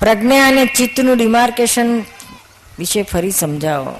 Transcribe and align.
પ્રજ્ઞા 0.00 0.48
અને 0.48 0.66
ચિત્તનું 0.66 1.16
ડિમાર્કેશન 1.16 2.02
વિશે 2.78 3.02
ફરી 3.02 3.30
સમજાવો. 3.30 3.96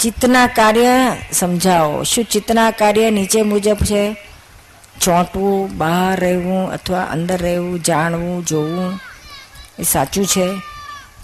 ચિત્તના 0.00 0.46
કાર્ય 0.46 1.16
સમજાવો. 1.32 2.02
શું 2.02 2.24
ચિત્તના 2.24 2.70
કાર્ય 2.70 3.10
નીચે 3.10 3.42
મુજબ 3.42 3.76
છે? 3.76 4.16
ચોંટવું, 5.00 5.78
બહાર 5.78 6.20
રહેવું 6.20 6.72
અથવા 6.72 7.02
અંદર 7.02 7.42
રહેવું, 7.42 7.82
જાણવું, 7.82 8.46
જોવું 8.46 9.00
એ 9.78 9.82
સાચું 9.82 10.26
છે? 10.26 10.48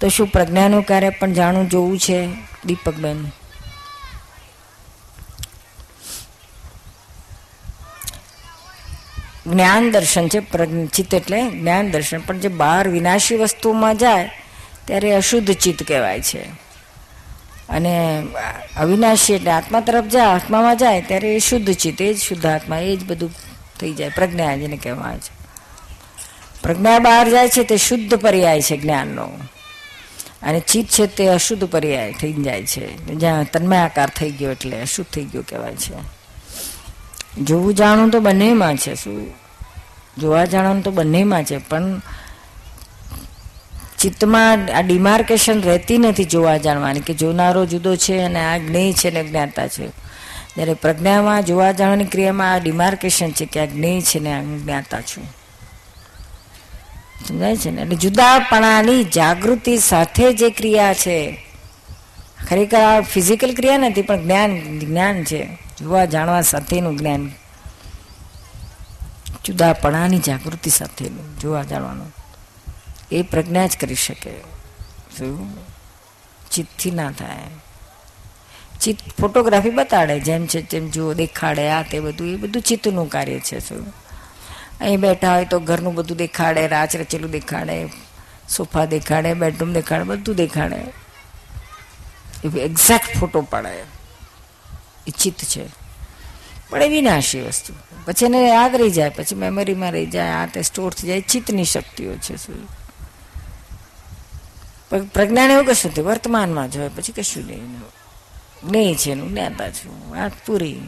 તો 0.00 0.08
શું 0.08 0.26
પ્રજ્ઞાનું 0.26 0.82
કાર્ય 0.82 1.10
પણ 1.10 1.32
જાણવું, 1.32 1.68
જોવું 1.68 1.98
છે, 1.98 2.28
દીપકબેન? 2.66 3.30
જ્ઞાન 9.52 9.90
દર્શન 9.90 10.28
છે 10.28 10.40
ચિત્ત 10.86 11.14
એટલે 11.14 11.50
જ્ઞાન 11.50 11.90
દર્શન. 11.90 12.18
પણ 12.18 12.38
જે 12.38 12.48
બહાર 12.48 12.88
વિનાશી 12.88 13.36
વસ્તુમાં 13.36 13.96
જાય, 13.96 14.30
ત્યારે 14.84 15.12
અશુદ્ધ 15.12 15.52
ચિત્ત 15.52 15.82
કહેવાય 15.82 16.20
છે. 16.20 16.42
અને 17.68 18.22
અવિનાશી 18.76 19.34
એટલે 19.34 19.50
આત્મા 19.50 19.80
તરફ 19.80 20.04
જાય, 20.04 20.22
આત્મામાં 20.22 20.76
જાય, 20.76 21.02
ત્યારે 21.02 21.36
એ 21.36 21.38
શુદ્ધ 21.38 21.72
ચિત્ત, 21.72 22.02
એ 22.02 22.14
જ 22.14 22.18
શુદ્ધ 22.18 22.46
આત્મા, 22.46 22.78
એ 22.78 22.96
જ 22.96 23.04
બધું 23.04 23.30
થઈ 23.80 23.92
જાય, 23.92 24.08
પ્રજ્ઞા 24.08 24.56
જેને 24.56 24.76
કહેવાય 24.76 25.16
છે. 25.16 25.42
પ્રજ્ઞા 26.62 26.98
બહાર 26.98 27.30
જાય 27.30 27.48
છે, 27.48 27.62
તે 27.62 27.76
શુદ્ધ 27.76 28.14
પર્યાય 28.14 28.62
છે 28.62 28.76
જ્ઞાનનો. 28.76 29.24
અને 30.42 30.60
ચિત્ત 30.60 30.90
છે, 30.90 31.06
તે 31.06 31.28
અશુદ્ધ 31.28 31.64
પર્યાય 31.64 32.12
થઈ 32.12 32.32
જાય 32.32 32.62
છે. 32.62 32.96
જ્યાં 33.06 33.44
તન્મયાકાર 33.44 34.10
થઈ 34.10 34.30
ગયો 34.30 34.50
એટલે 34.50 34.80
અશુદ્ધ 34.80 35.14
થઈ 35.14 35.24
ગયો 35.24 35.44
કહેવાય 35.48 35.74
છે. 35.74 36.22
જોવું, 37.42 37.74
જાણવું 37.74 38.10
તો 38.10 38.20
બંનેમાં 38.20 38.76
છે, 38.76 38.94
શું 38.94 39.41
જોવા 40.18 40.44
જાણવાનું 40.44 40.82
તો 40.82 40.90
બંનેમાં 40.90 41.44
છે, 41.44 41.58
પણ 41.58 42.02
ચિત્તમાં 43.98 44.68
આ 44.74 44.80
ડિમાર્કેશન 44.80 45.62
રહેતી 45.62 45.98
નથી 45.98 46.24
જોવા 46.24 46.56
જાણવાની 46.56 47.00
કે 47.00 47.14
જોનારો 47.14 47.66
જુદો 47.66 47.96
છે 47.96 48.18
અને 48.18 48.44
આ 48.44 48.58
જ્ઞેય 48.58 48.92
છે 48.92 49.10
ને 49.10 49.24
જ્ઞાતા 49.24 49.68
છે. 49.68 49.88
જ્યારે 50.56 50.74
પ્રજ્ઞામાં 50.74 51.42
જોવા 51.42 51.72
જાણવાની 51.72 52.04
ક્રિયામાં 52.04 52.52
આ 52.52 52.58
ડિમાર્કેશન 52.58 53.30
છે 53.30 53.46
કે 53.46 53.60
આ 53.60 53.64
જ્ઞેય 53.64 54.00
છે 54.00 54.18
ને 54.20 54.32
આ 54.32 54.42
જ્ઞાતા 54.42 55.00
છું. 55.00 55.24
સમજાય 57.28 57.56
છે 57.56 57.70
ને? 57.70 57.82
એટલે 57.82 57.96
જુદાપણાની 57.96 59.04
જાગૃતિ 59.04 59.78
સાથે 59.78 60.32
જે 60.32 60.50
ક્રિયા 60.50 60.94
છે, 60.94 61.46
ખરેખર 62.48 62.78
આ 62.78 63.00
ફિઝિકલ 63.00 63.54
ક્રિયા 63.54 63.78
નથી, 63.78 64.02
પણ 64.02 64.22
જ્ઞાન 64.22 64.78
જ્ઞાન 64.78 65.24
છે. 65.24 65.46
જોવા 65.80 66.04
જાણવા 66.04 66.42
સાથેનું 66.42 66.98
જ્ઞાન. 66.98 67.30
જુદાપણાની 69.44 70.18
જાગૃતિ 70.18 70.70
સાથેનું 70.70 71.38
જોવા 71.38 71.62
જાણવાનું. 71.62 72.12
એ 73.12 73.22
પ્રજ્ઞા 73.22 73.66
જ 73.66 73.76
કરી 73.76 73.94
શકે. 73.94 74.30
શું? 75.18 75.56
ચિત્તથી 76.50 76.90
ના 76.90 77.12
થાય. 77.12 77.38
ચિત્ત 78.80 79.20
ફોટોગ્રાફી 79.20 79.70
બતાડે, 79.70 80.20
જેમ 80.20 80.46
છે 80.46 80.62
તેમ 80.62 80.90
જુઓ, 80.90 81.14
દેખાડે, 81.14 81.70
આ 81.70 81.82
તે 81.82 82.00
બધું, 82.00 82.26
એ 82.26 82.36
બધું 82.36 82.62
ચિત્તનું 82.62 83.08
કાર્ય 83.08 83.40
છે, 83.40 83.60
શું? 83.60 83.86
અહીં 84.80 85.00
બેઠા 85.00 85.34
હોય 85.34 85.44
તો 85.44 85.60
ઘરનું 85.60 85.94
બધું 85.94 86.16
દેખાડે 86.16 86.68
રાચ 86.68 86.96
રચેલું 86.96 87.30
દેખાડે, 87.30 87.86
સોફા 88.56 88.84
દેખાડે, 88.84 89.34
બેડરૂમ 89.34 89.72
દેખાડે, 89.72 90.04
બધું 90.04 90.36
દેખાડે. 90.36 91.02
એક્ઝેક્ટ 92.58 93.18
ફોટો 93.18 93.42
પાડે. 93.42 93.84
એ 95.06 95.10
ચિત્ત 95.10 95.44
છે. 95.44 95.81
પણ 96.72 96.82
એ 96.82 96.88
વિનાશી 96.88 97.40
વસ્તુ. 97.40 97.72
પછી 98.04 98.26
એને 98.26 98.48
યાદ 98.48 98.76
રહી 98.76 98.90
જાય, 98.90 99.08
પછી 99.08 99.34
મેમરીમાં 99.34 99.92
રહી 99.92 100.06
જાય, 100.06 100.30
આ 100.30 100.46
તે 100.46 100.62
સ્ટોર 100.62 100.92
થઈ 100.92 101.08
જાય, 101.08 101.20
ચિત્તની 101.20 101.64
શક્તિઓ 101.64 102.14
છે 102.14 102.36
શું? 102.36 102.68
પ્રજ્ઞાને 105.12 105.52
એવું 105.52 105.66
કશું 105.66 105.90
નથી 105.90 106.02
વર્તમાનમાં 106.02 106.70
જ 106.70 106.76
હોય, 106.76 106.88
પછી 106.88 107.12
કશું 107.12 107.46
નહીં. 107.46 107.80
જ્ઞેય 108.68 108.94
છે 108.94 109.10
એનું 109.10 109.28
જ્ઞાતા 109.28 109.70
છું 109.70 110.16
વાત 110.16 110.32
પૂરી. 110.46 110.80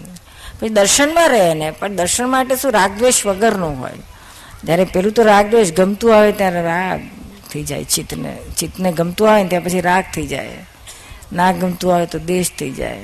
પછી 0.61 0.69
દર્શનમાં 0.69 1.29
રહે 1.29 1.55
ને 1.55 1.71
પણ 1.71 1.97
દર્શન 1.97 2.29
માટે 2.29 2.57
શું 2.57 2.73
રાગદ્વેષ 2.73 3.27
વગરનું 3.27 3.81
હોય? 3.81 3.93
જ્યારે 4.65 4.85
પેલું 4.85 5.13
તો 5.13 5.23
રાગદ્વેષ 5.23 5.73
ગમતું 5.73 6.17
આવે 6.17 6.33
ત્યારે 6.33 6.63
રાગ 6.63 7.01
થઈ 7.53 7.63
જાય, 7.63 7.85
ચિત્તને 7.85 8.39
ચિત્તને 8.59 8.93
ગમતું 8.93 9.31
આવે 9.31 9.49
ત્યાં 9.49 9.65
પછી 9.65 9.81
રાગ 9.81 10.05
થઈ 10.15 10.27
જાય. 10.27 10.67
ના 11.33 11.53
ગમતું 11.53 11.95
આવે 11.95 12.07
તો 12.07 12.19
દેશ 12.19 12.51
થઈ 12.59 12.71
જાય. 12.71 12.99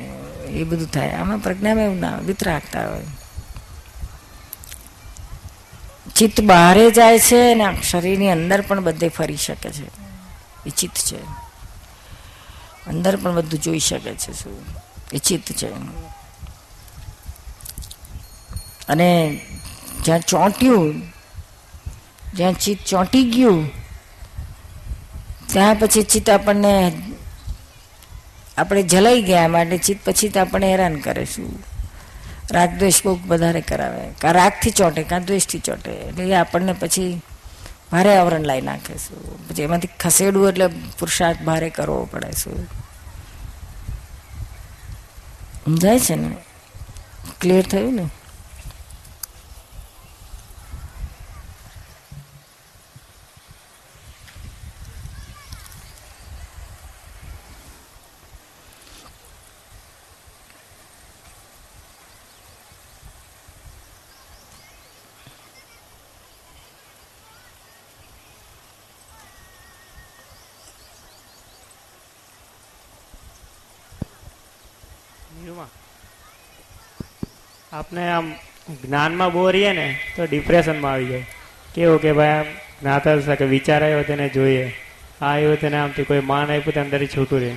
એ 0.51 0.65
બધું 0.65 0.91
થાય. 0.91 1.11
આમાં 1.11 1.39
પ્રજ્ઞામાં 1.39 1.85
એવું 1.85 2.01
ના, 2.01 2.19
વિતરાગતા 2.19 2.89
હોય. 2.89 3.03
ચિત્ત 6.17 6.41
બહારે 6.41 6.91
જાય 6.91 7.19
છે 7.19 7.53
અને 7.53 7.83
શરીરની 7.83 8.31
અંદર 8.31 8.61
પણ 8.61 8.81
બધે 8.81 9.09
ફરી 9.09 9.37
શકે 9.37 9.71
છે. 9.71 9.87
એ 10.67 10.71
ચિત્ત 10.77 10.99
છે. 10.99 11.23
અંદર 12.87 13.17
પણ 13.17 13.35
બધું 13.35 13.61
જોઈ 13.61 13.79
શકે 13.79 14.15
છે 14.15 14.33
શું? 14.33 14.65
એ 15.13 15.19
ચિત્ત 15.19 15.53
છે. 15.53 15.71
અને 18.89 19.41
જ્યાં 20.05 20.21
ચોંટ્યું, 20.21 20.95
જ્યાં 22.35 22.53
ચિત્ત 22.53 22.87
ચોંટી 22.87 23.31
ગયું, 23.31 23.71
ત્યાં 25.47 25.75
પછી 25.75 26.03
ચિત્ત 26.03 26.31
આપણને 26.31 26.93
આપણે 28.61 28.83
જલાઈ 28.83 29.23
ગયા 29.23 29.49
માટે 29.49 29.79
ચિત્ત 29.79 30.01
પછી 30.05 30.29
તો 30.29 30.41
આપણને 30.41 30.71
હેરાન 30.71 30.97
કરે 30.97 31.25
શું? 31.25 31.63
રાગદ્વેષ 32.51 33.05
બહુ 33.05 33.19
વધારે 33.27 33.61
કરાવે. 33.61 34.09
કાં 34.21 34.33
રાગથી 34.33 34.71
ચોંટે, 34.71 35.03
કાં 35.03 35.25
દ્વેષથી 35.25 35.59
ચોંટે. 35.59 35.91
એટલે 35.91 36.25
એ 36.25 36.35
આપણને 36.35 36.73
પછી 36.73 37.23
ભારે 37.93 38.17
આવરણ 38.17 38.41
લાવી 38.41 38.61
નાખે 38.61 38.95
શું? 38.95 39.49
પછી 39.49 39.63
એમાંથી 39.63 39.89
ખસેડવું 40.01 40.49
એટલે 40.49 40.67
પુરુષાર્થ 40.67 41.43
ભારે 41.43 41.71
કરવો 41.71 42.09
પડે 42.11 42.31
શું? 42.31 42.65
સમજાય 45.65 45.99
છે 45.99 46.15
ને? 46.15 46.37
ક્લિયર 47.41 47.63
થયું 47.63 47.95
ને? 47.95 48.09
આપણે 77.73 78.09
આમ 78.11 78.33
જ્ઞાનમાં 78.85 79.33
બહુ 79.33 79.51
રહીએ 79.51 79.73
ને, 79.73 79.99
તો 80.17 80.25
ડિપ્રેશનમાં 80.25 80.93
આવી 80.93 81.07
જાય. 81.07 81.27
કેવું 81.75 82.01
કે 82.03 82.13
ભાઈ 82.13 82.29
આમ 82.29 82.45
જ્ઞાતા 82.81 83.21
શકે 83.21 83.45
વિચાર 83.45 83.85
આવ્યો 83.85 84.03
તેને 84.03 84.29
જોઈએ. 84.29 84.65
આ 85.21 85.27
આવ્યો 85.27 85.57
તેને 85.57 85.77
આમથી 85.77 86.03
કોઈ 86.03 86.21
માન 86.21 86.43
આપ્યું 86.43 86.75
તો 86.75 86.81
અંદર 86.81 87.07
છૂટું 87.07 87.41
રહે. 87.41 87.53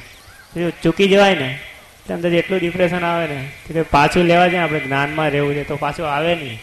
ચૂકી 0.84 1.08
જવાય 1.08 1.36
ને, 1.36 1.60
તો 2.08 2.14
અંદર 2.14 2.34
એટલું 2.34 2.60
ડિપ્રેશન 2.60 3.04
આવે 3.04 3.26
ને 3.28 3.40
કે 3.74 3.82
પાછું 3.82 4.24
લેવા 4.24 4.48
જાય, 4.48 4.62
આપણે 4.62 4.80
જ્ઞાનમાં 4.80 5.30
રહેવું 5.30 5.54
છે, 5.54 5.64
તો 5.64 5.76
પાછું 5.76 6.08
આવે 6.10 6.36
નહીં. 6.36 6.60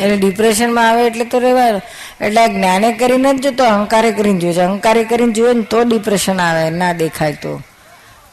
એટલે 0.00 0.16
ડિપ્રેશનમાં 0.16 0.90
આવે 0.90 1.06
એટલે 1.06 1.24
તો 1.24 1.38
રહેવાય 1.38 1.80
એટલે 2.20 2.48
જ્ઞાને 2.48 2.92
કરીને 2.92 3.34
જ 3.34 3.42
જોતો 3.42 3.64
અહંકારે 3.64 4.10
કરીને 4.12 4.38
જોયો 4.38 4.60
અહંકારે 4.60 5.04
કરીને 5.04 5.32
જોયો 5.32 5.52
ને 5.52 5.62
તો 5.62 5.82
ડિપ્રેશન 5.82 6.40
આવે, 6.40 6.70
ના 6.70 6.92
દેખાય 6.92 7.32
તો. 7.32 7.62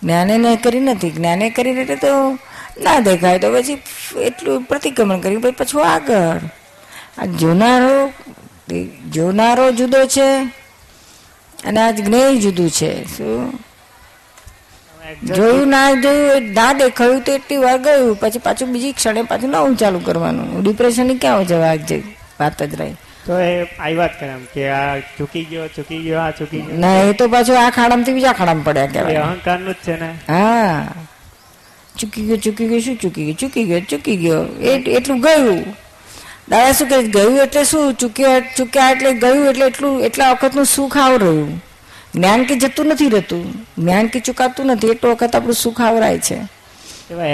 જ્ઞાને 0.04 0.38
નહીં 0.38 0.62
કરી 0.62 0.80
નથી. 0.80 1.12
જ્ઞાને 1.12 1.50
કરીને 1.50 1.82
એટલે 1.82 1.96
તો 1.96 2.40
ના 2.82 3.00
દેખાય 3.00 3.40
તો 3.40 3.50
પછી 3.54 3.76
એટલું 4.16 4.62
પ્રતિક્રમણ 4.62 5.20
કર્યું 5.20 5.42
પછી 5.42 5.52
પાછું 5.52 5.86
આગળ. 5.90 6.40
આ 7.18 7.26
જોનારો 7.26 8.14
જોનારો 9.12 9.72
જુદો 9.72 10.06
છે 10.06 10.44
અને 11.66 11.80
આ 11.80 11.92
જ્ઞેય 11.92 12.36
જુદું 12.36 12.70
છે. 12.70 13.06
શું? 13.06 13.60
જોયું 15.24 15.68
ના 15.68 15.94
જોયું 15.94 16.54
ના 16.54 16.74
દેખાયું 16.74 17.22
તો 17.22 17.32
એટલી 17.32 17.58
વાર 17.58 17.78
ગયું. 17.78 18.16
પછી 18.16 18.40
પાછું 18.40 18.72
બીજી 18.72 18.92
ક્ષણે 18.92 19.22
પાછું 19.22 19.50
નવું 19.50 19.76
ચાલુ 19.76 20.00
કરવાનું. 20.00 20.64
ડિપ્રેશન 20.64 21.18
ક્યાં 21.18 21.48
જવા 21.48 21.74
વાત 22.40 22.64
જ 22.64 22.82
રહી. 22.82 22.96
તો 23.26 23.40
એ 23.40 23.64
આવી 23.64 23.96
વાત 23.96 24.20
કરે 24.20 24.34
કે 24.54 24.70
આ 24.70 25.00
ચૂકી 25.00 25.44
ગયો 25.44 25.68
ચૂકી 25.68 25.98
ગયો 25.98 26.20
આ 26.20 26.32
ચૂકી 26.32 26.62
ગયો. 26.62 26.78
ના 26.78 26.94
એ 26.94 27.14
તો 27.14 27.28
પાછું 27.28 27.66
આ 27.66 27.70
ખાડામાંથી 27.70 28.14
બીજા 28.14 28.34
ખાડામાં 28.34 28.64
પડ્યા 28.64 28.86
કહેવાય. 28.86 29.16
અહંકારનું 29.16 29.74
જ 29.74 29.78
છે 29.78 30.00
ને. 30.00 30.10
હા. 30.28 30.88
ચૂકી 32.00 32.22
ગયો 32.22 32.38
ચૂકી 32.38 32.68
ગયો 32.68 32.80
શું 32.80 32.96
ચૂકી 32.96 33.26
ગયો? 33.26 33.36
ચૂકી 33.40 33.64
ગયો 33.64 33.80
ચૂકી 33.90 34.16
ગયો. 34.18 34.42
એટલું 34.98 35.22
ગયું. 35.22 35.62
દાદા 36.50 36.72
શું 36.72 36.90
કહે? 36.90 37.04
ગયું 37.08 37.40
એટલે 37.40 37.64
શું? 37.64 37.94
ચૂક્યા 37.94 38.40
ચૂક્યા 38.58 38.92
એટલે 38.92 39.14
ગયું 39.14 39.48
એટલે 39.50 39.66
એટલું 39.66 40.04
એટલા 40.04 40.32
વખતનું 40.32 40.66
સુખ 40.66 40.98
આવ 40.98 41.18
રહ્યું 41.18 41.50
જ્ઞાન 42.16 42.44
કે 42.44 42.56
જતું 42.56 42.86
નથી 42.86 43.10
રહેતું. 43.10 43.44
જ્ઞાન 43.78 44.08
કે 44.08 44.20
ચૂકાતું 44.20 44.66
નથી 44.66 44.88
એટલો 44.88 45.12
વખત 45.12 45.36
આપણું 45.36 45.56
સુખ 45.56 45.82
આવરાય 45.82 46.20
છે. 46.20 46.38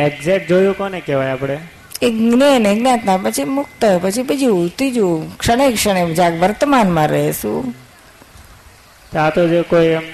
એક્ઝેક્ટ 0.06 0.50
જોયું 0.50 0.77
કોને 0.77 1.00
કહેવાય 1.00 1.31
આપણે? 1.31 1.57
એ 2.01 2.10
જ્ઞાન 2.12 2.75
જ્ઞાતના 2.80 3.18
પછી 3.18 3.44
મુક્ત 3.44 3.86
પછી 4.01 4.24
બીજું 4.24 4.69
ત્રીજું 4.77 5.38
ક્ષણે 5.38 5.71
ક્ષણે 5.71 6.13
જાગ 6.13 6.42
વર્તમાનમાં 6.42 7.07
રહે 7.07 7.31
શું? 7.31 7.71
તો 9.12 9.19
આ 9.19 9.30
તો 9.30 9.48
જે 9.48 9.62
કોઈ 9.62 9.88
એમ 9.88 10.06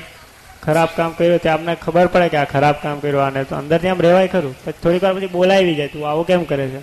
ખરાબ 0.69 0.89
કામ 0.95 1.11
કર્યું 1.11 1.39
તે 1.39 1.49
આપને 1.49 1.75
ખબર 1.75 2.07
પડે 2.07 2.29
કે 2.29 2.37
આ 2.37 2.45
ખરાબ 2.45 2.75
કામ 2.83 2.99
કર્યું 2.99 3.25
આને 3.25 3.43
તો 3.43 3.55
અંદરથી 3.55 3.87
આમ 3.87 4.01
રહેવાય 4.01 4.27
ખરું. 4.27 4.55
પછી 4.65 4.71
થોડીક 4.83 5.03
વાર 5.03 5.13
પછી 5.13 5.27
બોલાવી 5.27 5.75
જાય 5.75 5.87
તું 5.87 6.09
આવું 6.09 6.27
કેમ 6.27 6.43
કરે 6.43 6.67
છે? 6.69 6.81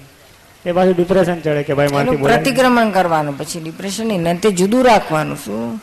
એ 0.64 0.72
પાછું 0.72 0.94
ડિપ્રેશન 0.94 1.40
ચડે 1.40 1.62
કે 1.62 1.74
ભાઈ 1.74 1.88
મારથી 1.88 2.16
પ્રતિક્રમણ 2.16 2.90
કરવાનું 2.90 3.38
પછી 3.38 3.60
ડિપ્રેશન 3.60 4.34
તે 4.34 4.50
જુદું 4.50 4.84
રાખવાનું 4.84 5.36
શું? 5.36 5.80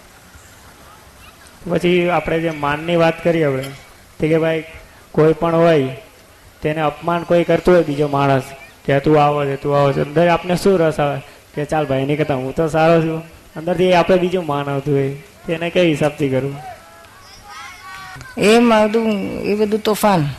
પછી 1.72 2.10
આપણે 2.10 2.40
જે 2.40 2.52
માનની 2.52 2.96
વાત 2.96 3.24
કરીએ 3.24 3.46
આપણે 3.46 3.64
તે 4.20 4.28
કે 4.28 4.38
ભાઈ 4.38 4.64
કોઈ 5.12 5.34
પણ 5.34 5.56
હોય 5.56 5.88
તેને 6.62 6.82
અપમાન 6.82 7.24
કોઈ 7.24 7.44
કરતું 7.44 7.74
હોય 7.76 7.84
બીજો 7.84 8.08
માણસ 8.08 8.44
કે 8.86 9.00
તું 9.00 9.24
આવો 9.24 9.46
છે 9.46 9.56
તું 9.56 9.80
આવો 9.80 9.94
છે 9.94 10.02
અંદર 10.02 10.28
આપને 10.28 10.56
શું 10.56 10.80
રસ 10.80 11.00
આવે? 11.00 11.22
કે 11.56 11.66
ચાલ 11.66 11.86
ભાઈ 11.86 12.02
એની 12.02 12.16
કરતા 12.16 12.36
હું 12.36 12.56
તો 12.56 12.68
સારો 12.68 13.02
છું. 13.02 13.24
અંદરથી 13.56 13.94
આપણે 13.94 14.18
બીજું 14.18 14.46
માન 14.46 14.70
આવતું 14.70 14.94
હોય 14.94 15.10
તેને 15.48 15.70
કઈ 15.70 15.90
હિસાબથી 15.90 16.30
કરવું 16.30 16.73
એ 18.38 18.60
બધું 18.60 19.10
એ 19.42 19.56
બધું 19.56 19.80
તોફાન. 19.80 20.30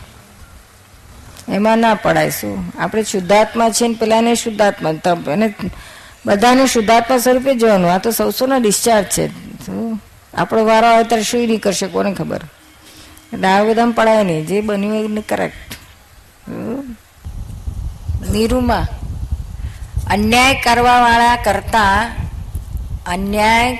એમાં 1.49 1.79
ના 1.79 1.95
પડાય 1.95 2.31
શું? 2.31 2.73
આપણે 2.79 3.03
શુદ્ધાત્મા 3.03 3.71
છે 3.71 3.89
ને 3.89 3.95
પેલાને 3.95 4.35
શુદ્ધાત્મા 4.35 4.91
એને 5.33 5.55
બધાને 6.27 6.67
શુદ્ધાત્મા 6.67 7.19
સ્વરૂપે 7.19 7.55
જોવાનું. 7.55 7.93
આ 7.93 7.99
તો 7.99 8.11
સૌસોનો 8.11 8.59
ડિસ્ચાર્જ 8.59 9.07
છે. 9.07 9.29
શું? 9.67 10.01
આપણો 10.35 10.65
વારો 10.65 10.87
આવે 10.87 11.05
ત્યારે 11.05 11.23
શું 11.23 11.41
નહીં 11.41 11.61
કરશે, 11.61 11.87
કોને 11.87 12.15
ખબર? 12.15 12.41
એટલે 13.33 13.49
આ 13.49 13.65
બધામાં 13.65 13.93
પડાય 13.93 14.25
નહીં. 14.25 14.47
જે 14.47 14.61
બન્યું 14.61 15.19
એ 15.19 15.23
કરેક્ટ 15.23 15.71
નીરુમાં. 18.31 18.85
અન્યાય 20.11 20.55
કરવાવાળા 20.65 21.37
કરતા, 21.37 22.15
અન્યાય 23.07 23.79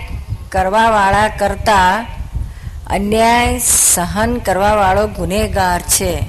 કરવાવાળા 0.49 1.29
કરતા 1.29 2.07
અન્યાય 2.91 3.59
સહન 3.59 4.39
કરવાવાળો 4.39 5.07
ગુનેગાર 5.07 5.81
છે. 5.81 6.27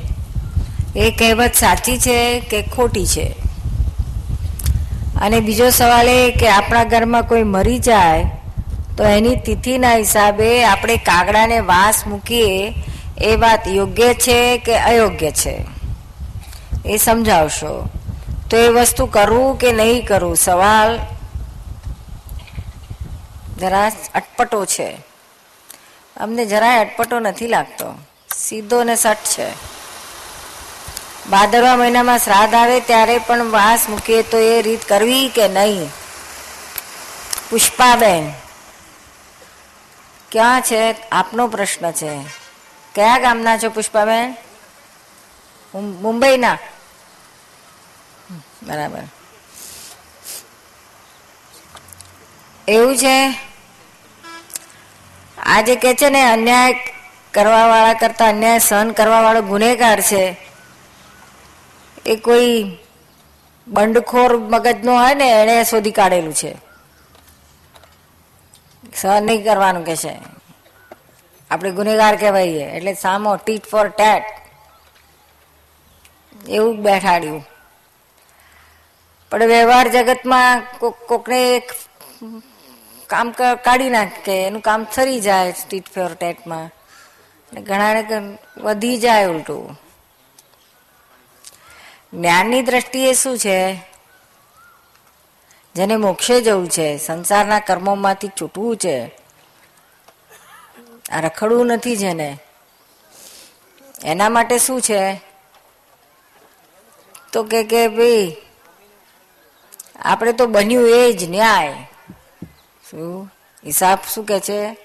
એ 0.95 1.11
કહેવત 1.11 1.53
સાચી 1.53 1.97
છે 1.97 2.39
કે 2.39 2.61
ખોટી 2.61 3.05
છે? 3.05 3.35
અને 5.21 5.39
બીજો 5.39 5.69
સવાલ 5.69 6.09
એ 6.09 6.31
કે 6.31 6.49
આપણા 6.49 6.83
ઘરમાં 6.83 7.23
કોઈ 7.23 7.43
મરી 7.43 7.79
જાય, 7.79 8.25
તો 8.97 9.03
એની 9.03 9.35
તિથિના 9.35 9.95
હિસાબે 9.95 10.65
આપણે 10.65 10.97
કાગડાને 10.97 11.59
વાસ 11.59 12.07
મૂકીએ, 12.07 12.73
એ 13.17 13.35
વાત 13.35 13.67
યોગ્ય 13.67 14.13
છે 14.13 14.57
કે 14.57 14.77
અયોગ્ય 14.77 15.31
છે? 15.31 15.65
એ 16.85 16.97
સમજાવશો? 16.97 17.89
તો 18.49 18.57
એ 18.57 18.67
વસ્તુ 18.67 19.05
કરવું 19.05 19.57
કે 19.57 19.71
નહીં 19.71 20.05
કરવું 20.05 20.35
સવાલ 20.35 20.99
જરા 23.59 23.91
અટપટો 24.15 24.65
છે. 24.65 25.14
અમને 26.17 26.45
જરાય 26.45 26.79
અટપટો 26.79 27.19
નથી 27.19 27.47
લાગતો. 27.47 27.87
સીધો 28.37 28.83
ને 28.83 28.95
સટ 28.95 29.17
છે. 29.25 29.49
ભાદરવા 31.29 31.75
મહિનામાં 31.75 32.19
શ્રાદ્ધ 32.19 32.53
આવે 32.53 32.79
ત્યારે 32.79 33.17
પણ 33.17 33.51
વાસ 33.51 33.89
મૂકીએ 33.89 34.21
તો 34.23 34.37
એ 34.37 34.61
રીત 34.61 34.83
કરવી 34.85 35.27
કે 35.27 35.47
નહીં? 35.47 35.89
પુષ્પાબેન, 37.49 38.33
ક્યાં 40.31 40.61
છે? 40.61 41.09
આપનો 41.09 41.47
પ્રશ્ન 41.47 41.91
છે. 41.91 42.13
કયા 42.95 43.19
ગામના 43.19 43.57
છો 43.57 43.69
પુષ્પાબેન? 43.69 44.35
મુંબઈના? 45.73 46.57
બરાબર. 48.63 49.03
એવું 52.67 52.97
છે? 52.97 53.17
આ 55.45 55.61
જે 55.61 55.75
કે 55.75 55.93
છે 55.93 56.09
ને, 56.09 56.21
અન્યાય 56.31 56.73
કરવા 57.33 57.67
વાળા 57.67 57.93
કરતા 57.93 58.27
અન્યાય 58.27 58.59
સહન 58.59 58.91
કરવા 58.91 59.21
વાળો 59.21 59.41
ગુનેગાર 59.41 60.01
છે. 60.01 60.37
એ 62.05 62.15
કોઈ 62.15 62.77
બંડખોર 63.67 64.37
મગજનો 64.37 64.95
હોય 64.99 65.13
ને 65.13 65.41
એણે 65.41 65.63
શોધી 65.63 65.91
કાઢેલું 65.91 66.33
છે. 66.33 66.55
સહન 68.95 69.23
નહીં 69.23 69.43
કરવાનું 69.43 69.85
કે 69.85 69.95
છે. 69.95 70.19
આપણે 71.51 71.71
ગુનેગાર 71.71 72.15
કહેવાઈએ, 72.15 72.65
એટલે 72.65 72.93
સામો 72.93 73.35
ટીટ 73.35 73.65
ફોર 73.65 73.87
ટેટ. 73.87 74.23
એવું 76.49 76.83
બેઠાડ્યું. 76.83 77.47
પણ 79.31 79.45
વ્યવહાર 79.45 79.87
જગતમાં 79.87 80.61
કોક 80.79 80.97
કોકને 81.07 81.55
એક 81.55 81.71
કામ 83.07 83.31
કાઢી 83.63 83.89
નાખે 83.89 84.47
એનું 84.47 84.61
કામ 84.61 84.83
થરી 84.83 85.21
જાય 85.21 85.51
સ્ટ્રીટ 85.51 85.89
ફેર 85.89 86.13
ટેટમાં 86.13 86.71
ઘણાને 87.61 88.37
વધી 88.57 88.97
જાય 88.97 89.25
ઉલટું. 89.25 89.81
જ્ઞાનની 92.13 92.61
દ્રષ્ટિએ 92.61 93.13
શું 93.13 93.37
છે? 93.37 93.75
જેને 95.75 95.95
મોક્ષે 95.95 96.41
જવું 96.41 96.69
છે, 96.69 96.97
સંસારના 96.97 97.59
કર્મોમાંથી 97.59 98.27
છૂટવું 98.27 98.77
છે. 98.77 99.11
આ 101.11 101.19
રખડવું 101.19 101.65
નથી 101.65 101.95
જેને. 101.95 102.37
એના 104.03 104.29
માટે 104.29 104.57
શું 104.57 104.81
છે? 104.81 105.21
તો 107.33 107.43
કે 107.43 107.63
કે 107.63 107.87
ભાઈ, 107.87 108.35
આપણે 109.99 110.33
તો 110.33 110.45
બન્યું 110.47 110.89
એ 110.89 111.13
જ 111.13 111.29
ન્યાય. 111.29 111.89
શું? 112.91 113.31
હિસાબ 113.65 113.99
શું 114.13 114.25
કે 114.25 114.39
છે? 114.39 114.77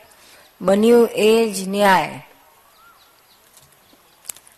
બન્યું 0.60 1.08
એ 1.12 1.52
જ 1.52 1.68
ન્યાય. 1.68 2.26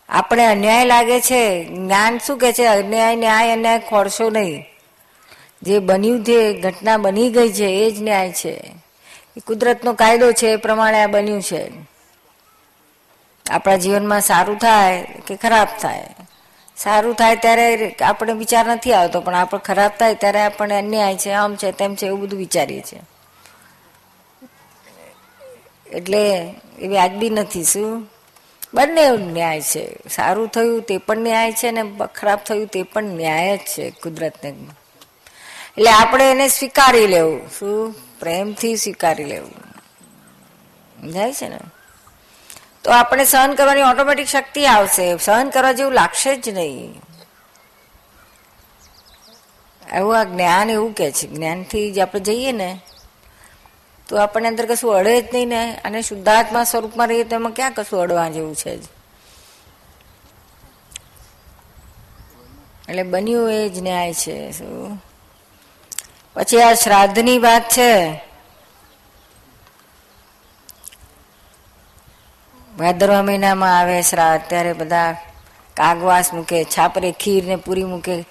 આપણે 0.09 0.45
અન્યાય 0.45 0.85
લાગે 0.85 1.21
છે. 1.21 1.65
જ્ઞાન 1.65 2.17
શું 2.17 2.37
કે 2.37 2.53
છે? 2.53 2.65
અન્યાય, 2.65 3.15
ન્યાય, 3.15 3.51
અન્યાય 3.51 3.79
ખોરશો 3.79 4.29
નહીં. 4.29 4.65
જે 5.61 5.79
બન્યું 5.79 6.23
છે 6.23 6.61
ઘટના 6.61 6.97
બની 6.97 7.29
ગઈ 7.29 7.53
છે, 7.53 7.65
એ 7.65 7.91
જ 7.91 8.01
ન્યાય 8.01 8.31
છે. 8.31 8.75
એ 9.37 9.39
કુદરતનો 9.47 9.93
કાયદો 9.93 10.31
છે, 10.31 10.47
એ 10.47 10.55
પ્રમાણે 10.55 11.01
આ 11.01 11.07
બન્યું 11.07 11.41
છે. 11.41 11.71
આપણા 13.49 13.75
જીવનમાં 13.75 14.21
સારું 14.21 14.57
થાય 14.57 15.07
કે 15.27 15.35
ખરાબ 15.35 15.67
થાય? 15.81 16.09
સારું 16.77 17.13
થાય 17.13 17.35
ત્યારે 17.35 17.95
આપણે 18.01 18.33
વિચાર 18.33 18.67
નથી 18.67 18.93
આવતો, 18.93 19.21
પણ 19.21 19.35
આપણે 19.35 19.59
ખરાબ 19.59 19.91
થાય 19.99 20.15
ત્યારે 20.15 20.41
આપણને 20.41 20.77
અન્યાય 20.77 21.17
છે, 21.17 21.31
આમ 21.31 21.55
છે, 21.55 21.71
તેમ 21.71 21.95
છે, 21.95 22.05
એવું 22.05 22.21
બધું 22.21 22.39
વિચારીએ 22.39 22.81
છીએ. 22.81 22.99
એટલે 25.93 26.53
એ 26.79 26.87
વ્યાજબી 26.87 27.29
નથી, 27.29 27.63
શું? 27.63 28.09
બંને 28.73 29.09
ન્યાય 29.09 29.61
છે. 29.61 29.95
સારું 30.09 30.47
થયું 30.47 30.81
તે 30.81 30.97
પણ 30.97 31.17
ન્યાય 31.17 31.51
છે 31.51 31.71
ને 31.71 31.83
ખરાબ 32.15 32.39
થયું 32.39 32.67
તે 32.67 32.83
પણ 32.83 33.03
ન્યાય 33.03 33.57
જ 33.57 33.59
છે 33.59 33.89
કુદરતને. 33.89 34.53
એટલે 35.77 35.91
આપણે 35.91 36.31
એને 36.31 36.47
સ્વીકારી 36.47 37.07
લેવું, 37.07 37.49
શું? 37.59 37.95
પ્રેમથી 38.19 38.75
સ્વીકારી 38.75 39.23
લેવું. 39.23 39.51
સમજાય 41.01 41.33
છે 41.33 41.49
ને? 41.49 41.59
તો 42.83 42.91
આપણે 42.91 43.25
સહન 43.25 43.53
કરવાની 43.53 43.81
ઓટોમેટિક 43.81 44.27
શક્તિ 44.27 44.65
આવશે. 44.65 45.17
સહન 45.17 45.49
કરવા 45.49 45.71
જેવું 45.71 45.93
લાગશે 45.93 46.35
જ 46.35 46.49
નહીં. 46.49 47.01
એવું 49.93 50.19
આ 50.19 50.23
જ્ઞાન 50.23 50.69
એવું 50.69 50.93
કે 50.93 51.11
છે. 51.11 51.27
જ્ઞાનથી 51.27 51.91
જ 51.91 51.99
આપણે 51.99 52.19
જઈએ 52.19 52.51
ને 52.51 52.79
તો 54.13 54.19
આપણને 54.19 54.47
અંદર 54.47 54.65
કશું 54.65 54.95
અડે 54.95 55.21
જ 55.21 55.25
નહીં 55.33 55.47
ને. 55.47 55.81
અને 55.85 56.01
શુદ્ધાત્મા 56.01 56.63
સ્વરૂપમાં 56.63 57.07
રહીએ 57.07 57.23
તો 57.23 57.35
એમાં 57.35 57.51
ક્યાં 57.51 57.71
કશું 57.71 58.01
અડવા 58.01 58.29
જેવું 58.29 58.55
છે 58.55 58.77
જ? 58.77 58.83
એટલે 62.89 63.03
બન્યું 63.03 63.51
એ 63.51 63.69
જ 63.69 63.81
ન્યાય 63.81 64.13
છે. 64.13 64.51
શું? 64.51 65.03
પછી 66.33 66.61
આ 66.61 66.73
શ્રાદ્ધની 66.73 67.39
વાત 67.39 67.61
છે. 67.61 68.13
ભાદરવા 72.77 73.21
મહિનામાં 73.21 73.79
આવે 73.79 74.01
શ્રાદ્ધ, 74.01 74.43
ત્યારે 74.47 74.73
બધા 74.73 75.13
કાગવાસ 75.73 76.33
મૂકે, 76.33 76.63
છાપરે 76.63 77.11
ખીર 77.11 77.45
ને 77.45 77.55
પૂરી 77.55 77.83
મૂકે. 77.83 78.25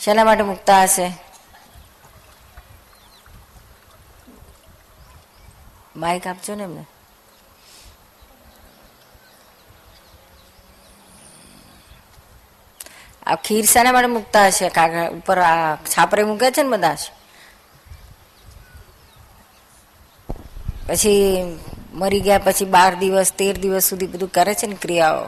શેના 0.00 0.24
માટે 0.24 0.42
મૂકતા 0.42 0.82
હશે? 0.82 1.27
માઇક 6.00 6.24
આપજો 6.26 6.52
ને 6.54 6.64
એમને 6.64 6.82
આ 13.26 13.36
ખીર 13.44 13.64
શાના 13.66 13.94
માટે 13.94 14.10
મૂકતા 14.12 14.44
હશે 14.48 14.68
કાગળ 14.72 15.14
ઉપર 15.18 15.38
આ 15.44 15.58
છાપરે 15.92 16.22
મૂકે 16.24 16.54
છે 16.54 16.62
ને 16.62 16.72
બધા 16.74 16.96
પછી 20.88 21.22
મરી 21.94 22.20
ગયા 22.20 22.44
પછી 22.44 22.72
બાર 22.74 22.92
દિવસ 22.96 23.30
તેર 23.34 23.54
દિવસ 23.58 23.84
સુધી 23.88 24.12
બધું 24.12 24.30
કરે 24.32 24.52
છે 24.54 24.66
ને 24.66 24.76
ક્રિયાઓ? 24.76 25.24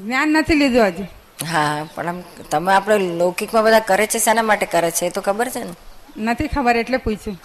જ્ઞાન 0.00 0.30
નથી 0.32 0.56
લીધું 0.56 0.86
હજી. 0.88 1.08
હા 1.44 1.64
પણ 1.94 2.08
આમ 2.10 2.18
તમે 2.50 2.70
આપણે 2.74 2.96
લૌકિકમાં 3.18 3.64
બધા 3.66 3.88
કરે 3.88 4.06
છે 4.06 4.18
શાના 4.18 4.48
માટે 4.48 4.66
કરે 4.68 4.90
છે 4.92 5.04
એ 5.06 5.12
તો 5.12 5.20
ખબર 5.22 5.48
છે 5.50 5.60
ને? 5.62 5.74
નથી 6.24 6.48
ખબર 6.48 6.76
એટલે 6.76 6.98
પૂછ્યું. 6.98 7.38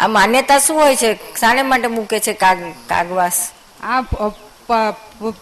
આ 0.00 0.06
માન્યતા 0.06 0.58
શું 0.58 0.76
હોય 0.80 0.96
છે? 0.96 1.10
શાને 1.40 1.62
માટે 1.62 1.88
મૂકે 1.88 2.18
છે 2.20 2.32
કાગ 2.32 2.58
કાગવાસ? 2.88 3.50
આ 3.82 4.00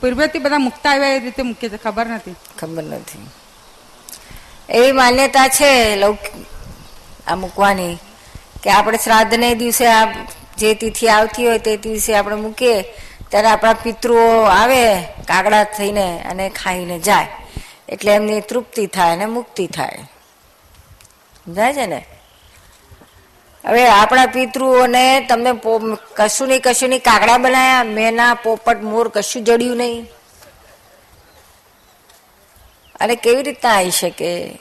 પૂર્વેથી 0.00 0.38
બધા 0.38 0.58
મુકતા 0.58 0.90
આવ્યા 0.90 1.08
એ 1.08 1.18
રીતે 1.18 1.42
મૂકે 1.42 1.68
છે. 1.68 1.76
ખબર 1.76 2.06
નથી. 2.06 2.34
ખબર 2.60 2.82
નથી. 2.82 3.26
એવી 4.70 4.92
માન્યતા 4.92 5.48
છે 5.48 5.96
લૌકિક 5.96 6.34
આ 7.26 7.34
મૂકવાની 7.34 7.94
કે 8.62 8.70
આપણે 8.70 8.98
શ્રાદ્ધને 8.98 9.54
દિવસે 9.54 9.86
આ 9.86 10.04
જે 10.58 10.74
તિથિ 10.74 11.08
આવતી 11.08 11.46
હોય 11.46 11.58
તે 11.58 11.76
દિવસે 11.76 12.16
આપણે 12.16 12.36
મૂકીએ 12.36 12.82
ત્યારે 13.30 13.48
આપણા 13.48 13.72
પિતૃઓ 13.72 14.42
આવે 14.42 14.82
કાગડા 15.28 15.64
થઈને 15.64 16.06
અને 16.30 16.48
ખાઈને 16.48 16.98
જાય. 16.98 17.28
એટલે 17.88 18.12
એમની 18.12 18.40
તૃપ્તિ 18.40 18.86
થાય 18.86 19.12
અને 19.12 19.26
મુક્તિ 19.26 19.66
થાય. 19.66 19.98
સમજાય 21.44 21.74
છે 21.74 21.86
ને? 21.86 22.00
હવે 23.66 23.88
આપણા 23.88 24.26
પિતૃઓને 24.26 25.26
તમને 25.28 25.52
પો- 25.52 25.96
કશું 26.16 26.48
નહીં 26.48 26.60
કશું 26.62 26.88
નહીં, 26.88 27.00
કાગડા 27.00 27.38
બનાયા, 27.38 27.84
મેના, 27.84 28.34
પોપટ, 28.34 28.82
મોર, 28.82 29.08
કશું 29.08 29.44
જડ્યું 29.44 29.76
નહીં. 29.76 30.06
અને 33.00 33.14
કેવી 33.14 33.42
રીતના 33.42 33.70
આવી 33.70 33.90
શકે? 33.90 34.60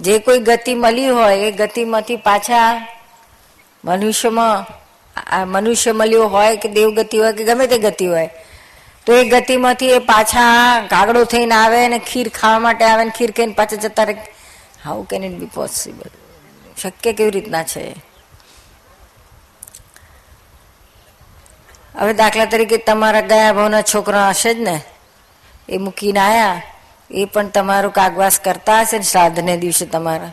જે 0.00 0.18
કોઈ 0.18 0.38
ગતિ 0.38 0.74
મળી 0.74 1.08
હોય, 1.08 1.38
એ 1.38 1.50
ગતિમાંથી 1.50 2.16
પાછા 2.16 2.86
મનુષ્યમાં 3.84 4.66
મનુષ્ય 5.50 5.92
મળ્યો 5.92 6.26
હોય 6.26 6.56
કે 6.56 6.68
દેવ 6.68 6.90
ગતિ 6.90 7.18
હોય 7.18 7.32
કે 7.32 7.44
ગમે 7.44 7.66
તે 7.66 7.78
ગતિ 7.78 8.06
હોય, 8.06 8.30
તો 9.06 9.12
એ 9.12 9.28
ગતિમાંથી 9.28 9.90
એ 9.90 9.98
પાછા 9.98 10.80
કાગડો 10.90 11.24
થઈને 11.24 11.54
આવે 11.54 11.84
અને 11.84 11.98
ખીર 11.98 12.28
ખાવા 12.28 12.58
માટે 12.58 12.84
આવે 12.84 13.04
ને 13.04 13.10
ખીર 13.10 13.30
ખાઈને 13.30 13.52
પાછા 13.52 13.76
જતા 13.76 14.02
રહે. 14.02 14.16
How 14.84 15.04
can 15.04 15.24
it 15.24 15.32
be 15.32 15.46
possible 15.46 16.10
શક્ય 16.78 17.12
કેવી 17.12 17.30
રીતના 17.30 17.62
છે? 17.62 17.94
હવે 21.98 22.12
દાખલા 22.12 22.44
તરીકે 22.44 22.76
તમારા 22.76 23.20
ગયા 23.20 23.52
ભાવના 23.52 23.82
છોકરા 23.82 24.28
હશે 24.28 24.54
જ 24.54 24.58
ને? 24.58 24.80
એ 25.68 25.78
મૂકીને 25.78 26.20
આયા, 26.20 26.62
એ 27.10 27.24
પણ 27.24 27.48
તમારું 27.48 27.92
કાગવાસ 27.92 28.40
કરતા 28.40 28.80
હશે 28.80 28.98
ને 28.98 29.04
શ્રાદ્ધને 29.04 29.56
દિવસે 29.56 29.86
તમારા? 29.86 30.32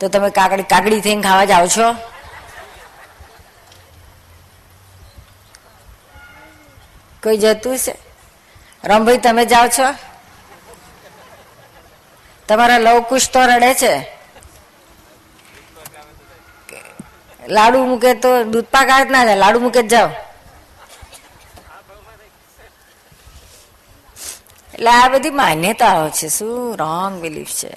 તો 0.00 0.08
તમે 0.08 0.30
કાકડી 0.30 0.62
કાકડી 0.62 1.00
થઈને 1.00 1.22
ખાવા 1.22 1.44
જાઓ 1.44 1.66
છો? 1.66 1.94
કોઈ 7.22 7.36
જતું 7.36 7.78
છે 7.78 7.94
રમભાઈ, 8.84 9.18
તમે 9.18 9.44
જાઓ 9.44 9.68
છો? 9.68 9.94
તમારા 12.48 12.78
લવકુશ 12.78 13.30
તો 13.30 13.40
રડે 13.46 13.74
છે? 13.74 14.19
લાડુ 17.50 17.86
મૂકે 17.86 18.14
તો 18.14 18.44
દૂધ 18.44 18.64
પાક 18.64 18.88
આવે 18.88 19.04
જ 19.04 19.10
ના 19.10 19.24
જાય 19.24 19.36
લાડુ 19.36 19.60
મૂકે 19.60 19.82
જાઓ. 19.82 20.08
એટલે 24.74 24.90
આ 24.90 25.08
બધી 25.08 25.30
માન્યતાઓ 25.30 26.08
છે. 26.08 26.28
શું 26.28 26.76
રોંગ 26.76 27.20
બિલીફ 27.20 27.54
છે? 27.54 27.76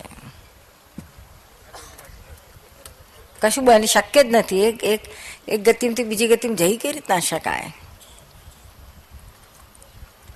કશું 3.42 3.66
બની 3.66 3.88
શક્ય 3.88 4.24
જ 4.24 4.36
નથી. 4.36 4.64
એક 4.64 4.84
એક 4.84 5.02
એક 5.48 5.64
ગતિમથી 5.64 6.04
બીજી 6.04 6.28
ગતિમાં 6.28 6.56
જઈ 6.56 6.78
કઈ 6.78 6.92
રીતના 6.92 7.20
શકાય? 7.20 7.74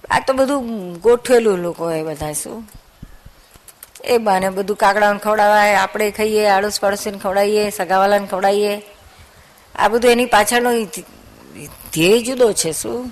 આ 0.09 0.19
તો 0.19 0.33
બધું 0.33 0.93
ગોઠવેલું 0.93 1.57
લોકો 1.57 1.91
એ 1.91 2.03
બધા 2.03 2.33
શું? 2.33 2.67
એ 4.03 4.17
બાને 4.17 4.49
બધું 4.49 4.77
કાકડાઓને 4.77 5.19
ખવડાવાય, 5.19 5.75
આપણે 5.75 6.11
ખાઈએ 6.11 6.45
આડોશ 6.47 6.79
પાડોશીને 6.81 7.17
ખવડાવીએ 7.17 7.69
સગાવાલાને 7.69 8.27
ખવડાવીએ 8.27 8.96
આ 9.77 9.87
બધું 9.87 10.11
એની 10.11 10.25
પાછળનો 10.25 10.85
ધ્યેય 11.93 12.23
જુદો 12.23 12.53
છે, 12.53 12.71
શું? 12.71 13.11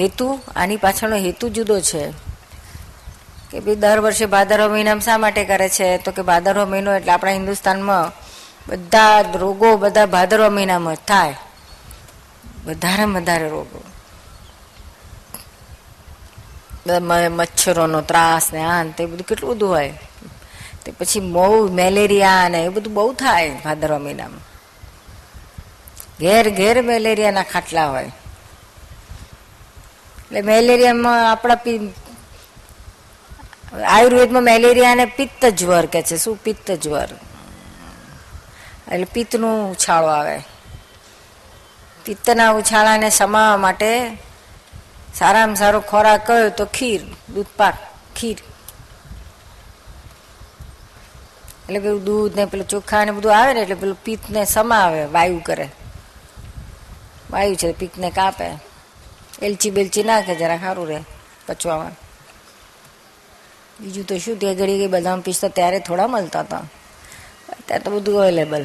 હેતુ, 0.00 0.40
આની 0.56 0.76
પાછળનો 0.76 1.16
હેતુ 1.16 1.48
જુદો 1.48 1.80
છે. 1.80 2.10
કે 3.50 3.60
ભાઈ 3.60 3.74
દર 3.74 4.00
વર્ષે 4.00 4.26
ભાદરવા 4.26 4.68
મહિનામાં 4.68 5.00
શા 5.00 5.18
માટે 5.18 5.44
કરે 5.44 5.68
છે? 5.68 5.98
તો 5.98 6.10
કે 6.10 6.22
ભાદરવા 6.22 6.66
મહિનો 6.66 6.94
એટલે 6.94 7.12
આપણા 7.12 7.32
હિન્દુસ્તાનમાં 7.32 8.12
બધા 8.68 9.20
રોગો 9.20 9.76
બધા 9.76 10.06
ભાદરવા 10.06 10.50
મહિનામાં 10.50 10.94
થાય. 10.94 11.34
વધારે 12.66 13.04
વધારે 13.04 13.48
રોગો. 13.48 13.82
મચ્છરોનો 17.30 18.00
ત્રાસ 18.00 18.52
ને 18.52 18.64
આ 18.64 18.84
તે 18.84 19.06
બધું 19.06 19.26
કેટલું 19.26 19.50
બધું 19.50 19.68
હોય. 19.68 19.98
તે 20.84 20.92
પછી 20.92 21.20
બહુ 21.20 21.72
મેલેરિયા 21.72 22.48
ને 22.48 22.64
એ 22.64 22.68
બધું 22.68 22.94
બહુ 22.94 23.12
થાય 23.12 23.50
ભાદરવા 23.64 23.98
મહિનામાં. 23.98 24.55
ઘેર 26.20 26.50
ઘેર 26.50 26.82
મેલેરિયાના 26.82 27.42
ખાટલા 27.42 27.86
હોય. 27.86 28.10
એટલે 30.18 30.40
મેલેરિયામાં 30.40 31.30
આપણા 31.30 31.54
પી 31.54 31.94
આયુર્વેદમાં 33.88 34.42
મેલેરિયાને 34.42 35.04
પિત્ત 35.04 35.44
જ્વર 35.44 35.86
કે 35.86 36.02
છે. 36.02 36.16
શું 36.16 36.36
પિત્ત 36.36 36.70
જ્વર? 36.70 37.08
એટલે 38.92 39.04
પિત્તનું 39.04 39.70
ઉછાળો 39.70 40.06
આવે. 40.06 40.44
પિત્તના 42.04 42.50
ઉછાળાને 42.50 43.10
સમાવવા 43.10 43.56
માટે 43.56 44.18
સારામાં 45.14 45.56
સારો 45.56 45.80
ખોરાક 45.80 46.26
કયો 46.26 46.48
તો 46.48 46.64
ખીર, 46.66 47.00
દૂધપાક, 47.34 47.74
ખીર. 48.16 48.38
એટલે 51.68 51.78
પેલું 51.78 52.04
દૂધ 52.04 52.36
ને 52.36 52.44
પેલું 52.44 52.68
ચોખા 52.68 53.04
ને 53.04 53.10
બધું 53.10 53.36
આવે 53.38 53.54
ને 53.54 53.60
એટલે 53.60 53.74
પેલું 53.74 53.98
પિત્તને 54.04 54.44
સમાવે, 54.44 55.04
વાયુ 55.04 55.38
કરે. 55.38 55.68
વાયુ 57.30 57.54
છે, 57.54 57.72
પીકને 57.72 58.10
કાપે. 58.10 58.48
એલચી 59.42 59.70
બેલચી 59.70 60.02
નાખે 60.02 60.34
જરા 60.34 60.58
સારું 60.58 60.88
રહે 60.88 61.00
પચવામાં. 61.46 61.94
બીજું 63.80 64.04
તો 64.06 64.18
શું, 64.18 64.36
તે 64.38 64.54
ઘડી 64.54 64.78
ગઈ 64.78 64.86
બદામ 64.86 65.20
પીસતા 65.20 65.48
ત્યારે 65.48 65.78
થોડા 65.78 66.06
મળતા 66.06 66.40
હતા. 66.40 66.64
અત્યારે 67.50 67.82
તો 67.84 67.90
બધું 67.90 68.20
અવેલેબલ 68.20 68.64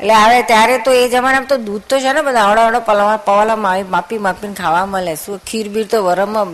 એટલે 0.00 0.14
આવે 0.14 0.42
ત્યારે 0.42 0.78
તો 0.78 0.90
એ 0.92 1.08
જમાનામાં 1.08 1.48
તો 1.48 1.56
દૂધ 1.56 1.84
તો 1.88 1.96
છે 2.00 2.12
ને 2.12 2.20
બધા 2.22 2.40
આવડા 2.40 2.62
આવડા 2.62 2.80
પલવા 2.80 3.56
માપી 3.56 3.82
માપી 3.82 4.18
માપીને 4.18 4.54
ખાવા 4.54 4.86
મળે. 4.86 5.14
શું 5.16 5.38
ખીર 5.46 5.66
બીર 5.68 5.86
તો 5.86 5.98
વરમમાં 6.04 6.48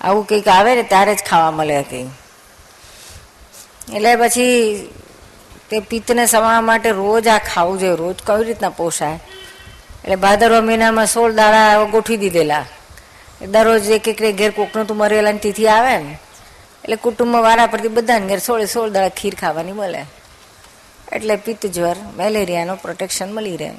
આવું 0.00 0.26
કંઈક 0.26 0.48
આવે 0.48 0.74
ને 0.74 0.82
ત્યારે 0.82 1.14
જ 1.14 1.22
ખાવા 1.28 1.50
મળે 1.50 1.82
કંઈ. 1.82 2.08
એટલે 3.94 4.16
પછી 4.16 4.52
તે 5.70 5.80
પિત્તને 5.80 6.26
સમાવવા 6.26 6.60
માટે 6.60 6.90
રોજ 6.90 7.28
આ 7.28 7.38
ખાવું 7.38 7.78
જોઈએ. 7.78 7.96
રોજ 7.96 8.16
કઈ 8.26 8.44
રીતના 8.44 8.68
પોસાય 8.68 9.20
એટલે 10.04 10.16
ભાદરવા 10.16 10.60
મહિનામાં 10.60 11.06
સોળ 11.06 11.32
દાડા 11.32 11.84
ગોઠવી 11.84 12.16
દીધેલા. 12.16 12.66
દરરોજ 13.48 13.90
એક 13.90 14.08
એક 14.08 14.36
ઘેર 14.36 14.50
કોકનું 14.50 14.86
તો 14.86 14.94
મરેલાની 14.94 15.38
તિથિ 15.38 15.66
આવે 15.66 15.98
ને. 15.98 16.18
એટલે 16.84 16.96
કુટુંબમાં 16.96 17.42
વારા 17.42 17.66
પરથી 17.66 17.88
બધાને 17.88 18.26
ઘેર 18.26 18.38
સોળે 18.38 18.66
સોળ 18.66 18.90
દાડા 18.90 19.08
ખીર 19.08 19.34
ખાવાની 19.34 19.72
મળે. 19.72 20.04
એટલે 21.12 21.36
પિત્ત 21.36 21.66
જ્વર, 21.66 21.96
મેલેરિયાનો 22.16 22.76
પ્રોટેક્શન 22.76 23.32
મળી 23.32 23.56
રહે. 23.56 23.70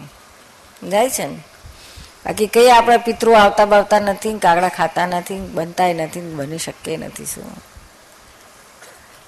જાય 0.89 1.10
છે 1.10 1.27
ને? 1.27 1.36
બાકી 2.25 2.48
કઈ 2.48 2.70
આપણા 2.70 2.98
પિતૃ 2.98 3.34
આવતા 3.34 3.65
બાવતા 3.65 4.00
નથી, 4.00 4.34
કાગડા 4.34 4.70
ખાતા 4.70 5.06
નથી, 5.06 5.39
બનતાય 5.39 5.94
નથી, 5.94 6.22
બની 6.22 6.58
શકે 6.58 6.98
નથી 6.98 7.25
શું? 7.25 7.76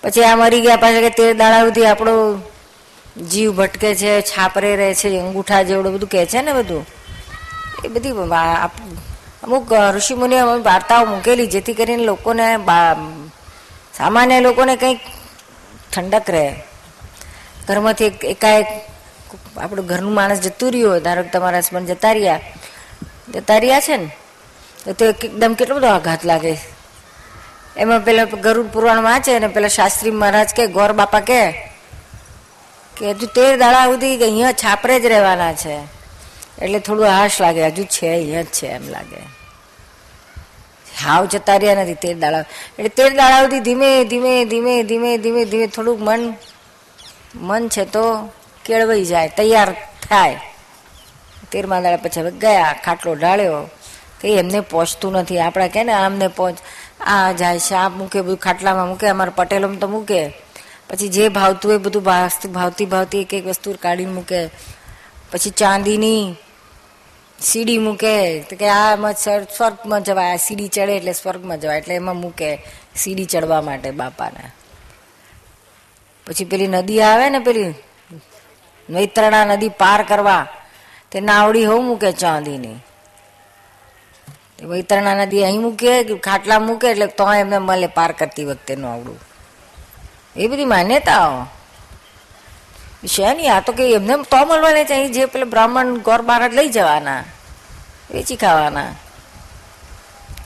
પછી 0.03 0.23
આ 0.23 0.35
મરી 0.35 0.61
ગયા 0.61 0.81
પાછા 0.83 1.03
કે 1.05 1.11
તેર 1.17 1.33
દાડા 1.41 1.65
સુધી 1.65 1.85
આપણો 1.85 2.13
જીવ 3.31 3.49
ભટકે 3.51 3.89
છે, 3.95 4.11
છાપરે 4.21 4.69
રહે 4.79 4.89
છે, 4.93 5.07
અંગૂઠા 5.19 5.63
જેવડું 5.63 5.93
બધું 5.95 6.09
કહે 6.09 6.25
છે 6.25 6.41
ને 6.41 6.51
બધું. 6.53 6.83
એ 7.85 7.87
બધી 7.87 8.13
અમુક 9.45 9.71
ઋષિમુનિઓ 9.95 10.43
વાર્તાઓ 10.63 11.05
મૂકેલી 11.11 11.51
જેથી 11.53 11.77
કરીને 11.79 12.03
લોકોને 12.03 12.47
સામાન્ય 13.97 14.39
લોકોને 14.41 14.73
કંઈક 14.75 15.01
ઠંડક 15.91 16.27
રહે. 16.29 16.45
ઘરમાંથી 17.67 18.05
એક 18.05 18.17
એકાએક 18.33 18.67
આપણું 19.57 19.85
ઘરનું 19.85 20.13
માણસ 20.13 20.39
જતું 20.39 20.71
રહ્યું 20.73 20.91
હોય, 20.91 21.01
ધારો 21.05 21.21
કે 21.23 21.29
તમારા 21.29 21.61
હસબન્ડ 21.61 21.91
જતા 21.91 22.13
રહ્યા. 22.17 22.41
જતા 23.33 23.57
રહ્યા 23.57 23.85
છે 23.85 23.95
ને, 23.97 24.09
તે 24.97 25.03
એકદમ 25.05 25.53
કેટલો 25.59 25.75
બધો 25.77 25.87
આઘાત 25.87 26.23
લાગે. 26.25 26.53
એમાં 27.79 27.99
પેલા 27.99 28.23
ગરુડ 28.23 28.67
પુરાણ 28.67 29.01
વાંચે 29.01 29.39
ને 29.39 29.47
પેલા 29.47 29.67
શાસ્ત્રી 29.67 30.11
મહારાજ 30.11 30.53
કે, 30.53 30.67
ગોર 30.67 30.91
બાપા 30.91 31.19
કે 31.19 31.41
કે 32.97 33.11
હજુ 33.11 33.25
તેર 33.25 33.57
દાડા 33.57 33.85
સુધી 33.85 34.23
અહીંયા 34.23 34.51
છાપરે 34.51 34.99
જ 34.99 35.05
રહેવાના 35.05 35.53
છે. 35.53 35.75
એટલે 36.61 36.79
થોડું 36.79 37.05
હાશ 37.05 37.41
લાગે, 37.41 37.67
હજુ 37.67 37.83
છે, 37.83 38.07
અહીંયા 38.07 38.41
જ 38.41 38.45
છે, 38.45 38.67
એમ 38.67 38.89
લાગે. 38.89 39.21
હાવ 41.03 41.25
જતા 41.25 41.57
રહ્યા 41.57 41.75
નથી 41.75 41.93
તેર 41.93 42.17
દાડા. 42.17 42.39
એટલે 42.79 42.89
તેર 42.89 43.09
દાડા 43.13 43.41
સુધી 43.41 43.59
ધીમે 43.59 44.05
ધીમે 44.05 44.45
ધીમે 44.45 44.83
ધીમે 44.83 45.17
ધીમે 45.17 45.45
ધીમે 45.45 45.67
થોડુંક 45.67 45.99
મન 46.01 46.33
મન 47.35 47.67
છે 47.67 47.85
તો 47.85 48.29
કેળવાઈ 48.65 49.05
જાય, 49.05 49.27
તૈયાર 49.37 49.75
થાય. 50.09 50.39
તેરમા 51.51 51.81
દાડા 51.81 51.97
પછી 51.97 52.21
હવે 52.21 52.31
ગયા, 52.31 52.75
ખાટલો 52.85 53.15
ઢાળ્યો. 53.15 53.69
કંઈ 54.21 54.37
એમને 54.37 54.59
પહોંચતું 54.59 55.13
નથી. 55.13 55.39
આપણા 55.39 55.67
કે 55.67 55.83
ને, 55.83 55.93
આમને 55.93 56.27
પહોંચ 56.27 56.57
આ 56.99 57.31
જાય 57.31 57.59
શાપ 57.59 57.91
મૂકે, 57.91 58.21
બધું 58.21 58.37
ખાટલામાં 58.37 58.87
મૂકે, 58.87 59.07
અમારા 59.07 59.37
પટેલોમાં 59.37 59.79
તો 59.79 59.87
મૂકે. 59.87 60.21
પછી 60.89 61.09
જે 61.09 61.29
ભાવતું 61.29 61.73
એ 61.73 61.77
બધું 61.77 62.03
ભાવતી 62.03 62.49
ભાવતી 62.49 62.85
ભાવતી 62.85 63.21
એક 63.21 63.33
એક 63.33 63.45
વસ્તુ 63.45 63.75
કાઢીને 63.81 64.11
મૂકે. 64.11 64.41
પછી 65.31 65.49
ચાંદીની 65.49 66.35
સીડી 67.39 67.77
મૂકે. 67.77 68.15
તો 68.49 68.55
કે 68.55 68.67
આ 68.67 69.13
સ્વર્ગમાં 69.57 70.03
જવાય, 70.03 70.33
આ 70.33 70.35
સીડી 70.35 70.67
ચડે 70.67 70.93
એટલે 70.97 71.13
સ્વર્ગમાં 71.13 71.59
જવાય, 71.59 71.77
એટલે 71.77 71.95
એમાં 71.95 72.17
મૂકે 72.17 72.49
સીડી 72.95 73.25
ચડવા 73.25 73.61
માટે 73.61 73.91
બાપાને. 73.91 74.43
પછી 76.27 76.45
પેલી 76.45 76.67
નદી 76.67 77.01
આવે 77.01 77.29
ને 77.29 77.39
પેલી 77.39 77.73
નૈત્રણા 78.89 79.45
નદી 79.45 79.69
પાર 79.69 80.03
કરવા, 80.03 80.45
તે 81.11 81.19
નાવડી 81.19 81.65
હોવ 81.65 81.81
મૂકે 81.81 82.11
ચાંદીની. 82.11 82.77
વૈતરણા 84.63 85.13
નદી 85.13 85.43
અહીં 85.43 85.61
મૂકે 85.61 86.03
ખાટલા 86.03 86.59
મૂકે 86.59 86.91
એટલે 86.91 87.07
તો 87.07 87.33
એમને 87.33 87.57
મળે 87.57 87.87
પાર 87.87 88.11
કરતી 88.11 88.45
વખતે 88.45 88.75
આવડું. 88.75 89.19
એ 90.35 90.47
બધી 90.47 90.65
માન્યતાઓ. 90.65 91.45
છે 93.07 93.33
નહીં 93.33 93.53
આ 93.55 93.59
તો 93.59 93.71
કે 93.71 93.93
એમને 93.93 94.17
તો 94.17 94.45
મળવાને 94.45 94.85
છે 94.85 94.93
અહીં 94.93 95.11
જે 95.11 95.25
પેલે 95.25 95.45
બ્રાહ્મણ 95.45 95.97
ગોર 95.97 96.21
જ 96.49 96.53
લઈ 96.53 96.69
જવાના, 96.69 97.23
વેચી 98.11 98.35
ખાવાના. 98.35 98.91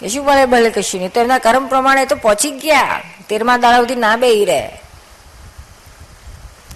કશું 0.01 0.25
ભલે 0.25 0.46
ભલે 0.46 0.70
કશું 0.70 1.01
નહીં. 1.01 1.13
તો 1.13 1.22
એમના 1.22 1.38
કર્મ 1.38 1.67
પ્રમાણે 1.67 2.05
તો 2.05 2.15
પહોંચી 2.15 2.51
ગયા. 2.51 3.01
તેરમા 3.29 3.58
દાડા 3.58 3.77
સુધી 3.77 3.96
ના 3.96 4.15
બે 4.15 4.46
રહે. 4.46 4.70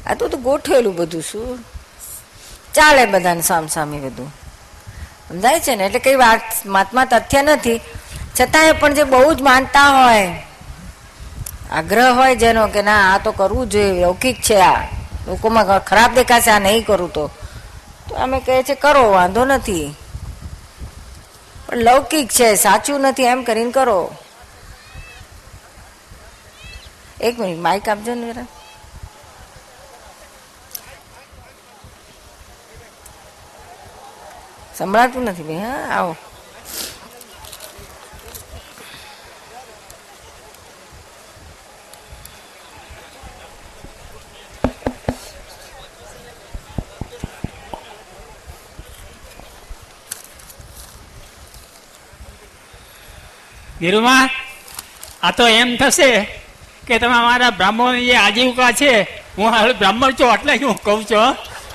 આ 0.05 0.13
તો 0.13 0.27
ગોઠવેલું 0.27 0.95
બધું 0.95 1.21
શું? 1.21 1.59
ચાલે 2.73 3.05
બધાને 3.05 3.41
સામસામે 3.41 3.97
બધું. 3.97 4.46
સમજાય 5.29 5.59
છે 5.59 5.75
ને? 5.75 5.85
એટલે 5.85 5.99
કઈ 5.99 6.15
વાત, 6.15 6.41
મહાત્મા 6.65 7.05
તથ્ય 7.05 7.41
નથી. 7.41 7.79
છતાંય 8.39 8.71
પણ 8.71 8.93
જે 8.93 9.03
બહુ 9.03 9.33
જ 9.33 9.41
માનતા 9.41 9.87
હોય, 9.97 10.25
આગ્રહ 11.71 12.13
હોય 12.13 12.35
જેનો 12.35 12.67
કે 12.67 12.81
ના, 12.81 13.13
આ 13.13 13.17
તો 13.17 13.31
કરવું 13.31 13.69
જોઈએ, 13.69 14.01
લૌકિક 14.01 14.41
છે 14.41 14.57
આ. 14.61 14.81
લોકોમાં 15.27 15.79
ખરાબ 15.79 16.13
દેખાશે, 16.13 16.51
આ 16.51 16.59
નહીં 16.59 16.85
કરું 16.85 17.13
તો. 17.13 17.25
તો 18.07 18.15
અમે 18.15 18.39
કહે 18.39 18.63
છે, 18.63 18.75
કરો, 18.75 19.03
વાંધો 19.11 19.45
નથી. 19.45 19.95
પણ 21.67 21.77
લૌકિક 21.77 22.27
છે, 22.31 22.55
સાચું 22.55 23.01
નથી 23.01 23.23
એમ 23.23 23.43
કરીને 23.43 23.71
કરો. 23.71 23.99
એક 27.21 27.39
મિનિટ 27.39 27.59
માઇક 27.59 27.89
આપજો 27.89 28.13
ને 28.15 28.33
જરા. 28.33 28.45
સંભળાતું 34.77 35.23
નથી 35.25 35.45
ભાઈ 35.45 35.65
હા 35.65 35.85
આવો 35.93 36.13
ધીરુમાં 53.79 54.29
આ 55.21 55.31
તો 55.31 55.45
એમ 55.51 55.69
થશે 55.77 56.11
કે 56.87 56.95
તમે 56.99 57.15
અમારા 57.15 57.51
બ્રાહ્મણ 57.51 57.97
જે 58.01 58.15
આજીવિકા 58.17 58.71
છે, 58.73 58.91
હું 59.37 59.49
હાલ 59.53 59.73
બ્રાહ્મણ 59.73 60.15
છું 60.15 60.33
એટલે 60.33 60.53
હું 60.61 60.77
કહું 60.77 61.01
છું 61.05 61.29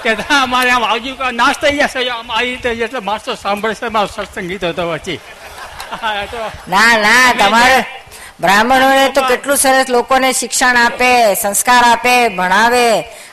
કે 0.05 0.11
અમારે 0.37 0.71
આમ 0.71 0.85
આજીવિકા 0.87 1.31
નાશ 1.33 1.59
થઈ 1.63 1.79
જશે 1.79 2.01
આમ 2.11 2.29
આવી 2.31 2.51
રીતે 2.53 2.69
એટલે 2.87 3.01
માણસો 3.03 3.33
સાંભળશે 3.37 3.89
મારો 3.91 4.09
સત્સંગ 4.09 4.49
ગીતો 4.49 4.67
હતો 4.69 4.85
પછી. 4.93 5.19
ના 6.69 6.93
ના 6.99 7.27
તમારે 7.41 7.79
બ્રાહ્મણોને 8.41 9.07
તો 9.15 9.21
કેટલું 9.31 9.59
સરસ 9.59 9.89
લોકોને 9.89 10.29
શિક્ષણ 10.35 10.77
આપે 10.79 11.11
સંસ્કાર 11.37 11.85
આપે 11.85 12.15
ભણાવે. 12.31 12.87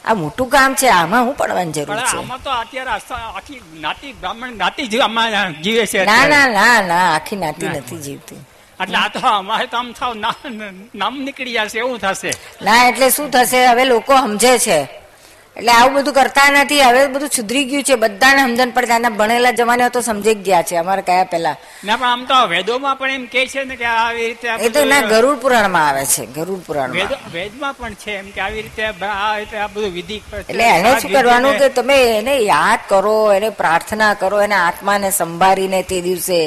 આ 0.06 0.16
મોટું 0.16 0.50
કામ 0.50 0.72
છે 0.76 0.88
આમાં 0.92 1.24
હું 1.26 1.36
પડવાની 1.36 1.76
જરૂર 1.78 2.02
છે. 2.02 2.18
આમાં 2.18 2.42
તો 2.42 2.52
અત્યારે 2.54 2.92
આખી 3.30 3.62
નાતી 3.80 4.14
બ્રાહ્મણ 4.14 4.58
નાતી 4.58 4.88
જીવ 4.88 5.02
આમાં 5.02 5.56
જીવે 5.64 5.84
છે 5.88 6.06
ના 6.06 6.24
ના 6.28 6.46
ના 6.50 6.78
ના 6.84 7.06
આખી 7.16 7.38
નાતી 7.38 7.70
નથી 7.72 8.02
જીવતી. 8.06 8.42
એટલે 8.80 8.98
આ 8.98 9.10
તો 9.10 9.20
અમારે 9.32 9.68
તો 9.68 9.78
આમ 9.78 9.90
થાવ 9.94 10.14
નામ 10.94 11.14
નીકળી 11.26 11.58
જશે 11.60 11.80
એવું 11.80 12.00
થશે. 12.00 12.32
ના 12.62 12.80
એટલે 12.90 13.08
શું 13.12 13.30
થશે? 13.32 13.60
હવે 13.68 13.84
લોકો 13.86 14.14
સમજે 14.20 14.54
છે. 14.60 14.80
એટલે 15.58 15.72
આવું 15.72 15.94
બધું 15.98 16.16
કરતા 16.20 16.50
નથી. 16.56 16.82
હવે 16.82 17.02
બધું 17.14 17.32
સુધરી 17.38 17.66
ગયું 17.70 17.84
છે. 17.84 17.96
બધાને 18.04 18.42
સમજણ 18.44 18.72
પડે. 18.76 18.88
ત્યાંના 18.90 19.18
ભણેલા 19.20 19.52
જમાને 19.60 19.90
તો 19.90 20.02
સમજી 20.02 20.36
ગયા 20.48 20.64
છે. 20.64 20.76
અમારે 20.84 21.04
કયા 21.10 21.30
પેલા 21.34 21.56
ના 21.86 21.98
પણ 21.98 22.10
આમ 22.12 22.26
તો 22.32 22.38
વેદોમાં 22.54 22.98
પણ 23.00 23.16
એમ 23.20 23.26
કે 23.34 23.46
છે 23.54 23.64
ને 23.64 23.76
કે 23.76 23.86
આવી 23.86 24.28
રીતે 24.28 24.48
એ 24.66 24.70
તો 24.70 24.86
ના 24.86 25.02
ગરુડ 25.12 25.40
પુરાણમાં 25.44 25.88
આવે 25.90 26.04
છે. 26.06 26.26
ગરુડ 26.38 26.62
પુરાણ 26.68 26.92
વેદમાં 27.34 27.74
પણ 27.80 27.96
છે 28.04 28.12
એમ 28.18 28.28
કે 28.36 28.42
આવી 28.42 28.66
રીતે 28.68 28.84
આ 29.08 29.38
રીતે 29.38 29.58
આ 29.58 29.68
બધું 29.68 29.94
વિધિ 29.94 30.18
એટલે 30.42 30.66
એને 30.76 30.92
શું 31.00 31.12
કરવાનું 31.12 31.58
કે 31.62 31.70
તમે 31.80 31.98
એને 32.20 32.36
યાદ 32.52 32.82
કરો 32.92 33.16
એને 33.38 33.50
પ્રાર્થના 33.62 34.14
કરો 34.14 34.42
એને 34.42 34.56
આત્માને 34.56 35.10
સંભાળીને 35.12 35.82
તે 35.84 35.98
દિવસે 36.02 36.40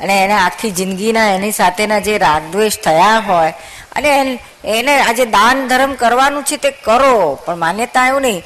અને 0.00 0.24
એને 0.24 0.34
આખી 0.34 0.70
જિંદગીના 0.70 1.34
એની 1.34 1.52
સાથેના 1.52 1.98
જે 1.98 2.18
રાગદ્વેષ 2.18 2.78
થયા 2.78 3.18
હોય, 3.18 3.52
અને 3.92 4.38
એન- 4.64 4.98
આજે 4.98 5.24
દાન 5.24 5.68
ધર્મ 5.68 5.94
કરવાનું 5.94 6.44
છે 6.44 6.56
તે 6.56 6.70
કરો, 6.70 7.38
પણ 7.44 7.56
માન્યતા 7.56 8.08
એવું 8.08 8.22
નહીં. 8.22 8.42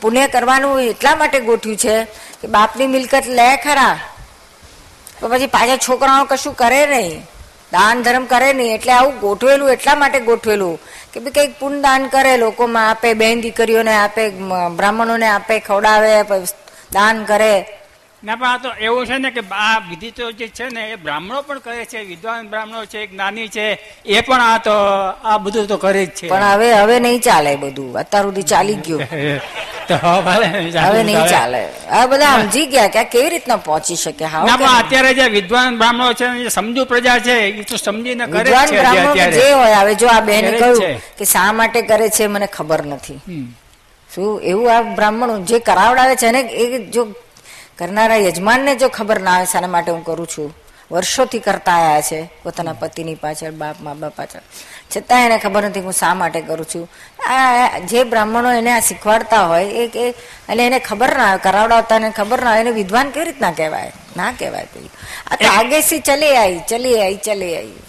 પુણ્ય 0.00 0.26
કરવાનું 0.26 0.82
એટલા 0.82 1.16
માટે 1.16 1.40
ગોઠ્યું 1.40 1.76
છે 1.76 2.04
કે 2.42 2.48
બાપની 2.48 2.86
મિલકત 2.86 3.22
લે 3.26 3.56
ખરા. 3.56 3.98
તો 5.20 5.28
પછી 5.28 5.46
પાછા 5.46 5.76
છોકરાઓ 5.76 6.24
કશું 6.24 6.54
કરે 6.54 6.86
નહીં. 6.86 7.22
દાન 7.72 8.02
ધર્મ 8.02 8.24
કરે 8.24 8.52
નહીં, 8.52 8.74
એટલે 8.74 8.92
આવું 8.92 9.18
ગોઠવેલું, 9.18 9.70
એટલા 9.70 9.94
માટે 9.94 10.20
ગોઠવેલું 10.20 10.80
કે 11.12 11.20
ભાઈ 11.20 11.30
કંઈક 11.30 11.60
પુણ્ય 11.60 11.80
દાન 11.80 12.06
કરે, 12.06 12.36
લોકોમાં 12.36 12.90
આપે, 12.90 13.14
બેન 13.14 13.40
દીકરીઓને 13.40 13.94
આપે 13.94 14.28
બ્રાહ્મણોને 14.76 15.28
આપે, 15.28 15.58
ખવડાવે 15.58 16.22
દાન 16.92 17.24
કરે. 17.24 17.77
ના 18.22 18.36
પણ 18.36 18.46
આ 18.46 18.58
તો 18.58 18.70
એવું 18.80 19.06
છે 19.06 19.16
ને 19.16 19.30
કે 19.30 19.42
આ 19.56 19.78
વિધિ 19.88 20.10
તો 20.10 20.24
જે 20.32 20.46
છે 20.50 20.66
ને 20.68 20.82
એ 20.84 20.96
બ્રાહ્મણો 20.98 21.42
પણ 21.42 21.60
કરે 21.60 21.84
છે 21.86 22.00
વિદ્વાન 22.04 22.48
બ્રાહ્મણો 22.48 22.80
છે 22.84 23.00
જ્ઞાની 23.06 23.48
છે 23.48 23.66
એ 24.06 24.22
પણ 24.22 24.40
આ 24.42 24.58
તો 24.58 24.74
આ 25.24 25.38
બધું 25.38 25.66
તો 25.66 25.76
કરે 25.78 26.02
જ 26.06 26.10
છે. 26.12 26.26
પણ 26.28 26.46
હવે 26.52 26.68
હવે 26.74 26.96
નહીં 26.98 27.20
ચાલે 27.20 27.52
બધું. 27.56 27.90
અત્યાર 27.96 28.24
સુધી 28.24 28.42
ચાલી 28.44 28.78
ગયું. 28.78 29.02
હવે 30.84 31.02
નહીં 31.04 31.28
ચાલે. 31.28 31.62
આ 31.90 32.06
બધા 32.06 32.32
સમજી 32.40 32.66
ગયા 32.66 32.88
કે 32.88 33.04
કેવી 33.06 33.30
રીતના 33.30 33.58
પહોંચી 33.60 33.96
શકે? 33.96 34.24
હા 34.26 34.56
અત્યારે 34.72 35.14
જે 35.14 35.28
વિદ્વાન 35.28 35.78
બ્રાહ્મણો 35.78 36.10
છે 36.14 36.26
જે 36.38 36.50
સમજુ 36.50 36.86
પ્રજા 36.86 37.18
છે 37.20 37.34
એ 37.52 37.64
તો 37.64 37.76
સમજીને 37.78 38.26
કરે 38.26 38.42
છે 38.42 38.50
બ્રાહ્મણો 38.74 39.14
જે 39.14 39.46
હોય 39.52 39.78
હવે 39.78 39.94
જો 39.94 40.08
આ 40.08 40.20
બેને 40.22 40.50
કહ્યું 40.54 40.98
કે 41.18 41.24
શા 41.26 41.52
માટે 41.52 41.80
કરે 41.84 42.10
છે 42.10 42.28
મને 42.28 42.46
ખબર 42.48 42.82
નથી. 42.88 43.18
શું? 44.10 44.28
એવું 44.42 44.68
આ 44.68 44.82
બ્રાહ્મણો 44.92 45.34
જે 45.44 45.60
કરાવડાવે 45.62 46.14
છે 46.16 46.30
ને 46.30 46.40
એ 46.56 46.64
જો 46.90 47.06
કરનારા 47.78 48.16
યજમાનને 48.16 48.74
જો 48.74 48.88
ખબર 48.88 49.20
ના 49.20 49.34
આવે 49.34 49.46
શાના 49.46 49.68
માટે 49.68 49.90
હું 49.92 50.04
કરું 50.04 50.26
છું? 50.26 50.54
વર્ષોથી 50.92 51.38
કરતા 51.38 51.72
આવ્યા 51.72 52.00
છે, 52.00 52.32
પોતાના 52.42 52.72
પતિની 52.72 53.14
પાછળ, 53.14 53.50
બાપ, 53.50 53.76
મા, 53.80 53.94
બાપ 53.94 54.16
પાછળ. 54.16 54.40
છતાં 54.96 55.26
એને 55.26 55.38
ખબર 55.38 55.62
નથી 55.64 55.80
હું 55.80 55.92
શા 55.92 56.14
માટે 56.14 56.40
કરું 56.40 56.66
છું. 56.74 56.88
આ 57.30 57.78
જે 57.78 58.04
બ્રાહ્મણો 58.04 58.52
એને 58.52 58.72
આ 58.72 58.80
શીખવાડતા 58.80 59.42
હોય, 59.46 59.64
એ 59.64 59.88
કે 59.88 60.10
અને 60.48 60.66
એને 60.66 60.78
ખબર 60.78 61.16
ના 61.16 61.24
આવે 61.24 61.38
કરાવડાવતા 61.38 61.96
એને 61.96 62.10
ખબર 62.10 62.42
ના 62.42 62.50
આવે 62.50 62.60
એને 62.60 62.70
વિદ્વાન 62.70 63.10
કેવી 63.10 63.24
રીતના 63.24 63.52
કહેવાય? 63.52 63.92
ના 64.16 64.32
કહેવાય 64.32 64.66
પેલું 64.74 64.90
આ 65.30 65.36
તો 65.36 65.46
આગેસી 65.58 65.98
ચલી 65.98 66.36
આવી 66.36 66.60
ચલી 66.68 67.00
આવી 67.00 67.16
ચલી 67.16 67.56
આવી 67.56 67.82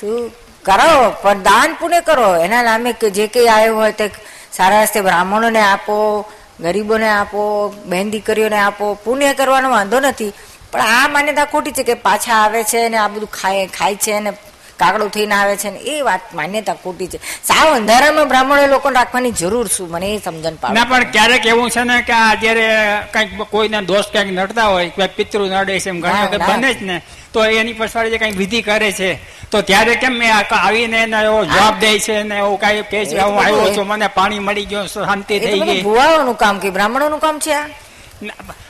શું? 0.00 0.30
કરો, 0.64 1.10
પણ 1.22 1.42
દાન 1.42 1.76
પુણ્ય 1.80 2.00
કરો. 2.00 2.36
એના 2.36 2.62
નામે 2.62 2.92
જે 2.92 3.26
કંઈ 3.26 3.46
આવ્યું 3.46 3.78
હોય 3.78 3.92
તે 3.92 4.10
સારા 4.52 4.82
રસ્તે 4.82 5.00
બ્રાહ્મણોને 5.00 5.60
આપો 5.60 6.24
ગરીબોને 6.62 7.08
આપો 7.08 7.40
બહેન 7.86 8.10
દીકરીઓને 8.10 8.58
આપો 8.58 8.94
પુણ્ય 9.04 9.34
કરવાનો 9.34 9.70
વાંધો 9.70 10.00
નથી. 10.00 10.32
પણ 10.72 10.80
આ 10.80 11.08
માન્યતા 11.08 11.44
ખોટી 11.44 11.72
છે 11.72 11.82
કે 11.82 11.94
પાછા 11.94 12.38
આવે 12.44 12.60
છે 12.64 12.88
ને 12.88 12.96
આ 12.96 13.08
બધું 13.08 13.30
ખાય 13.30 13.66
ખાય 13.66 13.96
છે 13.96 14.20
ને 14.20 14.32
કાગડું 14.78 15.10
થઈને 15.10 15.34
આવે 15.34 15.56
છે 15.56 15.70
ને 15.70 15.78
એ 15.78 16.02
વાત 16.02 16.20
માન્યતા 16.34 16.74
ખોટી 16.74 17.06
છે. 17.06 17.18
સાવ 17.44 17.74
અંધારામાં 17.74 18.28
બ્રાહ્મણો 18.28 18.66
લોકોને 18.66 18.94
રાખવાની 18.94 19.32
જરૂર 19.32 19.66
શું? 19.68 19.88
મને 19.90 20.08
એ 20.14 20.18
સમજણ 20.18 20.56
પાડે. 20.60 20.74
ના 20.74 20.84
પણ 20.84 21.10
ક્યારેક 21.10 21.46
એવું 21.46 21.70
છે 21.70 21.84
ને 21.84 21.96
કે 22.02 22.12
આ 22.12 22.34
જયારે 22.34 22.66
કંઈક 23.12 23.42
કોઈને 23.50 23.80
દોષ 23.82 24.06
ક્યાંક 24.12 24.30
નડતા 24.30 24.66
હોય 24.66 24.90
કોઈ 24.90 25.08
પિતૃ 25.08 25.40
નડે 25.46 25.80
છે 25.80 25.90
એમ 25.90 26.00
ઘણી 26.00 26.26
વખત 26.26 26.46
બને 26.48 26.74
જ 26.74 26.82
ને. 26.82 26.96
તો 27.32 27.44
એની 27.52 27.74
પછાડી 27.74 28.10
જે 28.10 28.18
કઈ 28.18 28.32
વિધિ 28.32 28.60
કરે 28.62 28.90
છે 28.92 29.10
તો 29.50 29.62
ત્યારે 29.62 29.94
કેમ 29.96 30.14
મેં 30.14 30.30
આવીને 30.32 30.98
એને 30.98 31.18
એવો 31.20 31.44
જવાબ 31.46 31.78
દે 31.78 31.90
છે 31.98 32.22
ને 32.22 32.36
એવું 32.38 32.58
કઈ 32.58 32.82
કે 32.84 33.04
છે 33.06 33.20
હું 33.20 33.38
આવ્યો 33.38 33.74
છું 33.74 33.86
મને 33.86 34.08
પાણી 34.08 34.40
મળી 34.40 34.66
ગયું 34.66 34.88
શાંતિ 34.88 35.40
થઈ 35.40 35.60
ગઈ. 35.60 35.82
ભુવાઓનું 35.82 36.36
કામ 36.36 36.58
કે 36.58 36.70
બ્રાહ્મણોનું 36.70 37.20
કામ 37.20 37.38
છે 37.38 37.54
આ? 37.54 37.66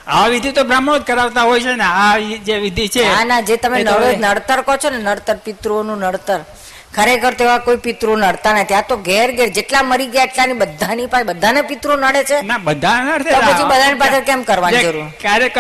આ 0.08 0.28
વિધિ 0.28 0.52
તો 0.52 0.64
બ્રાહ્મણો 0.64 0.98
જ 0.98 1.04
કરાવતા 1.04 1.44
હોય 1.44 1.60
છે 1.60 1.74
ને 1.74 1.86
આ 1.96 2.14
જે 2.44 2.56
વિધિ 2.60 2.88
છે 2.88 3.04
ના 3.24 3.40
જે 3.42 3.56
તમે 3.56 3.78
નડતર 3.82 4.60
કહો 4.62 4.76
છો 4.76 4.88
ને 4.90 4.98
નડતર 5.00 5.36
પિતૃઓનું 5.38 5.98
નડતર 6.00 6.40
ખરેખર 6.92 7.32
તો 7.34 7.44
એવા 7.44 7.60
કોઈ 7.60 7.76
પિતૃ 7.78 8.08
નડતા 8.16 8.52
નથી. 8.54 8.74
આ 8.74 8.82
તો 8.82 8.96
ઘેર 8.98 9.28
ઘેર 9.32 9.48
જેટલા 9.50 9.82
મરી 9.82 10.08
ગયા 10.08 10.24
એટલાની 10.24 10.56
બધાની 10.56 11.06
પાસે 11.06 11.24
બધાને 11.24 11.62
પિતૃ 11.62 11.88
નડે 11.96 12.22
છે? 12.24 12.38
ના 12.42 12.58
બધા 12.58 12.98
નડે 13.08 13.30
પછી 13.38 13.64
બધાની 13.64 13.98
પાછળ 13.98 14.24
કેમ 14.24 14.40
કરવાની 14.44 14.82
જરૂર? 14.84 15.06
ક્યારેક 15.20 15.56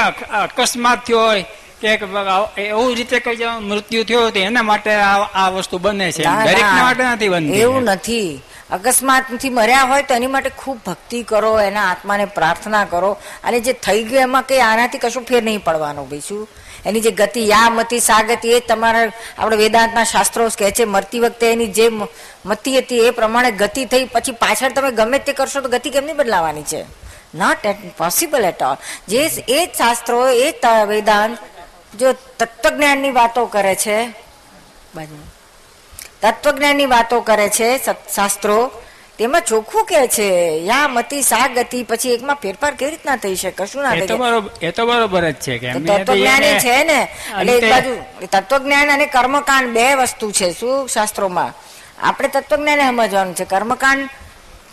અકસ્માત 0.58 1.00
થયો 1.06 1.20
હોય 1.22 1.44
કે 1.80 2.62
એવું 2.64 2.94
રીતે 2.94 3.20
કઈ 3.20 3.44
મૃત્યુ 3.60 4.04
થયો 4.04 4.30
તો 4.30 4.38
એના 4.38 4.62
માટે 4.62 4.94
આ 4.94 5.48
વસ્તુ 5.48 5.78
બને 5.78 6.12
છે. 6.12 6.22
દરેક 6.22 6.64
માટે 6.64 7.04
નથી 7.04 7.28
બનતી. 7.28 7.60
એવું 7.60 7.82
નથી. 7.82 8.42
અકસ્માતથી 8.70 9.48
મર્યા 9.48 9.82
હોય 9.82 10.02
તો 10.02 10.14
એની 10.14 10.26
માટે 10.26 10.50
ખૂબ 10.50 10.78
ભક્તિ 10.86 11.22
કરો 11.22 11.60
એના 11.60 11.90
આત્માને 11.90 12.24
પ્રાર્થના 12.24 12.84
કરો. 12.84 13.16
અને 13.44 13.60
જે 13.60 13.72
થઈ 13.72 14.02
ગયું 14.02 14.22
એમાં 14.22 14.42
કંઈ 14.42 14.58
આનાથી 14.60 14.98
કશું 14.98 15.24
ફેર 15.24 15.42
નહીં 15.42 15.64
પડવાનો 15.64 16.04
ભાઈ 16.04 16.22
શું 16.28 16.48
એની 16.86 17.00
જે 17.00 17.10
ગતિ 17.10 17.48
યા 17.48 17.70
મતિ 17.70 17.98
સાગતિ 17.98 18.48
એ 18.48 18.60
તમારા 18.60 19.12
આપણે 19.38 19.56
વેદાંતના 19.56 20.04
શાસ્ત્રો 20.04 20.48
કહે 20.58 20.70
છે 20.70 20.84
મરતી 20.84 21.18
વખતે 21.18 21.52
એની 21.52 21.66
જે 21.66 21.88
મતિ 22.46 22.78
હતી 22.78 22.98
એ 22.98 23.10
પ્રમાણે 23.10 23.50
ગતિ 23.50 23.84
થઈ 23.84 24.04
પછી 24.04 24.32
પાછળ 24.32 24.72
તમે 24.72 24.90
ગમે 24.90 25.18
તે 25.18 25.32
કરશો 25.32 25.60
તો 25.60 25.68
ગતિ 25.68 25.90
કેમની 25.90 26.12
બદલાવાની 26.12 26.62
છે? 26.62 26.82
Not 27.34 27.66
at 27.66 27.76
possible 27.98 28.44
at 28.44 28.62
all 28.62 28.76
જે 29.08 29.18
એ 29.48 29.66
જ 29.66 29.68
શાસ્ત્રો 29.78 30.28
એ 30.28 30.50
જ 30.50 30.86
વેદાંત 30.88 31.38
જો 31.98 32.12
તત્વજ્ઞાનની 32.12 33.10
વાતો 33.10 33.46
કરે 33.46 33.74
છે 33.74 34.08
બાજુ 34.94 35.16
તત્વજ્ઞાનની 36.22 36.86
વાતો 36.86 37.20
કરે 37.20 37.48
છે 37.48 37.78
શાસ્ત્રો 38.14 38.70
તેમાં 39.18 39.42
ચોખ્ખું 39.42 39.84
કે 39.84 40.06
છે 40.06 40.28
યા 40.64 40.88
મતિ 40.88 41.22
સા 41.22 41.48
ગતિ 41.48 41.82
પછી 41.82 42.14
એકમાં 42.14 42.36
ફેરફાર 42.36 42.74
કેવી 42.74 42.90
રીતના 42.90 43.16
થઈ 43.16 43.36
શકે 43.36 43.50
કશું 43.50 43.82
ના 43.82 43.90
થઈ 43.90 44.08
એ 44.62 44.70
તો 44.70 44.86
બરોબર 44.86 45.30
જ 45.30 45.34
છે 45.34 45.58
કે 45.58 45.72
તત્વજ્ઞાન 45.72 46.42
છે 46.42 46.84
ને? 46.84 47.08
એટલે 47.40 47.52
એક 47.52 47.70
બાજુ 47.70 48.02
તત્વજ્ઞાન 48.30 48.90
અને 48.90 49.06
કર્મકાંડ 49.06 49.68
બે 49.68 49.94
વસ્તુ 49.94 50.30
છે 50.30 50.52
શું? 50.52 50.88
શાસ્ત્રોમાં. 50.88 51.52
આપણે 52.02 52.28
તત્વજ્ઞાને 52.28 52.82
સમજવાનું 52.82 53.34
છે. 53.34 53.44
કર્મકાંડ 53.44 54.08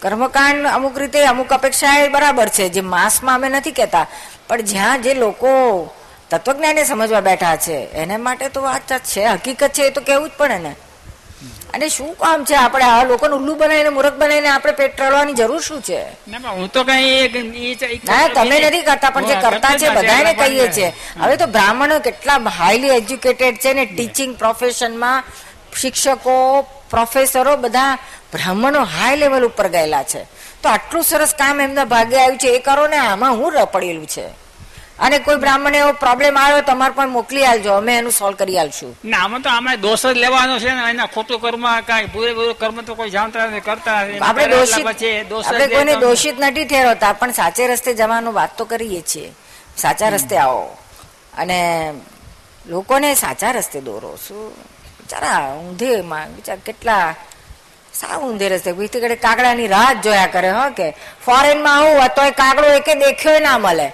કર્મકાંડ 0.01 0.65
અમુક 0.65 0.97
રીતે 0.97 1.25
અમુક 1.25 1.53
અપેક્ષા 1.53 1.99
એ 1.99 2.07
બરાબર 2.07 2.47
છે 2.47 2.69
જે 2.69 2.81
માસમાં 2.81 3.35
અમે 3.35 3.49
નથી 3.49 3.71
કહેતા. 3.71 4.07
પણ 4.47 4.61
જ્યાં 4.61 5.01
જે 5.01 5.13
લોકો 5.13 5.49
તત્વજ્ઞાને 6.29 6.83
સમજવા 6.83 7.21
બેઠા 7.21 7.55
છે. 7.55 7.77
એને 7.91 8.17
માટે 8.17 8.49
તો 8.49 8.61
વાત 8.61 8.99
છે. 8.99 9.23
હકીકત 9.25 9.69
છે 9.69 9.83
એ 9.83 9.89
તો 9.89 10.01
કહેવું 10.01 10.29
જ 10.29 10.31
પડે 10.37 10.57
ને. 10.57 10.75
અને 11.73 11.89
શું 11.89 12.13
કામ 12.17 12.45
છે? 12.45 12.55
આપણે 12.55 12.83
આ 12.83 13.03
લોકોને 13.03 13.35
ઉલ્લુ 13.35 13.55
બનાવીને 13.55 13.89
મૂર્ખ 13.89 14.13
બનાવીને 14.13 14.49
આપણે 14.49 14.71
પેટ 14.71 14.95
ટ્રળવાની 14.97 15.33
જરૂર 15.33 15.61
શું 15.61 15.81
છે? 15.81 16.01
હું 16.57 16.71
તો 16.71 16.83
કઈ 16.83 17.75
ના 18.05 18.27
તમે 18.27 18.59
નથી 18.59 18.81
કરતા 18.81 19.09
પણ 19.09 19.25
જે 19.25 19.35
કરતા 19.35 19.77
છે 19.77 19.89
બધાને 19.89 20.33
કહીએ 20.33 20.71
છીએ. 20.71 20.93
હવે 21.19 21.35
તો 21.37 21.45
બ્રાહ્મણો 21.45 21.99
કેટલા 21.99 22.35
હાઈલી 22.35 22.87
એજ્યુકેટેડ 22.87 23.57
છે 23.57 23.73
ને 23.73 23.85
ટીચિંગ 23.85 24.35
પ્રોફેશનમાં 24.35 25.23
શિક્ષકો 25.79 26.61
પ્રોફેસરો 26.89 27.55
બધા 27.57 27.95
બ્રાહ્મણો 28.33 28.83
હાઈ 28.83 29.15
લેવલ 29.15 29.43
ઉપર 29.45 29.67
ગયેલા 29.67 30.03
છે. 30.03 30.23
તો 30.63 30.69
આટલું 30.69 31.03
સરસ 31.03 31.35
કામ 31.35 31.61
એમના 31.61 31.85
ભાગે 31.85 32.17
આવ્યું 32.19 32.37
છે. 32.37 32.47
એ 32.47 32.59
કરો 32.59 32.87
ને 32.87 32.97
આમાં 32.97 33.33
હું 33.33 33.51
રપડેલું 33.53 34.07
છે. 34.07 34.46
અને 34.99 35.19
કોઈ 35.19 35.35
બ્રાહ્મણ 35.35 35.75
એવો 35.75 35.91
પ્રોબ્લેમ 35.91 36.37
આવ્યો 36.39 36.61
તમારે 36.61 36.93
પણ 36.93 37.09
મોકલી 37.09 37.45
આલજો. 37.45 37.73
અમે 37.73 37.97
એનું 37.97 38.11
સોલ્વ 38.11 38.35
કરી 38.35 38.59
આલશું. 38.59 38.97
ના 39.05 39.17
આમાં 39.17 39.41
તો 39.41 39.49
આમાં 39.49 39.81
દોષ 39.81 40.05
જ 40.05 40.17
લેવાનો 40.17 40.59
છે 40.59 40.69
ને. 40.69 40.89
એના 40.89 41.05
ખોટું 41.05 41.41
કર્મ 41.41 41.81
કાંઈ 41.81 42.05
પૂરેપૂરું 42.05 42.57
કર્મ 42.59 42.81
તો 42.81 42.95
કોઈ 42.95 43.09
જાણતા 43.09 43.45
નથી 43.45 43.59
કરતા. 43.59 44.05
આપણે 44.21 44.47
દોષિત 44.47 44.85
આપણે 45.45 45.67
કોઈને 45.67 45.95
દોષિત 45.95 46.35
નથી 46.39 46.65
ઠેરવતા 46.65 47.13
પણ 47.13 47.31
સાચે 47.31 47.67
રસ્તે 47.67 47.93
જવાનું 47.93 48.33
વાત 48.33 48.57
તો 48.57 48.65
કરીએ 48.65 49.01
છીએ. 49.01 49.31
સાચા 49.77 50.09
રસ્તે 50.09 50.37
આવો. 50.37 50.77
અને 51.37 51.93
લોકોને 52.67 53.15
સાચા 53.15 53.51
રસ્તે 53.51 53.81
દોરો. 53.81 54.15
શું? 54.27 54.55
બિચારા 54.99 55.53
ઊંધે 55.53 56.01
માં 56.01 56.35
બિચારા 56.35 56.61
કેટલા 56.65 57.15
સાવ 57.93 58.21
ઊંધે 58.21 58.49
રસ્તે. 58.49 58.71
બીજી 58.71 59.15
કાગડાની 59.15 59.67
રાહ 59.67 59.93
જોયા 59.93 60.27
કરે 60.27 60.51
હો 60.51 60.69
કે. 60.69 60.89
ફોરેનમાં 61.25 61.77
આવું 61.77 62.07
તોય 62.15 62.31
કાગડો 62.31 62.67
એકે 62.67 62.93
દેખ્યો 62.95 63.39
ના 63.39 63.57
મળે. 63.57 63.93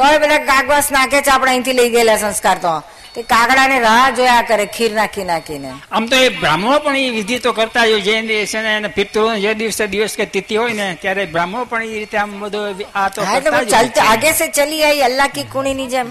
તોય 0.00 0.18
બધા 0.22 0.40
કાગવાસ 0.50 0.88
નાખે 0.96 1.18
છે 1.26 1.30
આપણે 1.30 1.50
અહીંથી 1.52 1.76
લઈ 1.78 1.90
ગયેલા 1.94 2.16
સંસ્કાર 2.16 2.58
તો. 2.64 2.74
તે 3.14 3.22
કાગડાને 3.32 3.76
રાહ 3.84 4.10
જોયા 4.18 4.42
કરે 4.48 4.66
ખીર 4.76 4.92
નાખી 4.98 5.24
નાખીને. 5.30 5.70
આમ 5.92 6.04
તો 6.10 6.16
એ 6.16 6.28
બ્રાહ્મણો 6.40 6.76
પણ 6.84 6.96
એ 6.98 7.10
વિધિ 7.10 7.38
તો 7.46 7.52
કરતા 7.52 7.84
હોય 7.84 8.00
જે 8.00 8.14
દિવસે 8.28 8.58
ને 8.66 8.70
એને 8.76 8.88
પિતૃ 8.98 9.24
જે 9.44 9.54
દિવસે 9.54 9.84
દિવસ 9.94 10.14
કે 10.20 10.26
તિથિ 10.34 10.56
હોય 10.56 10.74
ને 10.74 10.86
ત્યારે 11.02 11.24
બ્રાહ્મણો 11.34 11.64
પણ 11.70 11.82
એ 11.94 11.98
રીતે 12.02 12.16
આમ 12.18 12.30
બધો 12.42 12.60
આ 12.94 13.08
તો 13.14 13.20
ચાલતા 13.24 13.88
છે. 13.88 14.00
આગે 14.02 14.30
સે 14.32 14.46
ચલી 14.58 14.82
આઈ 14.88 15.02
અલ્લાહ 15.08 15.28
કી 15.34 15.46
કુણીની 15.54 15.88
જેમ. 15.94 16.08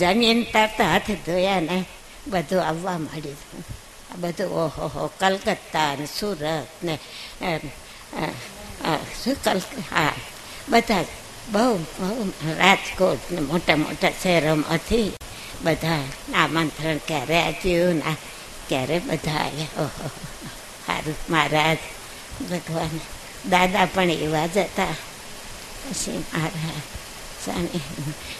જમીન 0.00 0.40
તરત 0.52 0.78
હાથ 0.90 1.10
ધોયા 1.26 1.60
ને 1.60 1.78
બધું 2.26 2.62
આવવા 2.64 2.98
માંડ્યું. 2.98 3.64
આ 4.12 4.16
બધું 4.16 4.50
ઓહો 4.64 4.86
હો 4.94 5.08
કલકત્તા 5.20 5.90
ને 5.98 6.06
સુરત 6.18 6.42
ને 6.82 6.94
શું 9.20 9.36
હા 9.90 10.12
બધા 10.68 11.04
બહુ 11.50 11.78
બહુ 11.78 12.32
રાજકોટ 12.58 13.32
મોટા 13.32 13.76
મોટા 13.76 14.10
શહેરોમાંથી 14.22 15.12
બધા 15.62 16.02
આમંત્રણ 16.34 16.96
ક્યારે 16.96 17.42
આપ્યું 17.42 17.94
ના 17.94 18.16
ક્યારે 18.68 18.98
બધા 18.98 19.32
આવ્યા 19.32 19.88
સારું 20.86 21.16
મહારાજ, 21.30 21.78
ભગવાન, 22.50 23.00
દાદા 23.50 23.84
પણ 23.84 24.10
એવા 24.10 24.46
જ 24.46 24.58
હતા. 24.58 24.94
પછી 25.84 26.24
મારા 26.32 26.80
સ્વામી 27.44 27.82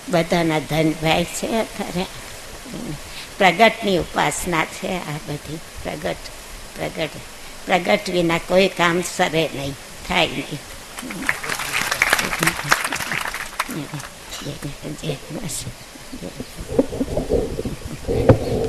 બધાના 0.09 0.59
ધનભાઈ 0.59 1.25
છે 1.25 1.61
અત્યારે. 1.61 2.07
પ્રગટની 3.39 3.99
ઉપાસના 3.99 4.65
છે 4.65 4.97
આ 4.97 5.19
બધી. 5.27 5.61
પ્રગટ 5.83 6.17
પ્રગટ 6.77 7.11
પ્રગટ 7.67 8.11
વિના 8.11 8.39
કોઈ 8.39 8.69
કામ 8.69 9.03
સરે 9.17 9.51
નહીં, 9.55 9.75
થાય 10.09 10.27
નહીં. 10.27 10.61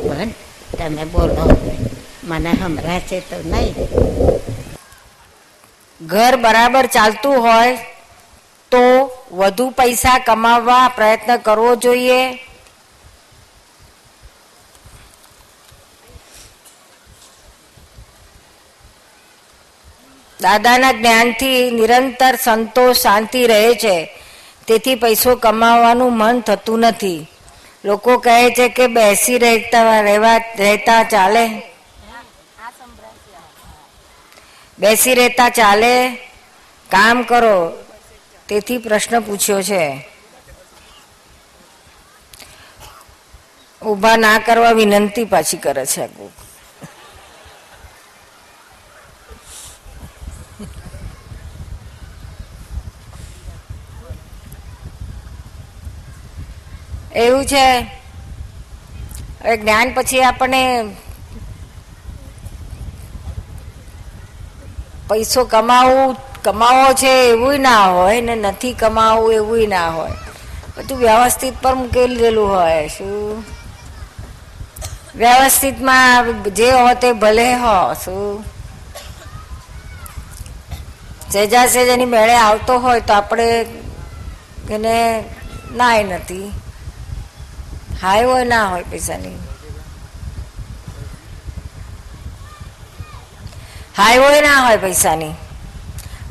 બોલ 0.04 0.30
તમે 0.78 1.06
બોલો 1.06 1.46
મને 2.24 2.52
હમણાં 2.52 3.02
છે 3.02 3.20
તો 3.20 3.38
નહીં 3.44 3.76
ઘર 6.02 6.36
બરાબર 6.36 6.86
ચાલતું 6.86 7.38
હોય 7.42 7.78
તો 8.72 8.84
વધુ 9.32 9.70
પૈસા 9.70 10.18
કમાવવા 10.20 10.90
પ્રયત્ન 10.90 11.38
કરવો 11.38 11.76
જોઈએ. 11.76 12.40
દાદાના 20.40 20.94
જ્ઞાનથી 20.94 21.72
નિરંતર 21.72 22.36
સંતોષ 22.36 23.02
શાંતિ 23.02 23.48
રહે 23.48 23.76
છે. 23.76 24.23
તેથી 24.68 24.96
પૈસો 24.96 25.36
કમાવાનું 25.36 26.18
મન 26.18 26.42
થતું 26.42 26.80
નથી. 26.80 27.28
લોકો 27.86 28.18
કહે 28.18 28.50
છે 28.50 28.70
કે 28.70 28.88
બેસી 28.88 29.38
રહેતા 29.38 30.02
રહેવા, 30.02 30.38
રહેતા 30.38 31.04
ચાલે. 31.04 31.50
બેસી 34.80 35.14
રહેતા 35.14 35.50
ચાલે. 35.50 36.16
કામ 36.92 37.24
કરો. 37.24 37.72
તેથી 38.48 38.78
પ્રશ્ન 38.78 39.20
પૂછ્યો 39.20 39.62
છે. 39.62 40.10
ઊભા 43.82 44.16
ના 44.18 44.40
કરવા 44.40 44.72
વિનંતી 44.72 45.26
પાછી 45.26 45.58
કરે 45.58 45.86
છે 45.86 46.08
એવું 57.16 57.46
છે? 57.46 57.80
હવે 59.42 59.58
જ્ઞાન 59.58 59.94
પછી 59.94 60.22
આપણને 60.22 60.84
પૈસો 65.10 65.46
કમાવું, 65.46 66.18
કમાવો 66.44 66.94
છે 66.94 67.30
એવું 67.30 67.60
ના 67.60 67.86
હોય 67.86 68.22
ને 68.22 68.36
નથી 68.36 68.74
કમાવું 68.74 69.34
એવું 69.34 69.70
ના 69.70 69.90
હોય. 69.90 70.12
બધું 70.78 70.98
વ્યવસ્થિત 70.98 71.54
પર 71.62 71.76
મૂકેલું 71.76 72.50
હોય, 72.50 72.88
શું? 72.88 73.44
વ્યવસ્થિતમાં 75.16 76.44
જે 76.44 76.72
હો 76.72 76.94
તે 76.94 77.14
ભલે 77.14 77.54
હો, 77.54 77.94
શું? 77.94 78.44
સેજ 81.32 81.54
એની 81.76 82.06
મેળે 82.06 82.36
આવતો 82.36 82.80
હોય 82.80 83.00
તો 83.00 83.14
આપણે 83.14 83.66
એને 84.72 85.24
નાય 85.76 86.04
નથી. 86.04 86.52
હાય 88.04 88.26
હોય 88.28 88.46
ના 88.46 88.66
હોય 88.70 88.86
પૈસાની. 88.86 89.38
હાય 93.98 94.20
હોય 94.20 94.42
ના 94.42 94.60
હોય 94.66 94.78
પૈસાની. 94.78 95.34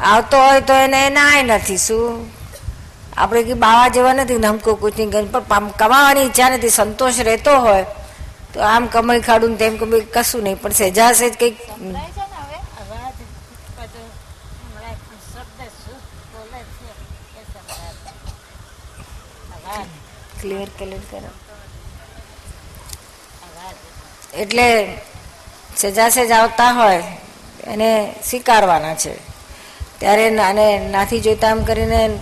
આવતો 0.03 0.37
હોય 0.45 0.61
તો 0.63 0.75
એને 0.85 1.01
નાય 1.11 1.43
નથી 1.43 1.79
શું? 1.79 2.17
આપણે 3.17 3.43
કે 3.45 3.55
બાવા 3.65 3.89
જેવા 3.97 4.15
નથી 4.15 4.39
ને 4.39 4.49
હમકો 4.49 4.71
કુછ 4.77 4.99
નહીં 4.99 5.29
પણ 5.33 5.67
કમાવાની 5.81 6.25
ઈચ્છા 6.27 6.51
નથી 6.51 6.77
સંતોષ 6.79 7.19
રહેતો 7.29 7.55
હોય 7.61 7.85
તો 8.53 8.59
આમ 8.65 8.85
કમાઈ 8.89 9.27
ખાડું 9.29 9.53
ને 9.53 9.59
તેમ 9.63 9.75
કમાઈ 9.79 10.07
કશું 10.15 10.43
નહીં 10.45 10.59
પણ 10.63 10.75
સહેજા 10.81 11.11
સહેજ 11.15 11.35
કંઈક 11.37 11.59
ક્લિયર 20.41 20.69
ક્લિયર 20.79 21.03
કરો 21.11 21.31
એટલે 24.35 24.97
સજા 25.77 26.09
સેજ 26.09 26.31
આવતા 26.31 26.71
હોય, 26.71 27.03
એને 27.67 28.15
સ્વીકારવાના 28.31 28.95
છે. 28.95 29.15
ત્યારે 29.99 30.39
અને 30.39 30.89
નાથી 30.91 31.21
જોઈતા 31.21 31.51
આમ 31.51 31.63
કરીને 31.65 32.19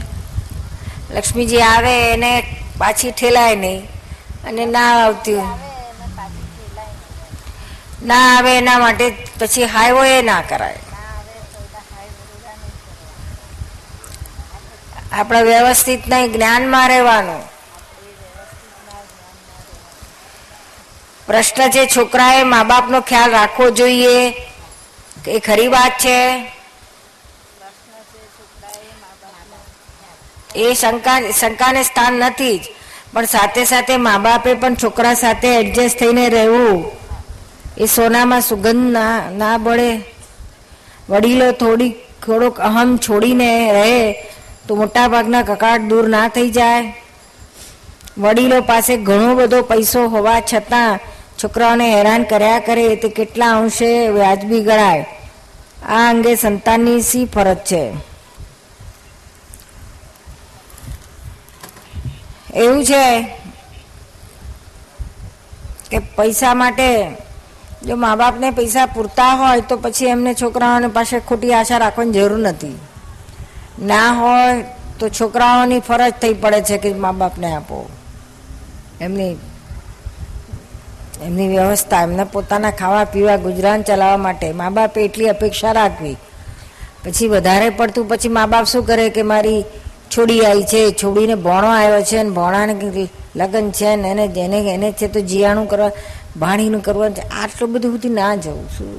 લક્ષ્મીજી 1.10 1.60
આવે, 1.60 2.12
એને 2.12 2.56
પાછી 2.78 3.10
ઠેલાય 3.10 3.56
નહીં. 3.56 3.88
અને 4.44 4.66
ના 4.66 5.04
આવતી 5.04 5.36
ના 8.02 8.36
આવે 8.36 8.56
એના 8.58 8.78
માટે 8.78 9.16
પછી 9.40 9.64
હાઈવો 9.64 10.04
એ 10.04 10.22
ના 10.22 10.42
કરાય. 10.42 10.78
આપણે 15.12 15.42
વ્યવસ્થિત 15.42 16.08
નહીં, 16.08 16.32
જ્ઞાનમાં 16.32 16.88
રહેવાનું. 16.88 17.49
પ્રશ્ન 21.30 21.70
છે, 21.70 21.86
છોકરાએ 21.86 22.42
મા 22.42 22.62
બાપનો 22.62 23.00
ખ્યાલ 23.00 23.30
રાખવો 23.30 23.70
જોઈએ? 23.70 24.34
એ 25.28 25.38
ખરી 25.38 25.68
વાત 25.68 25.92
છે. 25.98 26.52
એ 30.56 30.74
શંકા, 30.74 31.30
શંકાને 31.40 31.82
સ્થાન 31.82 32.12
નથી 32.12 32.58
જ. 32.58 32.62
પણ 33.12 33.24
સાથે 33.24 33.64
સાથે 33.64 33.96
મા 33.96 34.18
બાપે 34.18 34.54
પણ 34.54 34.74
છોકરા 34.74 35.14
સાથે 35.14 35.48
એડજસ્ટ 35.48 35.98
થઈને 35.98 36.28
રહેવું. 36.28 36.90
એ 37.78 37.86
સોનામાં 37.86 38.40
સુગંધ 38.40 38.92
ના 38.92 39.30
ના 39.30 39.58
બળે. 39.58 40.00
વડીલો 41.08 41.52
થોડી 41.52 41.90
થોડોક 42.26 42.60
અહમ 42.60 42.96
છોડીને 42.96 43.72
રહે, 43.72 44.12
તો 44.68 44.74
મોટાભાગના 44.74 45.42
કકાટ 45.42 45.80
દૂર 45.80 46.08
ના 46.08 46.28
થઈ 46.28 46.50
જાય. 46.50 46.94
વડીલો 48.18 48.60
પાસે 48.60 48.96
ઘણો 48.96 49.34
બધો 49.34 49.62
પૈસો 49.62 50.08
હોવા 50.08 50.40
છતાં 50.40 50.98
છોકરાઓને 51.42 51.96
હેરાન 51.96 52.22
કર્યા 52.22 52.58
કરે 52.58 52.96
તે 52.96 53.08
કેટલા 53.08 53.50
અંશે 53.50 54.08
વ્યાજબી 54.08 54.60
ગણાય. 54.60 55.06
આ 55.88 56.10
અંગે 56.10 56.34
સંતાનની 56.34 57.02
શી 57.02 57.24
ફરજ 57.24 57.56
છે? 57.56 58.10
એવું 62.54 62.84
છે 62.84 63.22
કે 65.90 65.98
પૈસા 65.98 66.54
માટે 66.54 67.12
જો 67.86 67.96
મા 67.96 68.16
બાપને 68.16 68.50
પૈસા 68.50 68.86
પૂરતા 68.86 69.34
હોય 69.34 69.60
તો 69.60 69.76
પછી 69.76 70.06
એમને 70.06 70.34
છોકરાઓને 70.34 70.86
પાસે 70.86 71.20
ખોટી 71.20 71.52
આશા 71.52 71.78
રાખવાની 71.78 72.10
જરૂર 72.10 72.38
નથી. 72.38 72.78
ના 73.82 74.12
હોય 74.12 74.64
તો 74.98 75.08
છોકરાઓની 75.08 75.80
ફરજ 75.80 76.12
થઈ 76.12 76.34
પડે 76.34 76.62
છે 76.62 76.78
કે 76.78 76.92
મા 76.94 77.12
બાપને 77.12 77.54
આપો. 77.54 77.90
એમની 79.00 79.36
એમની 81.26 81.48
વ્યવસ્થા, 81.48 82.02
એમને 82.02 82.24
પોતાના 82.24 82.70
ખાવા 82.70 83.04
પીવા 83.04 83.36
ગુજરાન 83.36 83.82
ચલાવવા 83.82 84.16
માટે 84.16 84.52
મા 84.52 84.70
બાપે 84.70 85.04
એટલી 85.04 85.28
અપેક્ષા 85.28 85.72
રાખવી. 85.72 86.16
પછી 87.04 87.28
વધારે 87.28 87.68
પડતું 87.70 88.08
પછી 88.08 88.28
મા 88.28 88.46
બાપ 88.46 88.64
શું 88.64 88.86
કરે 88.86 89.08
કે 89.08 89.22
મારી 89.22 89.60
છોડી 90.12 90.40
આવી 90.40 90.62
છે, 90.62 90.80
છોડીને 90.92 91.34
ભોણો 91.34 91.68
આવ્યો 91.68 92.02
છે 92.02 92.22
ને 92.22 92.30
ભોણાને 92.30 92.74
લગ્ન 93.36 93.70
છે 93.70 93.96
ને 93.96 94.08
એને 94.10 94.24
એને 94.36 94.58
એને 94.74 94.88
છે 94.92 95.06
તો 95.08 95.20
જીયાણું 95.20 95.68
કરવા, 95.68 95.90
ભાણીનું 96.36 96.82
કરવાનું 96.82 97.16
છે. 97.16 97.24
આટલું 97.40 97.72
બધું 97.72 97.92
સુધી 97.92 98.08
ના 98.08 98.34
જવું 98.36 98.68
શું? 98.68 98.92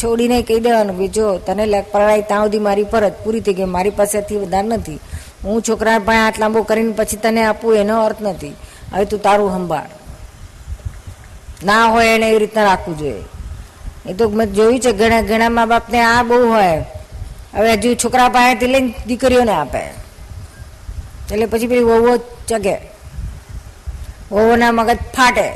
છોડીને 0.00 0.38
કહી 0.42 0.60
દેવાનું 0.60 0.98
કે 0.98 1.08
જો 1.08 1.26
તને 1.38 1.66
લગ 1.66 1.84
પરણાય 1.92 2.22
ત્યાં 2.22 2.44
સુધી 2.44 2.58
મારી 2.58 2.84
ફરજ 2.84 3.12
પૂરી 3.24 3.40
થઈ 3.40 3.54
ગઈ, 3.54 3.64
મારી 3.64 3.90
પાસેથી 3.90 4.36
વધારે 4.36 4.68
નથી. 4.68 5.00
હું 5.44 5.62
છોકરા 5.62 5.98
પાસે 5.98 6.18
આટ 6.18 6.38
લાંબો 6.38 6.62
કરીને 6.62 6.92
પછી 6.92 7.16
તને 7.16 7.42
આપું, 7.44 7.76
એનો 7.76 7.94
અર્થ 8.04 8.22
નથી. 8.22 8.54
હવે 8.92 9.04
તું 9.04 9.22
તારું 9.22 9.50
સંભાળ. 9.50 9.90
ના 11.64 11.86
હોય 11.86 12.06
એને 12.06 12.30
એ 12.30 12.38
રીતના 12.38 12.64
રાખવું 12.64 12.98
જોઈએ. 12.98 13.24
એ 14.06 14.12
તો 14.12 14.28
મેં 14.28 14.52
જોયું 14.52 14.80
છે, 14.80 14.92
ઘણા 14.92 15.20
ઘણા 15.20 15.48
મા 15.48 15.66
બાપને 15.66 16.00
આ 16.00 16.22
બહુ 16.22 16.48
હોય. 16.48 16.84
હવે 17.54 17.72
હજુ 17.72 17.94
છોકરા 17.94 18.28
પાસેથી 18.28 18.66
લઈને 18.66 18.94
દીકરીઓને 19.06 19.52
આપે. 19.52 19.78
એટલે 21.32 21.46
પછી 21.46 21.66
પેલી 21.66 21.84
વહુઓ 21.84 22.16
ચગે. 22.48 22.74
વહુઓના 24.32 24.72
મગજ 24.72 24.96
ફાટે. 24.96 25.52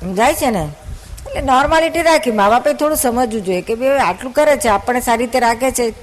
સમજાય 0.00 0.34
છે 0.34 0.50
ને? 0.50 0.68
એટલે 1.26 1.40
નોર્માલિટી 1.40 2.02
રાખી. 2.02 2.30
મા 2.30 2.50
બાપે 2.50 2.72
થોડું 2.72 2.96
સમજવું 2.96 3.42
જોઈએ 3.42 3.60
કે 3.60 3.74
ભાઈ 3.74 3.88
આટલું 3.88 4.32
કરે 4.32 4.56
છે, 4.56 4.68
આપણને 4.68 5.00
સારી 5.00 5.18
રીતે 5.18 5.40
રાખે 5.40 5.70
છે. 5.70 5.94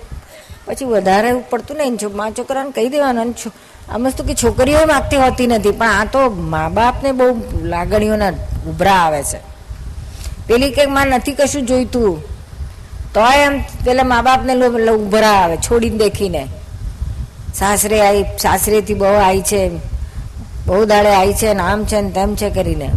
પછી 0.66 0.86
વધારે 0.86 1.34
પડતું 1.50 1.78
નહીં 1.78 1.98
છો 1.98 2.10
મા 2.10 2.30
છોકરાને 2.30 2.72
કહી 2.72 2.90
દેવાનું 2.90 3.36
આમ 3.90 4.08
વસ્તુ 4.08 4.24
કે 4.24 4.34
છોકરીઓ 4.34 4.80
માગતી 4.86 5.18
હોતી 5.18 5.48
નથી, 5.48 5.72
પણ 5.72 5.88
આ 5.90 6.06
તો 6.06 6.22
મા 6.30 6.70
બાપને 6.70 7.12
બહુ 7.12 7.28
લાગણીઓના 7.64 8.34
ઉભરા 8.68 9.00
આવે 9.06 9.22
છે. 9.24 9.40
પેલી 10.48 10.72
કંઈકમાં 10.72 11.08
નથી 11.08 11.32
કશું 11.32 11.66
જોઈતું, 11.66 12.22
તોય 13.14 13.38
એમ 13.46 13.56
પેલા 13.86 14.04
મા 14.04 14.22
બાપને 14.22 14.54
ઉભરા 14.92 15.38
આવે, 15.44 15.58
છોડીને 15.58 15.98
દેખીને. 15.98 16.44
સાસરે 17.56 17.98
આવી 18.02 18.26
સાસરેથી 18.40 18.94
બહુ 18.94 19.06
આવી 19.06 19.42
છે, 19.42 19.62
બહુ 20.66 20.86
દાડે 20.86 21.10
આવી 21.10 21.34
છે 21.34 21.54
ને 21.54 21.62
આમ 21.62 21.86
છે 21.86 22.02
ને 22.02 22.10
તેમ 22.10 22.36
છે 22.36 22.50
કરીને. 22.50 22.90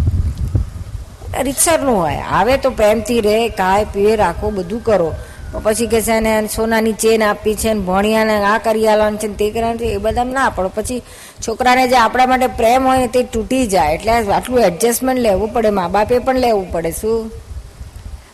રીતસરનું 1.42 1.96
હોય, 1.96 2.22
આવે 2.30 2.56
તો 2.56 2.70
પ્રેમથી 2.70 3.20
રહે 3.20 3.48
ખાય 3.48 3.84
પીએ 3.84 4.16
રાખો, 4.16 4.50
બધું 4.50 4.82
કરો. 4.82 5.10
પણ 5.52 5.60
પછી 5.60 5.86
કે 5.86 6.02
છે 6.02 6.20
ને, 6.20 6.48
સોનાની 6.56 6.92
ચેન 6.92 7.22
આપી 7.22 7.54
છે 7.54 7.72
ને, 7.72 7.80
ભણિયાને 7.80 8.44
આ 8.44 8.58
કરી 8.58 8.88
આલવાનું 8.88 9.18
છે 9.18 9.26
ને, 9.26 9.34
તે 9.34 9.50
કરવાનું 9.50 9.78
છે, 9.78 9.84
એ 9.84 9.96
બધા 9.96 10.24
ના 10.24 10.50
પડે. 10.50 10.68
પછી 10.68 11.02
છોકરાને 11.48 11.88
જે 11.88 11.96
આપણા 11.96 12.26
માટે 12.26 12.46
પ્રેમ 12.46 12.86
હોય 12.86 13.06
તે 13.06 13.22
તૂટી 13.22 13.66
જાય. 13.66 13.94
એટલે 13.94 14.12
આટલું 14.12 14.60
એડજસ્ટમેન્ટ 14.60 15.20
લેવું 15.20 15.52
પડે 15.52 15.70
મા 15.70 15.88
બાપે 15.88 16.18
પણ 16.18 16.36
લેવું 16.36 16.72
પડે. 16.72 16.90
શું? 16.90 17.30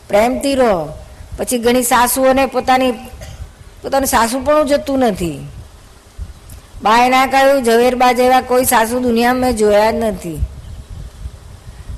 પ્રેમથી 0.07 0.55
રહો. 0.55 0.89
પછી 1.37 1.57
ઘણી 1.57 1.83
સાસુઓને 1.83 2.45
પોતાની, 2.45 2.91
પોતાનું 3.81 4.07
સાસુ 4.07 4.39
પણ 4.39 4.67
જતું 4.67 4.99
નથી. 4.99 5.47
બાએ 6.83 7.09
ના 7.09 7.27
કહ્યું 7.27 7.63
ઝવેરબા 7.63 8.11
જેવા 8.11 8.41
કોઈ 8.41 8.65
સાસુ 8.65 8.99
દુનિયામાં 8.99 9.41
મેં 9.41 9.57
જોયા 9.57 9.91
જ 9.91 9.95
નથી. 9.95 10.39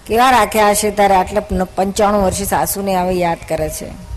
કેવા 0.08 0.30
રાખ્યા 0.30 0.70
હશે 0.70 0.92
તારે 0.92 1.16
આટલા 1.16 1.66
પંચાણું 1.76 2.24
વર્ષે 2.24 2.46
સાસુને 2.46 2.96
આવે 2.96 3.14
યાદ 3.14 3.38
કરે 3.50 3.70
છે? 3.70 4.09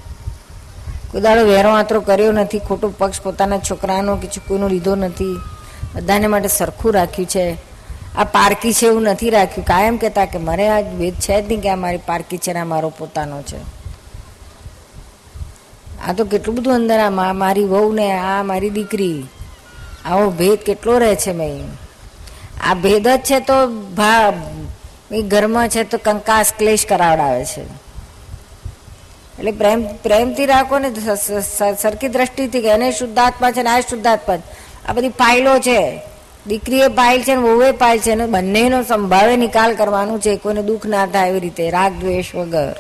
કોઈ 1.13 1.21
દાડો 1.21 1.45
વેરો 1.45 1.71
આંતરો 1.71 2.01
કર્યો 2.01 2.33
નથી, 2.33 2.59
ખોટો 2.59 2.89
પક્ષ 2.99 3.21
પોતાના 3.21 3.59
છોકરાનો 3.59 4.17
કે 4.17 4.29
કોઈનો 4.49 4.69
લીધો 4.69 4.95
નથી. 4.95 5.41
બધાને 5.95 6.27
માટે 6.27 6.49
સરખું 6.49 6.93
રાખ્યું 6.93 7.29
છે. 7.29 7.57
આ 8.17 8.25
પારકી 8.25 8.73
છે 8.73 8.87
એવું 8.87 9.03
નથી 9.03 9.31
રાખ્યું. 9.31 9.67
કાયમ 9.67 9.97
કહેતા 9.97 10.25
કે 10.25 10.39
મારે 10.39 10.69
આ 10.69 10.83
ભેદ 10.83 11.15
છે 11.15 11.43
જ 11.43 11.49
નહીં 11.49 11.61
કે 11.61 11.69
આ 11.69 11.77
મારી 11.77 11.97
પારકી 11.97 12.39
છે 12.39 12.53
આ 12.53 12.65
મારો 12.65 12.89
પોતાનો 12.89 13.43
છે. 13.43 13.83
આ 16.09 16.13
તો 16.13 16.25
કેટલું 16.25 16.57
બધું 16.57 16.75
અંદર 16.75 16.99
આ 16.99 17.11
મારી 17.11 17.65
વહુ 17.65 17.93
ને 17.93 18.13
આ 18.13 18.43
મારી 18.43 18.71
દીકરી. 18.71 19.25
આવો 20.05 20.31
ભેદ 20.31 20.59
કેટલો 20.59 20.99
રહે 20.99 21.15
છે 21.17 21.33
મેં. 21.33 21.69
આ 22.71 22.75
ભેદ 22.75 23.09
જ 23.09 23.21
છે 23.31 23.41
તો 23.41 23.67
ભા 23.95 24.33
ઘરમાં 25.29 25.69
છે 25.69 25.85
તો 25.85 25.99
કંકાસ 25.99 26.53
ક્લેશ 26.59 26.87
કરાવડાવે 26.87 27.45
છે. 27.45 27.92
એટલે 29.43 29.53
પ્રેમ 29.53 29.87
પ્રેમથી 29.97 30.47
રાખો 30.47 30.79
ને 30.79 30.91
સરખી 31.83 32.09
દ્રષ્ટિથી 32.09 32.61
કે 32.61 32.69
એને 32.69 32.93
શુદ્ધાત્મા 32.93 33.51
છે 33.51 33.63
ને 33.63 33.71
આ 33.71 33.81
શુદ્ધાત્મા 33.81 34.37
આ 34.89 34.93
બધી 34.93 35.09
ફાઇલો 35.09 35.59
છે. 35.59 36.01
દીકરીએ 36.47 36.89
પાયલ 36.89 37.23
છે 37.23 37.35
ને, 37.35 37.43
વહુએ 37.43 37.73
પાયલ 37.73 37.99
છે 37.99 38.15
ને, 38.15 38.27
બંનેનો 38.27 38.83
સંભાવે 38.83 39.37
નિકાલ 39.37 39.75
કરવાનું 39.75 40.21
છે. 40.21 40.37
કોઈને 40.37 40.63
દુઃખ 40.63 40.87
ના 40.87 41.07
થાય 41.07 41.29
એવી 41.29 41.41
રીતે, 41.41 41.71
રાગ, 41.71 41.93
દ્વેષ 41.93 42.35
વગર. 42.35 42.77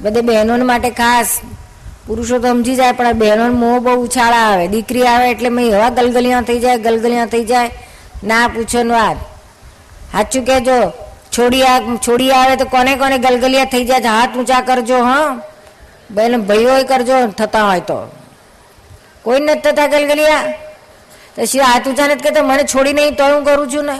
બધે 0.00 0.20
બહેનો 0.20 0.56
માટે 0.64 0.90
ખાસ. 0.90 1.40
પુરુષો 2.06 2.38
તો 2.38 2.48
સમજી 2.48 2.76
જાય, 2.76 2.92
પણ 2.92 3.06
આ 3.06 3.12
બહેનો 3.12 3.52
મોં 3.52 3.82
બહુ 3.82 4.04
ઉછાળા 4.04 4.36
આવે. 4.36 4.68
દીકરી 4.68 5.06
આવે 5.06 5.30
એટલે 5.30 5.48
મેં 5.48 5.66
એવા 5.66 5.90
ગલગલિયા 5.90 6.40
થઈ 6.40 6.58
જાય, 6.58 6.76
ગલગલિયા 6.76 7.26
થઈ 7.26 7.44
જાય. 7.44 7.70
ના 8.24 8.48
પૂછો 8.48 8.88
વાત. 8.88 9.16
સાચું 10.12 10.44
કહેજો. 10.44 11.03
છોડી 11.38 11.62
છોડી 12.06 12.30
આવે 12.32 12.56
તો 12.56 12.64
કોને 12.64 12.96
કોને 12.96 13.18
ગલગલિયા 13.18 13.64
થઈ 13.64 13.84
જાય? 13.84 14.00
હાથ 14.00 14.36
ઊંચા 14.36 14.60
કરજો, 14.60 15.04
હા. 15.04 15.40
બેન 16.10 16.36
ભાઈઓ 16.36 16.84
કરજો, 16.84 17.26
થતા 17.26 17.66
હોય 17.66 17.80
તો. 17.80 18.12
કોઈ 19.22 19.40
નથી 19.40 19.60
થતા 19.60 19.86
ગલગલિયા. 19.86 20.42
તો 21.36 21.44
શિવાય 21.44 21.72
હાથ 21.72 21.88
ઊંચા 21.88 22.06
નથી 22.06 22.22
કહેતા 22.22 22.42
મને 22.42 22.62
છોડી 22.62 22.92
નહીં 22.92 23.16
તો 23.16 23.24
હું 23.24 23.44
કરું 23.44 23.70
છું 23.70 23.84
ને? 23.84 23.98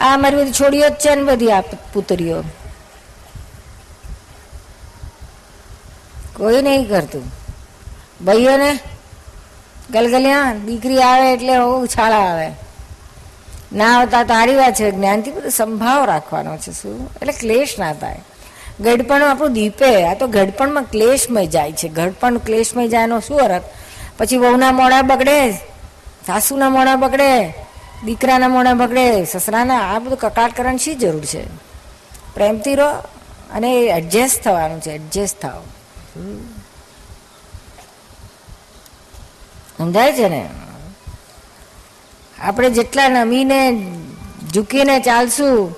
આ 0.00 0.16
મારી 0.16 0.36
બધી 0.36 0.52
છોડીઓ 0.52 0.88
જ 0.88 0.92
છે 0.92 1.14
ને 1.14 1.22
બધી, 1.22 1.52
આ 1.52 1.60
પુતરીઓ. 1.60 2.42
કોઈ 6.36 6.62
નહીં 6.62 6.88
કરતું. 6.88 7.22
ભાઈઓને 8.24 8.78
ગલગલિયા, 9.90 10.54
દીકરી 10.66 11.02
આવે 11.02 11.32
એટલે 11.32 11.58
બહુ 11.58 11.82
ઉછાળા 11.82 12.16
આવે. 12.16 12.67
ના 13.72 13.98
આવતા 13.98 14.22
તો 14.22 14.34
સારી 14.34 14.54
વાત 14.54 14.74
છે, 14.74 14.90
જ્ઞાનથી 14.90 15.30
બધું 15.30 15.50
સંભાવ 15.50 16.04
રાખવાનો 16.04 16.56
છે, 16.56 16.72
શું? 16.72 17.10
એટલે 17.14 17.32
ક્લેશ 17.32 17.78
ના 17.78 17.92
થાય. 17.92 18.20
ગઢપણ 18.80 19.22
આપણું 19.22 19.52
દીપે, 19.52 20.04
આ 20.04 20.14
તો 20.14 20.26
ગઢપણમાં 20.26 20.82
ક્લેશમય 20.82 21.46
જાય 21.46 21.72
છે. 21.72 21.88
ગઢપણ 21.88 22.38
ક્લેશમય 22.38 22.88
જાયનો 22.88 23.20
શું 23.20 23.40
અરક 23.40 23.62
પછી 24.18 24.36
વહુના 24.36 24.72
મોડા 24.72 25.02
બગડે, 25.02 25.50
સાસુના 26.26 26.68
મોડા 26.68 26.96
બગડે, 26.96 27.54
દીકરાના 28.04 28.48
મોડા 28.48 28.74
બગડે, 28.74 29.24
સસરાના, 29.24 29.78
આ 29.78 29.98
બધું 29.98 30.18
કકાટ 30.18 30.56
કરવાની 30.56 30.78
શી 30.78 30.94
જરૂર 30.94 31.24
છે? 31.24 31.46
પ્રેમથી 32.34 32.74
રહો 32.74 32.88
અને 33.54 33.80
એડજસ્ટ 33.80 34.44
થવાનું 34.44 34.80
છે 34.80 34.90
એડજસ્ટ 34.90 35.40
થાવ 35.40 35.62
સમજાય 39.78 40.12
છે 40.12 40.28
ને? 40.28 40.48
આપણે 42.42 42.70
જેટલા 42.70 43.08
નમીને 43.08 43.86
ઝૂકીને 44.54 45.00
ચાલશું, 45.00 45.76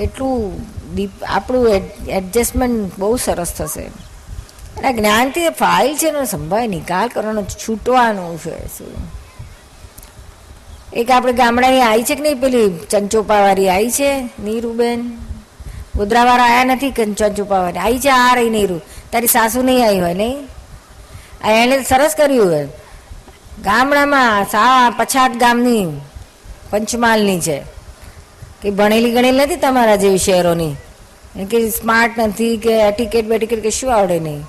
એટલું 0.00 0.60
ડીપ, 0.94 1.10
આપણું 1.24 1.68
એડજસ્ટમેન્ટ 2.08 2.98
બહુ 2.98 3.16
સરસ 3.16 3.52
થશે. 3.52 3.80
અને 3.80 4.92
જ્ઞાનથી 4.92 5.48
ફાઇલ 5.48 5.96
છે 5.96 6.10
ને 6.10 6.24
સંભાળ, 6.24 6.68
નિકાલ 6.68 7.08
કરવાનો, 7.08 7.42
છૂટવાનું 7.42 8.38
છે 8.38 8.66
શું. 8.66 9.26
એક 10.92 11.10
આપણે 11.10 11.32
ગામડાની 11.32 11.80
આવી 11.80 12.02
છે 12.02 12.14
કે 12.14 12.22
નહીં, 12.22 12.40
પેલી 12.40 12.78
ચંચોપાવાળી 12.90 13.68
આવી 13.68 13.90
છે, 13.90 14.22
નીરુબેન? 14.22 15.10
ગોધરાવાળા 15.96 16.44
આવ્યા 16.44 16.64
નથી 16.64 16.90
ચંચોપાવાળી? 16.90 17.78
આવી 17.78 17.98
છે, 17.98 18.10
આ 18.10 18.34
રહી 18.34 18.50
નહીં 18.50 18.66
તારી 19.12 19.26
સાસુ 19.26 19.62
નહીં 19.62 19.86
આવી 19.86 20.00
હોય, 20.00 20.14
નહીં? 20.14 20.48
એણે 21.44 21.82
સરસ 21.82 22.14
કર્યું 22.16 22.46
હોય. 22.46 22.68
ગામડામાં 23.62 24.44
સા 24.44 24.90
પછાત 24.90 25.30
ગામની 25.30 25.86
પંચમહાલની 26.70 27.40
છે. 27.40 27.62
કે 28.62 28.70
ભણેલી 28.70 29.10
ગણેલી 29.10 29.38
નથી 29.38 29.56
તમારા 29.56 29.96
જેવી 29.96 30.18
શહેરોની? 30.18 30.74
કે 31.50 31.70
સ્માર્ટ 31.70 32.18
નથી 32.18 32.56
કે 32.56 32.88
એટિકેટ 32.88 33.24
બેટિકેટ 33.24 33.62
કે 33.62 33.70
શું 33.70 33.94
આવડે 33.94 34.20
નહીં? 34.20 34.42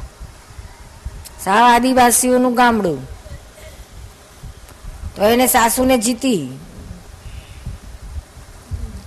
સાવ 1.44 1.76
આદિવાસીઓનું 1.76 2.54
ગામડું. 2.54 3.04
તો 5.16 5.24
એને 5.24 5.48
સાસુને 5.48 5.98
જીતી. 5.98 6.50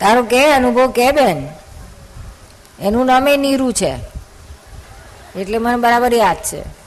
તારો 0.01 0.23
કે, 0.23 0.53
અનુભવ 0.53 0.91
કે 0.91 1.13
બેન? 1.13 1.49
એનું 2.81 3.07
નામે 3.07 3.37
નીરુ 3.37 3.73
છે. 3.73 3.99
એટલે 5.37 5.59
મને 5.59 5.77
બરાબર 5.77 6.15
યાદ 6.15 6.37
છે. 6.37 6.80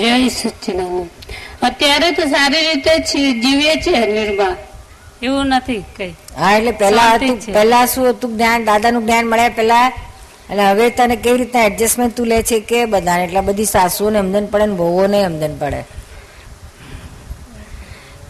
જય 0.00 0.28
સચિદાનંદ. 0.28 1.10
અત્યારે 1.62 2.10
તો 2.10 2.22
સારી 2.28 2.62
રીતે 2.68 2.92
જીવીએ 3.42 3.74
છીએ 3.76 4.00
નિર્મા 4.06 4.54
એવું 5.22 5.46
નથી 5.46 5.82
કઈ. 5.96 6.14
હા 6.38 6.52
એટલે 6.56 6.72
પેલા 6.72 7.10
હતું 7.14 7.38
પેલા 7.58 7.84
શું 7.86 8.10
હતું 8.10 8.34
જ્ઞાન 8.36 8.64
દાદાનું 8.64 9.02
જ્ઞાન 9.06 9.26
મળ્યા 9.26 9.48
પેલા 9.48 9.86
અને 10.50 10.62
હવે 10.70 10.90
તને 10.90 11.16
કેવી 11.16 11.38
રીતના 11.38 11.64
એડજસ્ટમેન્ટ 11.64 12.16
તું 12.16 12.26
લે 12.26 12.42
છે 12.42 12.60
કે 12.60 12.84
બધાને? 12.84 13.24
એટલે 13.24 13.40
બધી 13.40 13.64
સાસુઓને 13.64 14.18
હમદન 14.18 14.46
પડે 14.46 14.66
ને 14.66 14.74
વહુઓને 14.74 15.24
હમદન 15.24 15.54
પડે. 15.58 15.80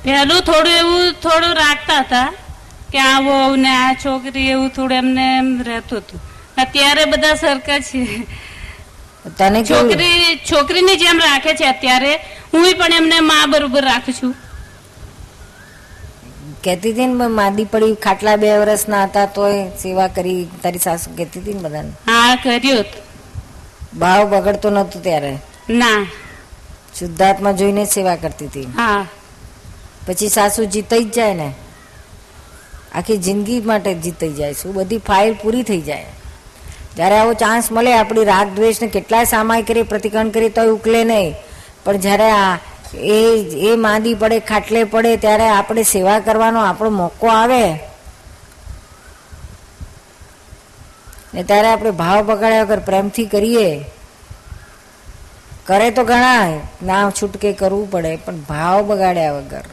પહેલું 0.05 0.41
થોડું 0.41 0.73
એવું 0.73 1.13
થોડું 1.23 1.55
રાખતા 1.55 2.01
હતા 2.01 2.29
કે 2.93 2.99
આ 2.99 3.19
વહુ 3.21 3.57
ને 3.57 3.73
આ 3.77 3.93
છોકરી 3.95 4.49
એવું 4.51 4.69
થોડું 4.69 4.99
એમને 4.99 5.25
એમ 5.39 5.49
રહેતું 5.63 5.99
હતું. 5.99 6.21
અત્યારે 6.57 7.05
બધા 7.05 7.35
સરખા 7.35 7.79
છે. 7.79 8.03
તને 9.31 9.65
છોકરી 9.65 10.37
છોકરીને 10.37 10.97
જેમ 10.97 11.19
રાખે 11.19 11.55
છે 11.55 11.67
અત્યારે. 11.67 12.15
હું 12.55 12.67
પણ 12.79 12.93
એમને 12.93 13.21
મા 13.21 13.47
બરોબર 13.47 13.85
રાખું 13.85 14.15
છું. 14.15 14.35
કહેતી 16.65 16.93
હતી 16.93 17.07
ને 17.07 17.27
માંદી 17.27 17.65
પડી 17.65 17.95
ખાટલા 17.95 18.37
બે 18.37 18.59
વર્ષના 18.59 19.05
હતા 19.05 19.27
તોય 19.27 19.69
સેવા 19.69 20.09
કરી 20.09 20.47
તારી 20.63 20.79
સાસુ. 20.79 21.17
કહેતી 21.17 21.41
હતી 21.41 21.53
ને 21.53 21.61
બધાને. 21.61 21.89
હા 21.89 22.35
કર્યું 22.35 22.85
ભાવ 23.99 24.29
બગડતો 24.29 24.71
નતો 24.71 25.01
ત્યારે. 25.01 25.39
ના. 25.71 26.07
શુદ્ધાત્મા 26.99 27.53
જોઈને 27.53 27.85
સેવા 27.85 28.17
કરતી 28.17 28.47
હતી. 28.47 28.63
હા. 28.63 29.07
પછી 30.07 30.29
સાસુ 30.29 30.65
જીતાઈ 30.65 31.05
જ 31.05 31.13
જાય 31.13 31.35
ને. 31.35 31.55
આખી 32.95 33.17
જિંદગી 33.17 33.61
માટે 33.61 33.95
જીતાઈ 33.95 34.33
જાય 34.33 34.53
શું 34.53 34.75
બધી 34.75 34.99
ફાઇલ 34.99 35.35
પૂરી 35.43 35.63
થઈ 35.63 35.81
જાય. 35.81 36.07
જ્યારે 36.97 37.19
આવો 37.19 37.33
ચાન્સ 37.33 37.73
મળે, 37.73 37.95
આપણી 37.95 38.25
રાગ 38.25 38.49
દ્વેષને 38.49 38.89
કેટલાય 38.89 39.25
સામાય 39.25 39.63
કરી 39.63 39.83
પ્રતિકરણ 39.83 40.31
કરી 40.31 40.49
તો 40.49 40.63
ઉકલે 40.63 41.05
નહીં. 41.05 41.35
પણ 41.85 41.97
જ્યારે 41.97 42.31
આ 42.31 42.59
એ 42.95 43.21
એ 43.73 43.77
માંદી 43.77 44.15
પડે, 44.15 44.41
ખાટલે 44.41 44.85
પડે, 44.85 45.17
ત્યારે 45.17 45.49
આપણે 45.49 45.83
સેવા 45.83 46.19
કરવાનો 46.19 46.61
આપણો 46.61 46.91
મોકો 46.91 47.27
આવે. 47.27 47.79
ને 51.35 51.43
ત્યારે 51.43 51.69
આપણે 51.69 51.91
ભાવ 51.91 52.25
બગાડ્યા 52.25 52.63
વગર 52.63 52.79
પ્રેમથી 52.79 53.27
કરીએ. 53.27 53.85
કરે 55.67 55.91
તો 55.91 56.05
ઘણા, 56.05 56.47
ના 56.83 57.11
છૂટકે 57.11 57.53
કરવું 57.53 57.91
પડે, 57.91 58.17
પણ 58.17 58.37
ભાવ 58.37 58.85
બગાડ્યા 58.85 59.33
વગર. 59.33 59.65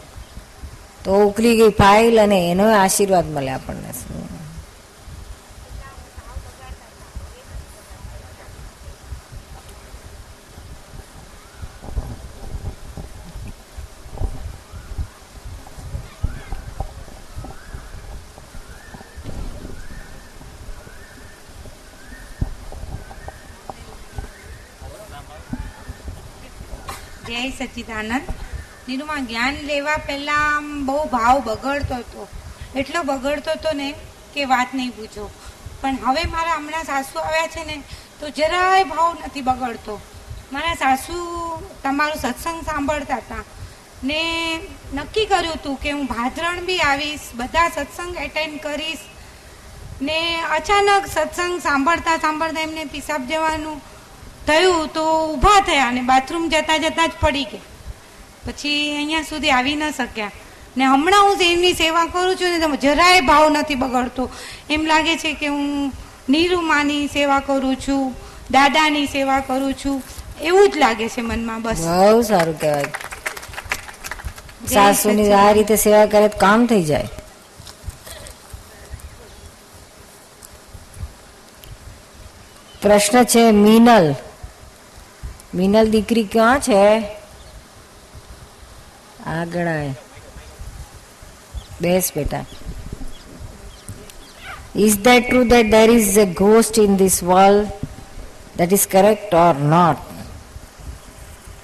તો 1.03 1.21
ઉકલી 1.21 1.57
ગઈ 1.57 1.69
ફાઇલ 1.69 2.21
અને 2.21 2.51
એનો 2.51 2.71
આશીર્વાદ 2.73 3.25
મળે 3.25 3.49
આપણને. 3.49 3.91
જય 27.31 27.49
સચ્ચિદાનંદ 27.49 28.21
નીરુમાં 28.89 29.25
જ્ઞાન 29.25 29.53
લેવા 29.53 29.97
પહેલાં 29.97 30.85
બહુ 30.85 31.05
ભાવ 31.05 31.39
બગડતો 31.39 31.95
હતો. 31.95 32.27
એટલો 32.75 33.03
બગડતો 33.03 33.51
હતો 33.51 33.71
ને 33.71 33.93
કે 34.33 34.45
વાત 34.45 34.67
નહીં 34.73 34.89
પૂછો. 34.89 35.31
પણ 35.81 35.97
હવે 36.05 36.25
મારા 36.25 36.53
હમણાં 36.53 36.83
સાસુ 36.83 37.19
આવ્યા 37.19 37.47
છે 37.47 37.63
ને, 37.65 37.83
તો 38.19 38.29
જરાય 38.29 38.83
ભાવ 38.83 39.17
નથી 39.25 39.41
બગડતો. 39.41 40.01
મારા 40.53 40.73
સાસુ 40.73 41.17
તમારું 41.83 42.15
સત્સંગ 42.15 42.61
સાંભળતા 42.61 43.15
હતા. 43.15 43.43
ને 44.03 44.59
નક્કી 44.93 45.25
કર્યું 45.25 45.53
હતું 45.53 45.75
કે 45.75 45.91
હું 45.91 46.05
ભાદરણ 46.05 46.59
બી 46.59 46.79
આવીશ, 46.79 47.19
બધા 47.35 47.69
સત્સંગ 47.69 48.15
એટેન્ડ 48.15 48.61
કરીશ. 48.61 48.97
ને 50.01 50.41
અચાનક 50.41 51.07
સત્સંગ 51.07 51.61
સાંભળતા 51.61 52.17
સાંભળતા 52.17 52.61
એમને 52.61 52.85
પિસાબ 52.85 53.27
જવાનું 53.27 53.90
થયું 54.47 54.87
તો 54.87 55.33
ઊભા 55.33 55.59
થયા 55.59 55.87
અને 55.87 56.01
બાથરૂમ 56.01 56.49
જતા 56.49 56.77
જતા 56.77 57.07
જ 57.07 57.11
પડી 57.21 57.43
ગયા. 57.43 57.59
પછી 58.45 58.95
અહીંયા 58.95 59.21
સુધી 59.21 59.49
આવી 59.49 59.75
ન 59.75 59.91
શક્યા. 59.91 60.31
ને 60.77 60.85
હમણાં 60.85 61.23
હું 61.23 61.37
એમની 61.41 61.73
સેવા 61.73 62.05
કરું 62.05 62.35
છું 62.35 62.69
ને 62.69 62.77
જરાય 62.77 63.21
ભાવ 63.21 63.49
નથી 63.49 63.75
બગડતો. 63.75 64.29
એમ 64.69 64.85
લાગે 64.85 65.17
છે 65.17 65.33
કે 65.33 65.47
હું 65.47 65.93
નીરુમાની 66.29 67.07
સેવા 67.07 67.39
કરું 67.39 67.75
છું 67.75 68.15
દાદાની 68.51 69.05
સેવા 69.05 69.39
કરું 69.39 69.73
છું. 69.73 70.03
એવું 70.41 70.69
જ 70.69 70.77
લાગે 70.77 71.09
છે 71.09 71.21
મનમાં 71.21 71.61
બસ. 71.61 71.77
બહુ 71.77 72.21
સારું 72.21 72.59
કહેવાય. 72.59 72.85
સાસુની 74.67 75.33
આ 75.33 75.51
રીતે 75.51 75.75
સેવા 75.75 76.05
કરે 76.05 76.27
તો 76.27 76.37
કામ 76.37 76.65
થઈ 76.65 76.83
જાય. 76.83 77.09
પ્રશ્ન 82.81 83.23
છે 83.23 83.51
મીનલ. 83.51 84.13
મીનલ 85.55 85.89
દીકરી 85.89 86.23
ક્યાં 86.23 86.59
છે? 86.59 87.03
આગળ 89.25 89.67
બેસ 91.81 92.11
બેટા. 92.15 92.45
Is 94.75 94.97
that 94.97 95.29
true 95.29 95.43
that 95.43 95.71
there 95.71 95.89
is 95.89 96.19
a 96.19 96.25
ghost 96.25 96.79
in 96.79 96.97
this 96.97 97.23
world 97.23 97.67
that 98.57 98.73
is 98.73 98.87
correct 98.87 99.33
or 99.33 99.55
not 99.55 99.97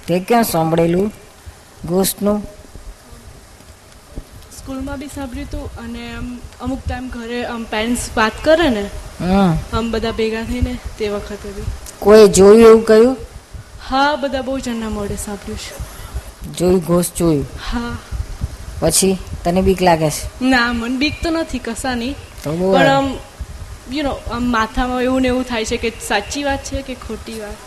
તે 0.08 0.20
ક્યાં 0.20 0.44
સાંભળેલું? 0.44 1.14
ઘોસ્ટનું 1.86 2.44
સ્કૂલમાં 4.58 5.00
બી 5.00 5.08
સાંભળ્યું 5.08 5.48
હતું 5.48 5.78
અને 5.78 6.16
આમ 6.16 6.40
અમુક 6.62 6.80
ટાઈમ 6.88 7.08
ઘરે 7.10 7.46
આમ 7.46 7.64
પેરેન્ટ્સ 7.64 8.10
વાત 8.18 8.32
કરે 8.44 8.70
ને 8.70 8.90
હમ. 9.20 9.56
આમ 9.74 9.92
બધા 9.92 10.12
ભેગા 10.12 10.44
થઈને 10.44 10.78
તે 10.98 11.10
વખતે 11.10 11.50
બી. 11.50 11.64
કોઈ 12.00 12.28
જોયું 12.28 12.70
એવું 12.70 12.86
કહ્યું? 12.86 13.18
હા 13.88 14.16
બધા 14.18 14.44
બહુ 14.44 14.56
જણના 14.62 14.92
મોઢે 14.92 15.18
સાંભળ્યું 15.18 15.62
છે. 15.62 15.74
જોયું 16.54 16.82
ઘોષ 16.82 17.12
જોયું? 17.14 17.46
હા. 17.62 17.96
પછી 18.82 19.14
તને 19.44 19.62
બીક 19.64 19.82
લાગે 19.82 20.10
છે? 20.12 20.24
ના 20.44 20.70
મન 20.74 20.94
બીક 21.00 21.16
તો 21.18 21.30
નથી 21.32 21.62
કસાની 21.62 22.14
પણ 22.44 22.90
આમ 22.90 23.08
યુ 23.92 24.04
નો 24.04 24.14
આમ 24.30 24.44
માથામાં 24.52 25.04
એવું 25.04 25.22
ને 25.22 25.30
એવું 25.30 25.46
થાય 25.46 25.66
છે 25.66 25.78
કે 25.80 25.90
સાચી 26.02 26.44
વાત 26.44 26.62
છે 26.66 26.82
કે 26.84 26.96
ખોટી 26.98 27.40
વાત? 27.40 27.60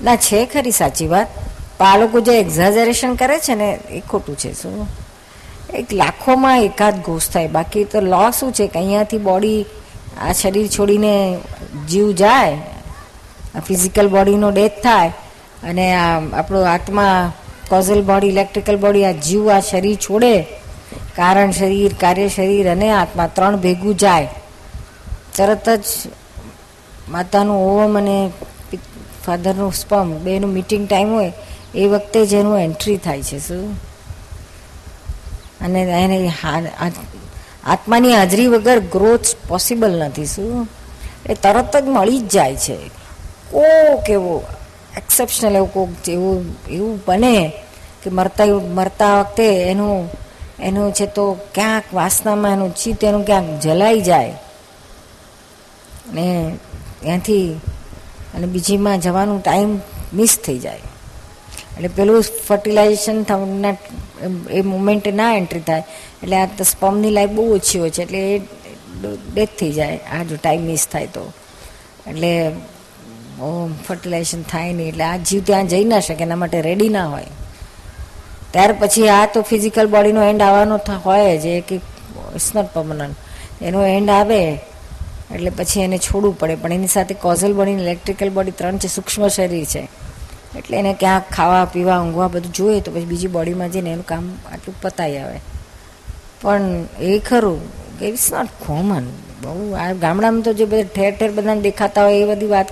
ના 0.00 0.16
છે 0.18 0.46
ખરી 0.46 0.72
સાચી 0.72 1.08
વાત. 1.08 1.28
પણ 1.78 1.86
આ 1.86 1.98
લોકો 1.98 2.18
જે 2.22 2.32
એક્ઝાજરેશન 2.38 3.12
કરે 3.16 3.36
છે 3.40 3.54
ને 3.54 3.68
એ 3.90 4.00
ખોટું 4.02 4.36
છે. 4.36 4.50
શું? 4.54 4.86
એક 5.72 5.88
લાખોમાં 5.92 6.62
એકાદ 6.62 6.96
ઘોષ 7.02 7.26
થાય. 7.28 7.48
બાકી 7.48 7.84
તો 7.86 8.00
લો 8.02 8.22
શું 8.32 8.52
છે 8.52 8.66
કે 8.68 8.78
અહીંયાથી 8.78 9.18
બોડી 9.20 9.60
આ 10.18 10.32
શરીર 10.32 10.68
છોડીને 10.68 11.12
જીવ 11.86 12.08
જાય 12.14 12.56
ફિઝિકલ 13.62 14.08
બોડીનો 14.08 14.50
ડેથ 14.50 14.78
થાય 14.82 15.12
અને 15.62 15.94
આ 15.94 16.20
આપણો 16.32 16.62
આત્મા 16.62 17.32
કોઝલ 17.68 18.02
બોડી 18.02 18.26
ઇલેક્ટ્રિકલ 18.26 18.76
બોડી 18.76 19.04
આ 19.04 19.12
જીવ, 19.12 19.50
આ 19.50 19.60
શરીર 19.60 19.96
છોડે, 19.96 20.42
કારણ 21.16 21.50
શરીર, 21.50 21.94
કાર્ય 22.00 22.28
શરીર 22.28 22.70
અને 22.70 22.90
આત્મા 22.90 23.26
ત્રણ 23.26 23.56
ભેગું 23.56 23.96
જાય. 23.96 24.28
તરત 25.36 25.68
જ 25.70 25.84
માતાનું 27.08 27.84
ઓમ 27.84 27.98
અને 27.98 28.30
ફાધરનું 29.26 29.72
સ્પમ, 29.72 30.12
બેનું 30.12 30.52
મીટિંગ 30.52 30.88
ટાઈમ 30.88 31.10
હોય, 31.12 31.32
એ 31.74 31.86
વખતે 31.86 32.26
જ 32.26 32.34
એનું 32.34 32.58
એન્ટ્રી 32.58 32.96
થાય 32.96 33.22
છે, 33.22 33.38
શું? 33.38 33.72
અને 35.60 35.82
એને 35.82 36.32
આત્માની 37.64 38.14
હાજરી 38.14 38.46
વગર 38.46 38.78
ગ્રોથ 38.78 39.26
પોસિબલ 39.48 39.92
નથી, 39.92 40.26
શું? 40.26 40.68
એ 41.26 41.34
તરત 41.34 41.76
જ 41.76 41.84
મળી 41.86 42.18
જ 42.18 42.28
જાય 42.28 42.56
છે. 42.56 42.76
કોક 43.50 44.10
એવો 44.10 44.42
એક્સેપ્શનલ 44.96 45.56
એવું 45.56 45.72
કોક 45.72 45.88
જેવું, 46.04 46.56
એવું 46.70 47.04
બને 47.06 47.52
કે 48.02 48.10
મરતા 48.10 48.46
મરતા 48.46 49.20
વખતે 49.20 49.62
એનું 49.62 50.10
એનું 50.60 50.92
છે 50.92 51.06
તો 51.06 51.32
ક્યાંક 51.54 51.84
વાસનામાં 51.94 52.52
એનું 52.52 52.74
ચિત્ત 52.74 53.04
એનું 53.04 53.24
ક્યાંક 53.24 53.60
જલાઈ 53.60 54.00
જાય. 54.00 54.34
ને 56.12 56.56
ત્યાંથી, 57.00 57.60
અને 58.34 58.46
બીજીમાં 58.46 59.00
જવાનું 59.00 59.42
ટાઈમ 59.42 59.80
મિસ 60.14 60.38
થઈ 60.44 60.58
જાય. 60.58 60.80
એટલે 61.76 61.88
પેલું 61.88 62.22
ફર્ટિલાઇઝેશન 62.22 63.22
થવાના, 63.22 63.76
એ 64.50 64.62
મુમેન્ટે 64.62 65.10
ના 65.10 65.34
એન્ટ્રી 65.34 65.60
થાય. 65.60 65.84
એટલે 66.22 66.36
આ 66.36 66.48
સ્પમની 66.62 67.10
લાઈફ 67.10 67.30
બહુ 67.30 67.54
ઓછી 67.54 67.78
હોય 67.78 67.90
છે, 67.90 68.02
એટલે 68.02 68.18
એ 68.36 68.38
ડેથ 69.34 69.58
થઈ 69.58 69.72
જાય, 69.72 69.96
આ 69.96 70.22
જો 70.22 70.36
ટાઈમ 70.36 70.60
મિસ 70.60 70.86
થાય 70.86 71.06
તો. 71.06 71.32
એટલે 72.06 72.50
ફર્ટિલાઇઝેશન 73.86 74.42
થાય 74.42 74.72
નહીં 74.72 74.88
એટલે 74.88 75.04
આ 75.04 75.16
જીવ 75.16 75.42
ત્યાં 75.44 75.66
જઈ 75.66 75.84
ના 75.84 76.00
શકે, 76.00 76.22
એના 76.22 76.36
માટે 76.36 76.60
રેડી 76.60 76.88
ના 76.88 77.06
હોય. 77.06 77.24
ત્યાર 78.52 78.72
પછી 78.72 79.08
આ 79.08 79.26
તો 79.26 79.42
ફિઝિકલ 79.42 79.86
બોડીનો 79.86 80.22
એન્ડ 80.22 80.42
આવવાનો 80.42 80.80
હોય 81.04 81.38
જ, 81.38 81.46
એ 81.46 81.60
કે 81.60 81.74
ઇટ્સ 82.34 82.54
નોટ 82.54 82.74
પરમનન્ટ 82.74 83.16
એનો 83.62 83.84
એન્ડ 83.84 84.10
આવે, 84.10 84.52
એટલે 85.34 85.50
પછી 85.50 85.80
એને 85.80 85.98
છોડવું 85.98 86.38
પડે. 86.38 86.54
પણ 86.54 86.72
એની 86.72 86.86
સાથે 86.86 87.14
કોઝલ 87.14 87.52
બોડી 87.52 87.70
ઇલેક્ટ્રિકલ 87.70 88.30
બોડી 88.30 88.50
ત્રણ 88.50 88.78
છે, 88.78 88.88
સૂક્ષ્મ 88.88 89.28
શરીર 89.28 89.64
છે. 89.64 89.88
એટલે 90.56 90.76
એને 90.76 90.94
ક્યાંક 90.94 91.30
ખાવા, 91.32 91.64
પીવા, 91.64 92.00
ઊંઘવા 92.00 92.28
બધું 92.28 92.52
જોઈએ 92.52 92.80
તો 92.80 92.92
પછી 92.92 93.04
બીજી 93.04 93.26
બોડીમાં 93.26 93.70
જઈને 93.70 93.90
એનું 93.90 94.06
કામ 94.06 94.32
આટલું 94.52 94.80
પતાઈ 94.80 95.16
આવે. 95.16 95.40
પણ 96.42 96.86
એ 97.00 97.18
ખરું 97.18 97.60
કે 97.98 98.08
ઇટ્સ 98.08 98.32
નોટ 98.32 98.48
કોમન 98.66 99.06
બહુ 99.42 99.72
આ 99.72 99.92
ગામડામાં 99.92 100.42
તો 100.42 100.52
જે 100.52 100.64
બધા 100.64 100.82
ઠેર 100.82 101.14
ઠેર 101.14 101.30
બધાને 101.30 101.60
દેખાતા 101.60 102.04
હોય 102.04 102.14
એ 102.14 102.24
બધી 102.24 102.46
વાત 102.46 102.66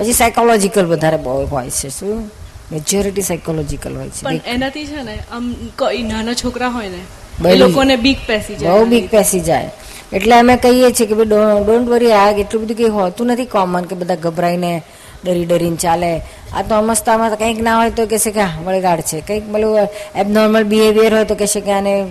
પછી 0.00 0.12
સાયકોલોજીકલ 0.12 0.86
વધારે 0.86 1.16
બહુ 1.16 1.46
હોય 1.46 1.70
છે 1.70 1.88
શું? 1.88 2.30
મેજોરિટી 2.72 3.22
સાયકોલોજીકલ 3.22 3.96
હોય 3.96 4.08
છે. 4.08 4.22
પણ 4.22 4.40
એનાથી 4.46 4.86
છે 4.86 5.02
ને 5.02 5.18
આમ 5.32 5.54
કોઈ 5.78 6.02
નાના 6.02 6.34
છોકરા 6.34 6.68
હોય 6.68 6.88
ને 6.88 7.02
એ 7.50 7.56
લોકોને 7.56 7.96
બીક 7.96 8.18
પેસી 8.26 8.54
જાય. 8.54 8.70
બહુ 8.70 8.84
બીક 8.84 9.10
પેસી 9.10 9.40
જાય. 9.40 9.70
એટલે 10.12 10.34
અમે 10.38 10.56
કહીએ 10.56 10.90
છીએ 10.90 11.06
કે 11.06 11.14
ભાઈ 11.14 11.26
ડોન્ટ 11.26 11.88
વરી 11.88 12.12
આ 12.12 12.30
એટલું 12.30 12.64
બધું 12.64 12.76
કંઈ 12.76 12.88
હોતું 12.88 13.26
નથી 13.26 13.44
કોમન 13.44 13.84
કે 13.84 13.94
બધા 13.94 14.14
ગભરાઈને 14.14 14.82
ડરી 15.24 15.44
ડરીને 15.44 15.76
ચાલે. 15.76 16.20
આ 16.56 16.62
તો 16.62 16.74
અમસ્તામાં 16.74 17.36
કંઈક 17.36 17.60
ના 17.62 17.76
હોય 17.76 17.90
તો 17.90 18.06
કહેશે 18.06 18.30
કે 18.30 18.40
વળગાડ 18.64 19.00
છે. 19.00 19.20
કંઈક 19.20 19.52
પેલું 19.52 19.88
એબનોર્મલ 20.16 20.64
બિહેવિયર 20.64 21.14
હોય 21.14 21.24
તો 21.24 21.34
કહેશે 21.34 21.60
કે 21.60 21.72
આને 21.72 22.06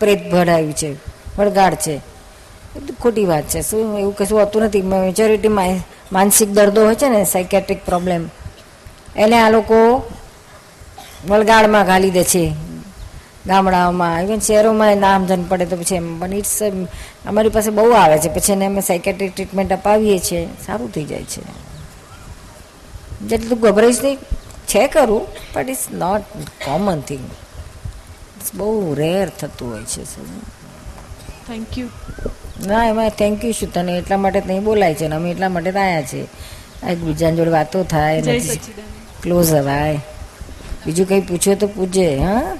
પ્રેત 0.00 0.30
ભરાયું 0.32 0.72
છે 0.72 0.94
વળગાડ 1.38 1.74
છે. 1.74 2.00
ખોટી 3.02 3.24
વાત 3.24 3.44
છે. 3.44 3.60
શું 3.62 3.98
એવું 3.98 4.14
કશું 4.16 4.40
હોતું 4.40 4.62
નથી. 4.62 4.82
મેજોરિટી 4.82 5.48
માનસિક 6.14 6.48
દર્દો 6.48 6.84
હોય 6.84 6.94
છે 6.94 7.08
ને 7.08 7.24
સાયકેટ્રિક 7.24 7.80
પ્રોબ્લેમ 7.84 8.28
એને 9.16 9.36
આ 9.40 9.50
લોકો 9.50 9.78
વળગાડમાં 11.28 11.86
ઘાલી 11.86 12.10
દે 12.10 12.24
છે. 12.24 12.44
ગામડાઓમાં 13.46 14.22
ઇવન 14.22 14.38
શહેરોમાં 14.38 14.96
નામ 14.96 15.26
ધન 15.26 15.42
પડે 15.42 15.66
તો 15.66 15.76
પછી 15.76 15.94
એમ 15.94 16.06
પણ 16.20 16.34
ઇટ્સ 16.34 16.62
અમારી 17.26 17.48
પાસે 17.48 17.70
બહુ 17.70 17.90
આવે 17.90 18.18
છે. 18.18 18.28
પછી 18.34 18.52
એને 18.52 18.66
અમે 18.66 18.80
સાયકેટ્રિક 18.80 19.34
ટ્રીટમેન્ટ 19.34 19.72
અપાવીએ 19.72 20.18
છીએ. 20.18 20.42
સારું 20.66 20.92
થઈ 20.92 21.04
જાય 21.04 21.24
છે. 21.24 21.42
જેટલું 23.22 23.60
ગભરાઈશ 23.60 24.00
નહીં, 24.04 24.18
છે 24.66 24.86
ખરું 24.88 25.22
but 25.54 25.68
it's 25.68 25.86
not 25.92 26.22
common 26.64 27.00
thing 27.00 27.24
બહુ 28.54 28.94
રેર 28.94 29.28
થતું 29.28 29.72
હોય 29.72 29.84
છે 29.84 30.04
થેન્ક 31.46 31.78
યુ 31.78 31.88
ના 32.66 32.86
એમાં 32.88 33.10
થેન્ક 33.10 33.44
યુ 33.44 33.52
શું 33.52 33.72
તને. 33.72 33.98
એટલા 33.98 34.16
માટે 34.16 34.40
જ 34.40 34.46
નહીં 34.46 34.64
બોલાય 34.64 34.94
છે 34.94 35.08
ને. 35.08 35.16
અમે 35.16 35.30
એટલા 35.30 35.48
માટે 35.48 35.72
જ 35.72 35.76
આવ્યા 35.76 36.02
છીએ. 36.02 36.26
એકબીજાની 36.90 37.36
જોડે 37.36 37.50
વાતો 37.50 37.84
થાય 37.84 38.22
ક્લોઝ 39.22 39.54
હવાય 39.54 40.00
બીજું 40.86 41.08
કંઈ 41.08 41.20
પૂછ્યું 41.20 41.58
તો 41.58 41.66
પૂછજે 41.66 42.18
હા? 42.18 42.56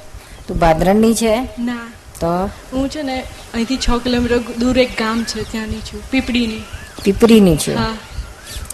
તું 0.49 0.59
ભાદરણની 0.59 1.15
છે? 1.15 1.43
ના. 1.59 1.93
તો? 2.21 2.47
હું 2.73 2.89
છે 2.89 3.03
ને 3.03 3.21
અહીંથી 3.55 3.77
છ 3.77 3.91
કિલોમીટર 4.05 4.39
દૂર 4.39 4.79
એક 4.79 4.99
ગામ 4.99 5.25
છે 5.25 5.43
ત્યાંની 5.53 5.81
છું. 5.81 6.11
પીપળીની. 6.11 6.63
પીપરીની 7.05 7.57
છું? 7.57 7.77
હા. 7.77 7.95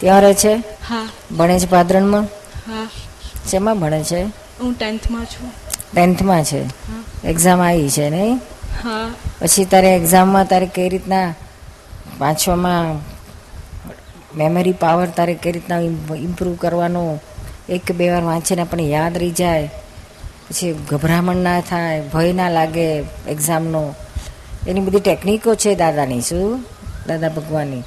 ત્યાં 0.01 0.21
રહે 0.21 0.35
છે? 0.35 0.55
હા. 0.89 1.09
ભણે 1.39 1.59
છે 1.59 1.67
ભાદરણમાં 1.67 2.23
હા. 2.67 2.89
શેમાં 3.51 3.81
ભણે 3.81 4.03
છે? 4.03 4.23
હું 4.61 4.79
ટેન્થમાં 4.79 5.25
છું. 5.25 5.53
ટેન્થમાં 5.95 6.45
છે. 6.45 6.63
એક્ઝામ 7.25 7.61
આવી 7.61 7.91
છે 7.91 8.11
નહીં? 8.11 8.41
પછી 9.41 9.65
તારે 9.65 9.97
એક્ઝામમાં 9.97 10.47
તારે 10.47 10.67
કઈ 10.67 10.89
રીતના 10.89 11.35
વાંચવામાં 12.21 12.99
મેમરી 14.37 14.73
પાવર 14.73 15.07
તારે 15.07 15.35
કઈ 15.35 15.53
રીતના 15.53 15.79
ઇમ્પ્રૂવ 16.17 16.55
કરવાનો? 16.55 17.21
એક 17.69 17.93
બે 17.93 18.11
વાર 18.11 18.23
વાંચીને 18.23 18.65
પણ 18.65 18.81
યાદ 18.81 19.19
રહી 19.19 19.31
જાય. 19.31 19.71
પછી 20.51 20.73
ગભરામણ 20.91 21.37
ના 21.37 21.61
થાય, 21.61 22.03
ભય 22.15 22.33
ના 22.33 22.49
લાગે 22.49 22.87
એક્ઝામનો 23.29 23.95
એની 24.69 24.81
બધી 24.81 25.01
ટેકનિકો 25.01 25.55
છે 25.55 25.75
દાદાની, 25.75 26.21
શું? 26.21 26.65
દાદા 27.07 27.29
ભગવાનની. 27.29 27.83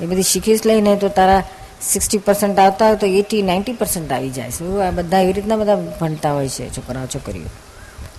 એ 0.00 0.06
બધી 0.06 0.22
શીખીશ 0.22 0.66
લઈને 0.66 0.96
તો 0.96 1.08
તારા 1.08 1.42
સિક્સટી 1.82 2.18
પર્સન્ટ 2.18 2.58
આવતા 2.58 2.86
હોય 2.86 2.96
તો 2.96 3.06
એટી 3.06 3.42
નાઇન્ટી 3.42 3.72
પર્સન્ટ 3.72 4.12
આવી 4.12 4.30
જાય. 4.30 4.50
શું? 4.50 4.86
આ 4.86 4.90
બધા 4.90 5.20
એવી 5.20 5.32
રીતના 5.32 5.56
બધા 5.56 5.74
ભણતા 5.74 6.32
હોય 6.32 6.48
છે 6.48 6.76
છોકરાઓ, 6.76 7.06
છોકરીઓ. 7.06 7.44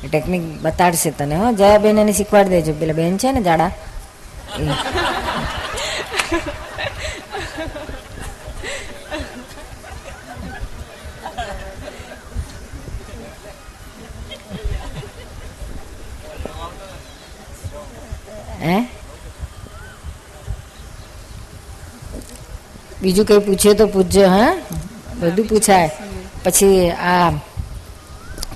એ 0.07 0.09
ટેકનિક 0.09 0.61
બતાડશે 0.61 1.11
તને, 1.11 1.35
હો. 1.35 1.51
જયાબેન 1.51 1.97
એને 1.99 2.11
શીખવાડી 2.11 2.49
દેજો. 2.49 2.73
પેલા 2.73 2.93
બેન 2.93 3.17
છે 3.17 3.31
ને, 3.31 3.43
જાડા. 3.43 3.71
હે? 18.61 18.89
બીજું 23.01 23.25
કંઈ 23.25 23.39
પૂછે 23.39 23.73
તો 23.73 23.87
પૂછજો, 23.87 24.27
હા? 24.27 24.57
બધું 25.19 25.45
પૂછાય. 25.45 25.91
પછી 26.43 26.91
આ 26.91 27.31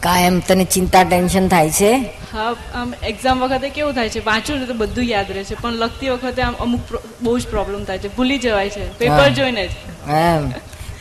કાયમ 0.03 0.39
તને 0.39 0.65
ચિંતા 0.65 1.03
ટેન્શન 1.03 1.47
થાય 1.47 1.69
છે? 1.69 1.91
હા 2.33 2.55
આમ 2.75 2.93
એક્ઝામ 3.03 3.39
વખતે 3.39 3.69
કેવું 3.69 3.93
થાય 3.93 4.09
છે 4.09 4.19
વાંચું 4.19 4.59
ને 4.59 4.65
તો 4.65 4.73
બધું 4.73 5.03
યાદ 5.03 5.31
રહે 5.31 5.43
છે 5.43 5.55
પણ 5.61 5.73
લખતી 5.73 6.09
વખતે 6.09 6.41
આમ 6.41 6.53
અમુક 6.53 6.81
બહુ 7.21 7.39
જ 7.39 7.47
પ્રોબ્લેમ 7.47 7.83
થાય 7.83 7.97
છે 7.97 8.15
ભૂલી 8.15 8.37
જવાય 8.37 8.69
છે 8.69 8.97
પેપર 8.97 9.29
જોઈને 9.29 9.67
જ. 9.67 9.71
એમ. 10.09 10.51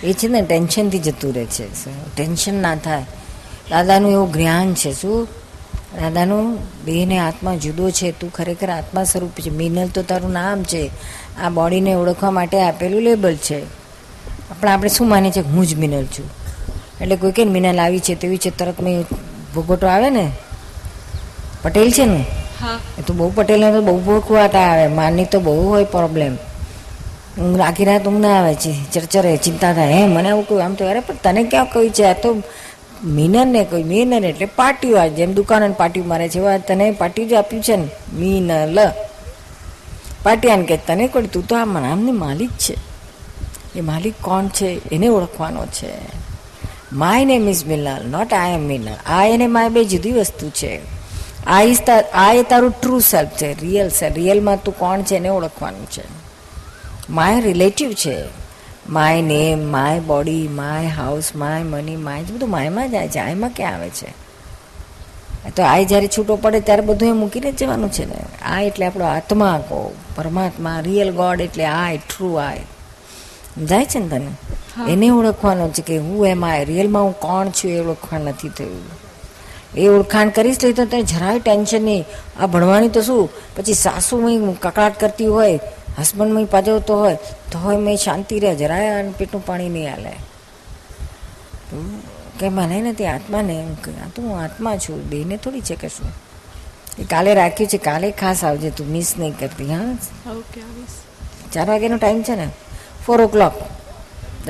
એ 0.03 0.13
છે 0.13 0.29
ને 0.29 0.43
ટેન્શનથી 0.43 0.99
જતું 0.99 1.35
રહે 1.35 1.45
છે 1.45 1.67
ટેન્શન 2.17 2.63
ના 2.63 2.77
થાય. 2.77 3.03
દાદાનું 3.71 4.13
એવું 4.13 4.33
જ્ઞાન 4.33 4.75
છે 4.75 4.93
શું? 4.93 5.29
દાદાનું 6.01 6.59
દેહ 6.85 7.07
ને 7.07 7.19
આત્મા 7.19 7.57
જુદો 7.57 7.91
છે 7.91 8.11
તું 8.11 8.33
ખરેખર 8.33 8.71
આત્મા 8.71 9.05
સ્વરૂપ 9.05 9.41
છે. 9.41 9.51
મિનલ 9.51 9.89
તો 9.89 10.03
તારું 10.03 10.33
નામ 10.33 10.63
છે. 10.63 10.91
આ 11.43 11.49
બોડીને 11.49 11.95
ઓળખવા 11.95 12.31
માટે 12.31 12.61
આપેલું 12.61 13.03
લેબલ 13.03 13.37
છે. 13.37 13.65
પણ 14.61 14.69
આપણે 14.69 14.89
શું 14.89 15.09
માનીએ 15.09 15.31
છીએ? 15.31 15.43
કે 15.43 15.49
હું 15.49 15.67
જ 15.67 15.75
મિનલ 15.75 16.05
છું. 16.05 16.40
એટલે 17.03 17.17
કોઈ 17.17 17.33
કે 17.33 17.45
મિનલ 17.45 17.79
આવી 17.81 18.01
છે 18.01 18.15
તેવી 18.15 18.39
છે 18.39 18.51
તરત 18.51 18.81
મેં 18.81 19.05
ભોગોટો 19.55 19.87
આવે 19.87 20.11
ને 20.11 20.31
પટેલ 21.63 21.91
છે 21.91 22.05
ને? 22.05 22.25
હા. 22.63 22.79
એ 22.99 23.03
તો 23.03 23.15
બહુ 23.15 23.31
પટેલને 23.31 23.73
તો 23.73 23.81
બહુ 23.81 23.99
ભોગવાતા 23.99 24.59
આવે 24.59 24.87
માનની 24.87 25.25
તો 25.25 25.41
બહુ 25.41 25.69
હોય 25.69 25.85
પ્રોબ્લેમ 25.85 26.37
ઊંઘ 27.39 27.61
આખી 27.61 27.85
રાત 27.85 28.07
ઊંઘ 28.07 28.21
ના 28.21 28.37
આવે 28.39 28.55
છે 28.55 28.73
ચરચરે 28.93 29.37
ચિંતા 29.37 29.73
થાય. 29.73 29.93
હે 29.93 30.07
મને 30.07 30.31
આવું 30.31 30.49
કહ્યું 30.49 30.65
આમ 30.65 30.75
તો 30.75 30.85
અરે 30.89 31.01
પણ 31.01 31.15
તને 31.15 31.45
ક્યાં 31.45 31.71
કહ્યું 31.73 31.91
છે? 31.91 32.05
આ 32.05 32.13
તો 32.13 32.43
મીનન 33.05 33.53
કહ્યું 33.53 33.67
કોઈ 33.67 33.83
મીનન 33.83 34.25
એટલે 34.25 34.47
પાટિયું 34.47 35.01
આ 35.01 35.07
જેમ 35.07 35.35
દુકાન 35.35 35.73
પાટિયું 35.73 36.09
મારે 36.09 36.29
છે. 36.29 36.39
એવા 36.39 36.59
તને 36.59 36.91
પાટિયું 36.91 37.29
જ 37.29 37.33
આપ્યું 37.33 37.63
છે 37.63 37.77
ને 37.77 37.89
મીનલ 38.13 38.79
પાટિયાને 40.23 40.65
કે 40.65 40.77
તને 40.77 41.07
કોઈ 41.09 41.27
તું 41.27 41.47
તો 41.49 41.57
આ 41.57 41.61
આમની 41.61 42.13
માલિક 42.13 42.51
છે. 42.51 42.75
એ 43.75 43.81
માલિક 43.81 44.15
કોણ 44.23 44.49
છે? 44.49 44.91
એને 44.95 45.09
ઓળખવાનો 45.09 45.67
છે. 45.67 46.20
My 46.93 47.25
name 47.25 47.49
is 47.49 47.67
Minal 47.67 48.09
not 48.09 48.35
I 48.35 48.53
am 48.53 48.61
Minal 48.61 48.95
આ 49.07 49.27
એને 49.27 49.47
માય 49.47 49.69
બે 49.69 49.85
જુદી 49.85 50.13
વસ્તુ 50.13 50.51
છે 50.51 50.81
આ 51.47 51.63
ઇઝ 51.63 51.79
આ 52.15 52.33
એ 52.33 52.43
તારું 52.43 52.75
ટ્રુ 52.81 53.01
સેલ્ફ 53.01 53.29
છે 53.29 53.61
રિયલ 53.61 53.89
સેલ્ફ 53.89 54.15
રિયલમાં 54.15 54.63
તું 54.63 54.79
કોણ 54.79 55.03
છે 55.03 55.17
એને 55.17 55.29
ઓળખવાનું 55.29 55.87
છે 55.91 56.03
માય 57.11 57.41
રિલેટિવ 57.41 57.93
છે 57.93 58.25
my 58.89 59.23
name 59.23 59.73
my 59.73 60.01
body 60.01 60.49
my 60.49 60.87
house 60.87 61.37
my 61.37 61.63
money 61.63 61.97
my 61.97 62.23
બધું 62.23 62.51
માયમાં 62.51 62.91
જાય 62.91 63.09
છે 63.09 63.19
આયમાં 63.19 63.51
ક્યાં 63.51 63.75
આવે 63.75 63.89
છે? 63.89 64.31
તો 65.57 65.63
આ 65.63 65.83
જ્યારે 65.83 66.09
છૂટો 66.19 66.37
પડે 66.37 66.61
ત્યારે 66.61 66.83
બધું 66.83 67.09
એ 67.09 67.13
મૂકીને 67.13 67.53
જવાનું 67.53 67.93
છે 67.93 68.05
ને. 68.05 68.49
આ 68.49 68.61
એટલે 68.61 68.87
આપણો 68.87 69.05
આત્મા 69.05 69.65
કહો, 69.69 69.95
પરમાત્મા 70.17 70.81
રિયલ 70.81 71.11
ગોડ 71.11 71.41
એટલે 71.41 71.65
આય 71.65 71.97
ટ્રુ 71.97 72.35
આય 72.35 72.61
જાય 73.65 73.85
છે 73.85 73.99
ને 73.99 74.09
તને? 74.09 74.50
એને 74.89 75.11
ઓળખવાનો 75.11 75.69
છે 75.69 75.83
કે 75.83 75.97
હું 75.97 76.27
એમાં 76.27 76.65
રિયલમાં 76.65 77.05
હું 77.05 77.21
કોણ 77.21 77.51
છું 77.51 77.71
એ 77.71 77.79
ઓળખાણ 77.81 78.21
નથી 78.21 78.49
થયું. 78.49 78.83
એ 79.77 79.89
ઓળખાણ 79.89 80.29
કરીશ 80.29 80.59
તો 80.59 80.73
તને 80.73 81.03
જરાય 81.03 81.39
ટેન્શન 81.39 81.83
નહીં. 81.83 82.05
આ 82.41 82.47
ભણવાની 82.47 82.89
તો 82.89 83.03
શું? 83.03 83.31
પછી 83.57 83.75
સાસુ 83.75 84.17
કકડાટ 84.61 85.01
કરતી 85.01 85.27
હોય 85.27 85.61
હસબન્ડ 85.99 86.33
મય 86.33 86.45
પાજવતો 86.45 86.99
હોય 86.99 87.19
તો 87.53 87.59
હોય 87.59 87.77
મેં 87.77 87.97
શાંતિ 87.97 88.39
રહે 88.39 88.55
જરાય 88.55 88.89
અને 88.89 89.13
પેટનું 89.19 89.47
પાણી 89.47 89.69
નહીં 89.69 89.91
હાલે. 89.91 90.13
કે 92.41 92.49
મને 92.49 92.81
નથી 92.81 93.07
આત્માને 93.07 93.63
આ 93.63 94.09
તો 94.17 94.23
હું 94.23 94.41
આત્મા 94.41 94.77
છું 94.77 95.09
દેહને 95.09 95.37
થોડી 95.37 95.61
છે 95.61 95.75
કે 95.75 95.89
શું? 95.89 96.11
એ 96.99 97.05
કાલે 97.05 97.35
રાખ્યું 97.35 97.71
છે 97.71 97.79
કાલે 97.79 98.11
ખાસ 98.11 98.45
આવજે 98.45 98.71
તું 98.71 98.87
મિસ 98.87 99.15
નહીં 99.19 99.39
કરતી 99.39 99.75
હા? 99.75 99.97
ઓકે 100.31 100.61
ચાર 101.53 101.71
વાગ્યાનો 101.71 101.97
ટાઈમ 101.97 102.23
છે 102.23 102.35
ને? 102.35 102.49
ફોર 103.07 103.23
ઓ 103.23 103.27
ક્લોક 103.27 103.53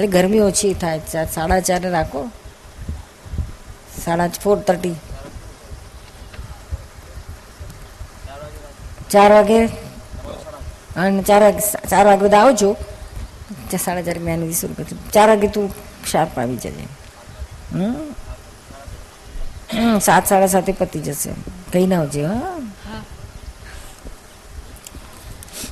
એટલે 0.00 0.12
ગરમી 0.12 0.40
ઓછી 0.40 0.74
થાય 0.74 1.00
સાડા 1.34 1.60
ચારે 1.60 1.90
રાખો. 1.90 2.30
સાડા 4.04 4.28
ફોર 4.28 4.58
થર્ટી. 4.58 4.94
ચાર 9.10 9.32
વાગે? 9.32 9.66
અને 10.96 11.22
ચાર 11.22 11.42
વાગે 11.42 11.88
ચાર 11.88 12.06
વાગે 12.06 12.20
બધા 12.20 12.38
આવજો. 12.38 12.76
સાડા 13.80 14.02
ચાર 14.02 14.18
મેં 14.18 14.40
વીસ 14.40 14.64
રૂપિયા 14.64 15.10
ચાર 15.12 15.28
વાગે 15.28 15.48
તું 15.48 15.74
શાર્પ 16.10 16.38
આવી 16.38 16.56
જજે. 16.56 16.88
હમ, 19.74 19.98
સાત 19.98 20.26
સાડા 20.26 20.46
સાતે 20.46 20.72
પતી 20.72 21.00
જશે. 21.00 21.30
કઈ 21.72 21.86
ના 21.86 22.00
આવજે, 22.00 22.24
હા. 22.24 22.58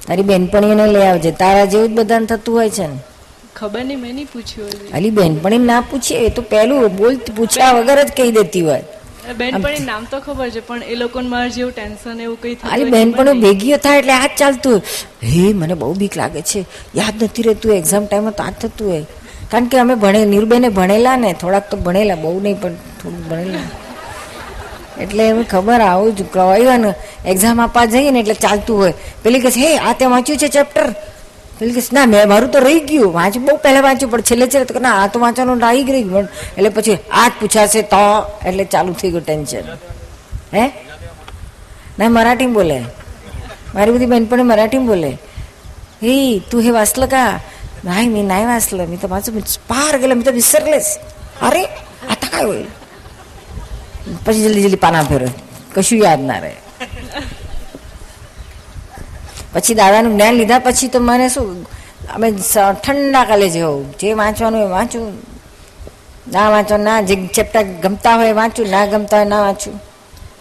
તારી 0.08 0.22
બેનપણીઓને 0.22 0.86
લઈ 0.86 1.06
આવજે. 1.06 1.32
તારા 1.32 1.64
જેવું 1.64 1.88
જ 1.88 1.92
બધાને 1.92 2.26
થતું 2.26 2.54
હોય 2.54 2.70
છે 2.70 2.86
ને. 2.86 2.98
ખબર 3.58 3.82
નહીં 3.88 4.00
મેં 4.04 4.14
નહીં 4.18 4.28
પૂછ્યું 4.34 4.94
અલી 5.00 5.16
બેન 5.18 5.40
પણ 5.42 5.58
એમ 5.58 5.66
ના 5.72 5.80
પૂછીએ 5.90 6.22
એ 6.28 6.30
તો 6.38 6.46
પહેલું 6.52 6.96
બોલ 7.00 7.18
પૂછ્યા 7.40 7.74
વગર 7.78 7.98
જ 8.06 8.16
કહી 8.20 8.32
દેતી 8.38 8.64
હોય. 8.68 8.84
બેનપણી 9.40 9.84
નામ 9.86 10.04
તો 10.10 10.18
ખબર 10.26 10.48
છે 10.54 10.60
પણ 10.68 10.82
એ 10.92 10.94
લોકોને 11.00 11.28
મારે 11.32 11.48
જેવું 11.56 11.72
ટેન્શન 11.78 12.20
એવું 12.26 12.38
કઈ 12.42 12.54
અલી 12.74 12.90
હોય 12.92 13.06
ખબર 13.16 13.34
ભેગીઓ 13.44 13.78
થાય 13.86 14.02
એટલે 14.02 14.14
આ 14.18 14.28
ચાલતું 14.40 14.78
હે 15.32 15.42
મને 15.62 15.74
બહુ 15.82 15.94
બીક 16.02 16.14
લાગે 16.20 16.40
છે. 16.50 16.60
યાદ 17.00 17.24
નથી 17.26 17.46
રહેતું 17.48 17.74
એક્ઝામ 17.80 18.06
ટાઈમ 18.06 18.30
તો 18.38 18.46
આ 18.46 18.54
થતું 18.62 18.86
હોય. 18.92 19.04
કારણ 19.50 19.68
કે 19.72 19.82
અમે 19.82 19.94
ભણે 20.04 20.22
નિર્બેને 20.34 20.68
ભણેલા 20.78 21.18
ને 21.24 21.34
થોડાક 21.42 21.68
તો 21.72 21.76
ભણેલા 21.88 22.18
બહુ 22.24 22.32
નહીં 22.46 22.56
પણ 22.62 22.80
થોડું 23.02 23.20
ભણેલા. 23.30 23.66
એટલે 25.02 25.22
એમ 25.26 25.42
ખબર 25.52 25.80
આવું 25.90 26.16
જ 26.18 26.20
ને 26.84 26.94
એક્ઝામ 27.32 27.60
આપવા 27.64 27.86
જઈએ 27.92 28.10
ને 28.16 28.20
એટલે 28.24 28.36
ચાલતું 28.46 28.76
હોય. 28.82 28.94
પેલી 29.22 29.42
કહે 29.44 29.50
હે 29.66 29.70
આ 29.88 29.94
તે 30.00 30.04
વાંચ્યું 30.14 30.40
છે 30.44 30.48
ચેપ્ટર 30.56 30.86
પેલી 31.57 31.73
કહે 31.73 31.81
છે, 31.81 31.91
ના 31.93 32.05
મેં 32.07 32.29
મારું 32.29 32.49
તો 32.51 32.59
રહી 32.59 32.81
ગયું 32.89 33.11
વાંચ્યું 33.13 33.45
બહુ 33.47 33.55
પહેલાં 33.57 33.83
વાંચ્યું 33.83 34.11
પણ 34.11 34.23
છેલ્લે 34.23 34.45
છેલ્લે 34.47 34.65
તો 34.65 34.73
કે 34.73 34.81
ના 34.81 34.95
આ 34.99 35.07
તો 35.09 35.17
વાંચવાનું 35.19 35.59
રહી 35.65 35.83
ગઈ 35.83 36.03
પણ 36.05 36.25
એટલે 36.57 36.69
પછી 36.71 36.97
આ 37.13 37.25
જ 37.25 37.33
પૂછાશે 37.39 37.81
તો 37.89 38.01
એટલે 38.43 38.65
ચાલુ 38.67 38.93
થઈ 39.01 39.11
ગયું 39.11 39.23
ટેન્શન 39.23 39.65
હે 40.53 40.65
ના 41.95 42.09
मराठी 42.09 42.45
बोले 42.49 42.77
माझी 43.73 43.91
बधी 43.91 44.05
बहीणपणी 44.07 44.43
मराठी 44.43 44.77
बोले 44.83 45.11
हे 46.01 46.13
तू 46.49 46.59
हे 46.59 46.71
वाचलं 46.71 47.07
का 47.07 47.23
नाही 47.83 48.07
मी 48.09 48.21
नाही 48.25 48.45
वाचलं 48.45 48.87
मी 48.87 48.97
तर 48.97 49.07
माझं 49.07 49.31
पार 49.69 49.93
गेलं 49.97 50.15
मी 50.15 50.23
तर 50.23 50.33
विसरलेच 50.33 50.87
अरे 51.41 51.61
आता 52.07 52.25
काय 52.27 52.43
होईल 52.43 52.67
પછી 54.25 54.41
જલ્દી 54.43 54.61
જલ્દી 54.61 54.79
પાના 54.79 55.03
ફેરવે 55.03 55.29
કશું 55.75 55.99
યાદ 55.99 56.21
ના 56.23 56.39
રહે 56.39 56.51
પછી 59.52 59.74
દાદાનું 59.74 60.12
જ્ઞાન 60.12 60.34
લીધા 60.34 60.58
પછી 60.58 60.88
તો 60.88 61.00
મને 61.00 61.28
શું, 61.28 61.66
અમે 62.14 62.32
ઠંડા 62.84 63.24
કાલે 63.24 63.48
જેવું 63.48 63.98
જે 63.98 64.12
વાંચવાનું 64.12 64.60
એ 64.60 64.64
વાંચું. 64.64 65.12
ના 66.32 66.50
વાંચો, 66.50 66.76
ના, 66.76 67.00
જે 67.00 67.26
ચેપ્ટર 67.26 67.62
ગમતા 67.62 68.16
હોય 68.16 68.32
વાંચું, 68.32 68.68
ના 68.68 68.86
ગમતા 68.86 69.16
હોય 69.16 69.26
ના 69.26 69.40
વાંચું. 69.40 69.80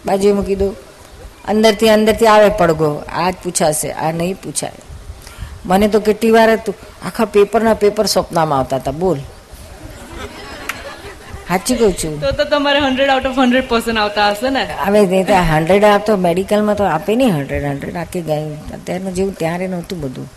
બાજુએ 0.06 0.32
મૂકી 0.32 0.54
દઉં. 0.54 0.74
અંદરથી 1.48 1.88
અંદરથી 1.88 2.26
આવે 2.26 2.48
પડઘો, 2.48 3.02
આ 3.12 3.30
જ 3.30 3.34
પૂછાશે, 3.44 3.92
આ 3.92 4.12
નહીં 4.12 4.34
પૂછાય. 4.34 4.72
મને 5.66 5.88
તો 5.88 6.00
કેટલી 6.00 6.30
વાર 6.30 6.52
હતું, 6.52 6.74
આખા 7.06 7.24
પેપરના 7.24 7.74
પેપર 7.74 8.06
સ્વપ્નમાં 8.06 8.58
આવતા 8.58 8.76
હતા, 8.76 8.90
બોલ. 8.90 9.18
સાચી 11.48 11.76
કહું 11.76 11.92
છું. 12.00 12.14
તો 12.22 12.32
તો 12.38 12.44
તમારે 12.52 12.78
hundred 12.86 13.10
out 13.12 13.26
of 13.30 13.38
hundred 13.42 13.68
percent 13.68 13.98
આવતા 13.98 14.26
હશે 14.32 14.50
ને? 14.56 14.64
હવે 14.86 15.00
હંડ્રેડ 15.52 15.86
તો 16.08 16.16
મેડિકલમાં 16.26 16.76
તો 16.76 16.84
આપે 16.96 17.12
નહીં 17.16 17.32
હંડ્રેડ 17.36 17.64
હંડ્રેડ 17.70 17.96
આખી 18.02 18.24
ગયું. 18.28 18.52
અત્યારનું 18.76 19.14
જેવું 19.18 19.34
ત્યારે 19.42 19.66
નહોતું 19.74 20.00
બધું. 20.04 20.28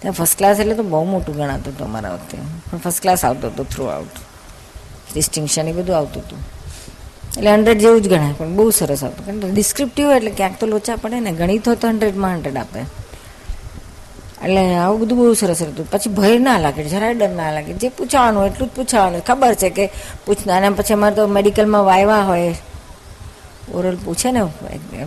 ત્યાં 0.00 0.16
ફર્સ્ટ 0.18 0.38
ક્લાસ 0.38 0.60
એટલે 0.62 0.74
તો 0.80 0.84
બહુ 0.94 1.04
મોટું 1.14 1.34
ગણાતું 1.36 1.74
હતું 1.74 1.86
અમારા 1.86 2.14
વખતે. 2.16 2.38
પણ 2.70 2.78
ફર્સ્ટ 2.78 3.02
ક્લાસ 3.02 3.24
આવતો 3.24 3.46
હતો 3.52 3.64
થ્રુ 3.74 3.84
આઉટ 3.96 4.16
ડિસ્ટિંક્શન 5.12 5.68
એ 5.68 5.72
બધું 5.72 5.96
આવતું 5.96 6.22
હતું. 6.26 6.40
એટલે 7.36 7.50
હંડ્રેડ 7.54 7.80
જેવું 7.84 8.02
જ 8.02 8.08
ગણાય 8.08 8.34
પણ 8.40 8.56
બહુ 8.58 8.70
સરસ 8.70 9.04
આવતું. 9.04 9.26
કારણ 9.26 9.40
કે 9.40 9.54
ડિસ્ક્રિપ્ટિવ 9.58 10.10
એટલે 10.16 10.30
ક્યાંક 10.40 10.56
તો 10.60 10.66
લોચા 10.66 10.96
પડે 10.96 11.20
ને 11.20 11.32
ગણિત 11.40 11.64
હોય 11.68 11.80
તો 11.84 11.88
હંડ્રેડમાં 11.88 12.34
હંડ્રેડ 12.36 12.58
આપે. 12.64 12.80
એટલે 14.44 14.74
આવું 14.74 15.00
બધું 15.00 15.18
બહુ 15.18 15.34
સરસ 15.34 15.62
હતું. 15.62 15.90
પછી 15.90 16.10
ભય 16.10 16.38
ના 16.38 16.58
લાગે, 16.58 16.84
જરાય 16.84 17.14
ડર 17.14 17.28
ના 17.30 17.50
લાગે. 17.52 17.72
જે 17.72 17.88
પૂછવાનું 17.88 18.46
એટલું 18.46 18.68
જ 18.68 18.72
પૂછવાનું 18.76 19.24
ખબર 19.24 19.54
છે 19.54 19.70
કે 19.70 19.90
પૂછના 20.26 20.56
અને 20.56 20.70
પછી 20.70 20.94
અમારે 20.94 21.14
તો 21.14 21.26
મેડિકલમાં 21.26 21.84
વાયવા 21.84 22.20
હોય. 22.20 22.54
ઓરલ 23.74 23.96
પૂછે 24.04 24.30
ને, 24.30 24.42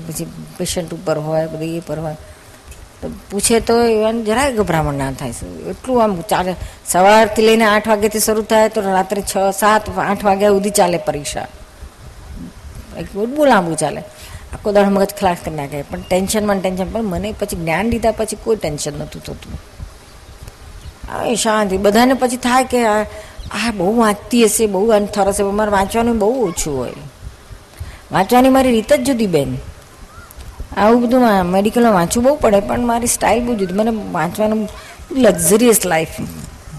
પછી 0.07 0.25
પેશન્ટ 0.57 0.93
ઉપર 0.93 1.17
હોય, 1.17 1.47
બધી 1.47 1.77
એ 1.77 1.79
પર 1.79 1.99
હોય. 1.99 2.15
તો 3.01 3.09
પૂછે 3.31 3.59
તો 3.59 3.73
એને 3.81 4.21
જરાય 4.23 4.53
ગભરામણ 4.53 4.93
ના 4.93 5.11
થાય. 5.11 5.33
એટલું 5.69 6.03
આમ 6.03 6.21
ચાલે. 6.21 6.55
સવારથી 6.85 7.41
લઈને 7.41 7.65
આઠ 7.65 7.87
વાગ્યાથી 7.87 8.19
શરૂ 8.19 8.41
થાય 8.41 8.69
તો 8.69 8.81
રાત્રે 8.81 9.21
છ, 9.21 9.37
સાત, 9.59 9.97
આઠ 9.99 10.23
વાગ્યા 10.23 10.49
સુધી 10.49 10.69
ચાલે 10.69 10.97
પરીક્ષા. 10.97 11.47
બહુ 13.13 13.45
લાંબુ 13.45 13.73
ચાલે. 13.75 14.01
આખો 14.55 14.71
દાડો 14.71 14.89
મગજ 14.89 15.13
ખલાસ 15.19 15.37
કરી 15.45 15.55
નાખે. 15.55 15.81
પણ 15.81 16.01
ટેન્શનમાં 16.09 16.59
ટેન્શન 16.59 16.89
પણ 16.91 17.03
મને 17.03 17.31
પછી 17.39 17.57
જ્ઞાન 17.57 17.85
લીધા 17.89 18.13
પછી 18.19 18.37
કોઈ 18.43 18.55
ટેન્શન 18.55 18.93
નહોતું 18.99 19.21
થતું. 19.23 19.53
એ 21.27 21.35
શાંતિ. 21.35 21.77
બધાને 21.77 22.13
પછી 22.13 22.37
થાય 22.37 22.63
કે 22.63 22.79
આ 22.85 23.71
બહુ 23.77 23.91
વાંચતી 23.97 24.43
હશે 24.43 24.65
બહુ 24.65 24.87
અંથર 24.91 25.27
હશે 25.27 25.43
પણ 25.43 25.57
મારે 25.59 25.71
વાંચવાનું 25.71 26.19
બહુ 26.19 26.31
ઓછું 26.47 26.77
હોય. 26.77 26.95
વાંચવાની 28.11 28.49
મારી 28.49 28.71
રીત 28.71 28.93
જ 28.93 29.01
જુદી 29.03 29.27
બેન. 29.27 29.55
આવું 30.77 31.01
બધું 31.01 31.21
મેડિકલમાં 31.51 31.93
વાંચવું 31.93 32.23
બહુ 32.23 32.33
પડે 32.41 32.59
પણ 32.59 32.85
મારી 32.85 33.07
સ્ટાઇલ 33.07 33.45
બહુ 33.45 33.55
જુદી. 33.55 33.73
મને 33.73 33.91
વાંચવાનું 34.11 34.67
લક્ઝરિયસ 35.11 35.85
લાઈફ 35.85 36.19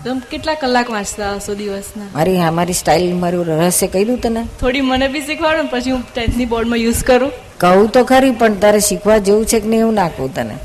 તમે 0.04 0.20
કેટલા 0.30 0.54
કલાક 0.54 0.90
વાંચતા 0.90 1.30
હશો 1.34 1.54
દિવસના? 1.54 2.04
મારી 2.14 2.36
હા 2.40 2.50
મારી 2.50 2.72
સ્ટાઇલ 2.72 3.04
મારું 3.16 3.46
રહસ્ય 3.46 3.86
કહી 3.86 4.04
દઉં 4.04 4.20
તને. 4.20 4.42
થોડી 4.60 4.80
મને 4.80 5.08
બી 5.08 5.22
શીખવાડો 5.22 5.62
પછી 5.70 5.90
હું 5.90 6.04
ટેન્થની 6.14 6.44
બોર્ડમાં 6.44 6.78
યુઝ 6.78 7.02
કરું. 7.04 7.32
કહું 7.60 7.90
તો 7.94 8.00
ખરી, 8.04 8.32
પણ 8.40 8.58
તારે 8.64 8.80
શીખવા 8.88 9.18
જેવું 9.26 9.44
છે 9.50 9.60
કે 9.60 9.68
નહીં 9.68 9.84
એવું 9.84 9.94
ના 10.00 10.08
કહું 10.16 10.32
તને. 10.34 10.56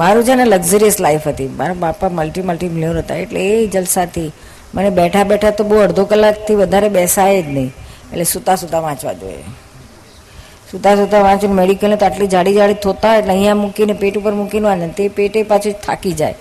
મારું 0.00 0.24
છે 0.24 0.34
ને 0.34 0.44
લક્ઝરિયસ 0.44 0.96
લાઈફ 1.04 1.26
હતી. 1.28 1.48
મારા 1.58 1.78
બાપા 1.84 2.10
મલ્ટી 2.18 2.42
મલ્ટી 2.42 2.70
મિલિયર 2.74 2.98
હતા, 2.98 3.18
એટલે 3.24 3.40
એ 3.40 3.66
જલસાથી 3.66 4.30
મને 4.74 4.90
બેઠા 4.98 5.24
બેઠા 5.24 5.50
તો 5.58 5.64
બહુ 5.64 5.80
અડધો 5.86 6.04
કલાકથી 6.04 6.56
વધારે 6.62 6.88
બેસાય 6.88 7.42
જ 7.42 7.48
નહીં. 7.56 7.72
એટલે 8.12 8.24
સૂતા 8.24 8.56
સૂતા 8.56 8.82
વાંચવા 8.86 9.14
જોઈએ. 9.22 9.44
સૂતા 10.70 10.96
સૂતા 10.96 11.22
વાંચીને 11.26 11.54
મેડિકલને 11.60 11.96
તો 11.96 12.04
આટલી 12.06 12.30
જાડી 12.34 12.54
જાડી 12.54 12.80
થોતા 12.84 13.14
એટલે 13.20 13.32
અહીંયા 13.32 13.62
મૂકીને, 13.62 13.94
પેટ 14.02 14.16
ઉપર 14.16 14.34
મૂકીને 14.40 14.66
વાંચે 14.70 14.88
તે 14.98 15.08
પેટે 15.08 15.42
પાછું 15.42 15.74
થાકી 15.86 16.14
જાય. 16.20 16.36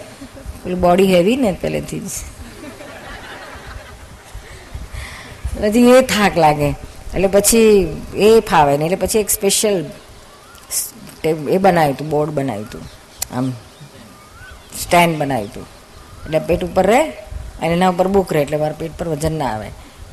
પેલું 0.64 0.80
બોડી 0.86 1.10
હેવી 1.14 1.38
ને 1.44 1.54
પહેલેથી 1.62 2.00
જ. 2.00 2.12
પછી 5.62 5.92
એ 5.96 6.02
થાક 6.14 6.38
લાગે. 6.38 6.70
એટલે 7.14 7.30
પછી 7.36 7.72
એ 8.26 8.30
ફાવે 8.50 8.74
ને 8.78 8.84
એટલે 8.88 9.00
પછી 9.04 9.22
એક 9.24 9.30
સ્પેશિયલ 9.38 9.78
એ 11.56 11.58
બનાવ્યું 11.64 11.96
હતું, 11.96 12.10
બોર્ડ 12.14 12.32
બનાવ્યું 12.38 12.68
હતું, 12.68 12.84
આમ 13.36 13.48
સ્ટેન્ડ 14.84 15.16
બનાવ્યું 15.22 15.50
હતું. 15.52 15.68
એટલે 16.26 16.40
પેટ 16.50 16.62
ઉપર 16.68 16.86
રહે 16.92 17.02
અને 17.62 17.72
એના 17.78 17.94
ઉપર 17.94 18.08
બુક 18.16 18.34
રહે, 18.34 18.42
એટલે 18.46 18.58
મારા 18.62 18.80
પેટ 18.82 18.94
પર 19.00 19.08
વજન 19.14 19.36
ના 19.42 19.52
આવે. 19.54 19.70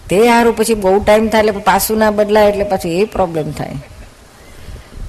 તે 0.09 0.17
સારું 0.29 0.57
પછી 0.59 0.79
બહુ 0.85 0.95
ટાઈમ 1.01 1.29
થાય, 1.33 1.45
એટલે 1.45 1.65
પાછું 1.69 1.99
ના 2.03 2.17
બદલાય, 2.19 2.51
એટલે 2.53 2.67
પછી 2.73 2.95
એ 3.01 3.05
પ્રોબ્લેમ 3.17 3.47
થાય. 3.59 3.77